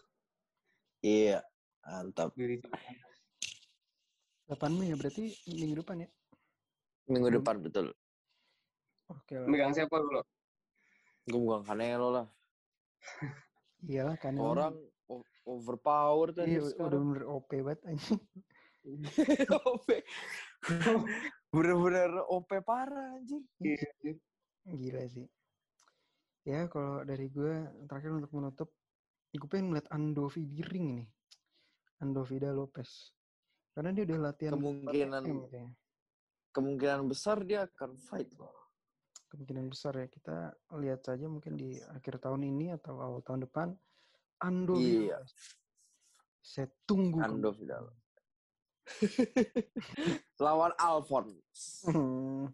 iya 1.04 1.44
mantap 1.84 2.32
Billy 2.32 2.64
8 4.48 4.72
Mei 4.72 4.88
ya 4.88 4.96
berarti 4.96 5.36
minggu 5.52 5.84
depan 5.84 6.00
ya? 6.00 6.08
minggu 7.12 7.28
Hmm. 7.28 7.36
depan 7.44 7.56
betul 7.60 7.92
Oke 9.10 9.36
lah. 9.36 9.44
Megang 9.50 9.76
siapa 9.76 9.92
dulu? 10.00 10.22
gue 11.28 11.36
bukan 11.36 11.60
Canelo 11.68 12.08
lah 12.08 12.26
Iyalah 13.84 14.16
kan 14.16 14.32
orang 14.40 14.80
overpower 15.44 16.32
tuh 16.32 16.48
iya, 16.48 16.64
udah 16.64 17.00
bener 17.04 17.24
OP 17.28 17.50
banget 17.60 17.80
anjing. 17.84 18.20
OP. 19.68 19.88
Bener-bener 21.50 22.10
OP 22.30 22.50
parah 22.62 23.18
anjir. 23.18 23.42
Gila 24.64 25.02
sih. 25.10 25.26
Ya 26.46 26.70
kalau 26.70 27.02
dari 27.02 27.26
gue 27.26 27.52
terakhir 27.90 28.14
untuk 28.14 28.32
menutup, 28.32 28.68
gue 29.28 29.48
pengen 29.50 29.74
melihat 29.74 29.90
Andovi 29.90 30.46
di 30.46 30.62
ring 30.62 30.86
ini. 30.98 31.06
Andovida 32.00 32.48
Lopez. 32.48 33.12
Karena 33.76 33.92
dia 33.92 34.08
udah 34.08 34.18
latihan 34.32 34.56
Kemungkinan- 34.56 35.26
4 35.26 35.52
M. 35.52 35.68
Kemungkinan 36.50 37.06
besar 37.06 37.44
dia 37.44 37.68
akan 37.68 37.94
fight 38.00 38.32
loh. 38.34 38.56
Kemungkinan 39.30 39.70
besar 39.70 39.94
ya. 39.94 40.06
Kita 40.08 40.50
lihat 40.80 41.06
saja 41.06 41.28
mungkin 41.30 41.54
di 41.54 41.76
akhir 41.78 42.18
tahun 42.18 42.42
ini 42.42 42.74
atau 42.74 42.98
awal 42.98 43.20
tahun 43.22 43.46
depan. 43.46 43.68
Andovi 44.40 45.06
Iya. 45.06 45.20
Lopez. 45.22 45.34
Saya 46.40 46.66
tunggu. 46.88 47.20
Ando 47.20 47.52
Vidal. 47.52 47.84
Lawan 50.44 50.72
Alphonse. 50.76 51.86
Hmm. 51.88 52.50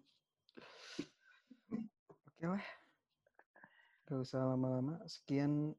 Oke 2.32 2.44
lah. 2.44 2.66
Gak 4.06 4.22
usah 4.22 4.46
lama-lama. 4.54 5.00
Sekian 5.08 5.74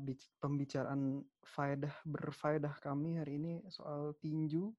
bic- 0.00 0.32
pembicaraan 0.40 1.20
faedah 1.44 1.92
berfaedah 2.08 2.72
kami 2.80 3.20
hari 3.20 3.36
ini 3.36 3.52
soal 3.68 4.16
tinju. 4.18 4.72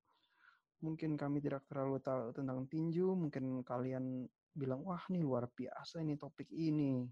Mungkin 0.83 1.15
kami 1.15 1.39
tidak 1.39 1.63
terlalu 1.69 2.01
tahu 2.03 2.35
tentang 2.35 2.67
tinju. 2.67 3.15
Mungkin 3.15 3.63
kalian 3.63 4.27
bilang, 4.51 4.83
wah 4.83 5.01
nih 5.07 5.23
luar 5.23 5.47
biasa 5.47 6.03
ini 6.03 6.19
topik 6.19 6.51
ini. 6.51 7.07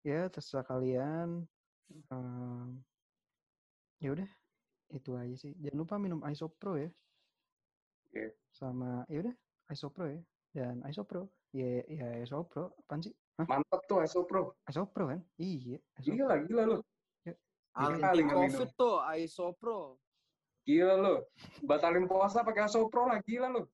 Ya, 0.00 0.30
terserah 0.32 0.64
kalian. 0.64 1.44
Em, 1.86 2.82
ya 4.00 4.10
udah, 4.16 4.30
itu 4.92 5.14
aja 5.18 5.34
sih. 5.34 5.52
Jangan 5.58 5.78
lupa 5.78 5.94
minum 5.98 6.20
Isopro 6.26 6.78
ya. 6.78 6.90
Oke. 8.06 8.38
Sama, 8.52 9.02
ya 9.10 9.26
udah, 9.26 9.34
Isopro 9.70 10.06
ya. 10.06 10.20
Dan 10.56 10.80
Isopro, 10.88 11.28
ya, 11.52 11.84
ya 11.84 12.22
Isopro, 12.24 12.72
apaan 12.80 13.04
sih? 13.04 13.12
Hah? 13.36 13.44
Mantap 13.44 13.84
tuh 13.84 14.00
Iso 14.00 14.24
Pro. 14.24 14.56
Isopro 14.64 15.12
kan? 15.12 15.20
Iya, 15.36 15.76
Isopro. 16.00 16.16
Gila, 16.16 16.34
gila 16.48 16.62
lu. 16.64 16.78
Anti 17.76 18.00
kali 18.00 18.20
nggak 18.24 18.38
Covid 18.40 18.70
tuh 18.72 18.96
Isopro. 19.20 19.80
Gila 20.64 20.94
lu. 20.96 21.14
Batalin 21.68 22.08
puasa 22.08 22.40
pakai 22.40 22.64
Iso 22.64 22.88
Pro 22.88 23.04
lah, 23.04 23.20
gila 23.20 23.52
lu. 23.52 23.68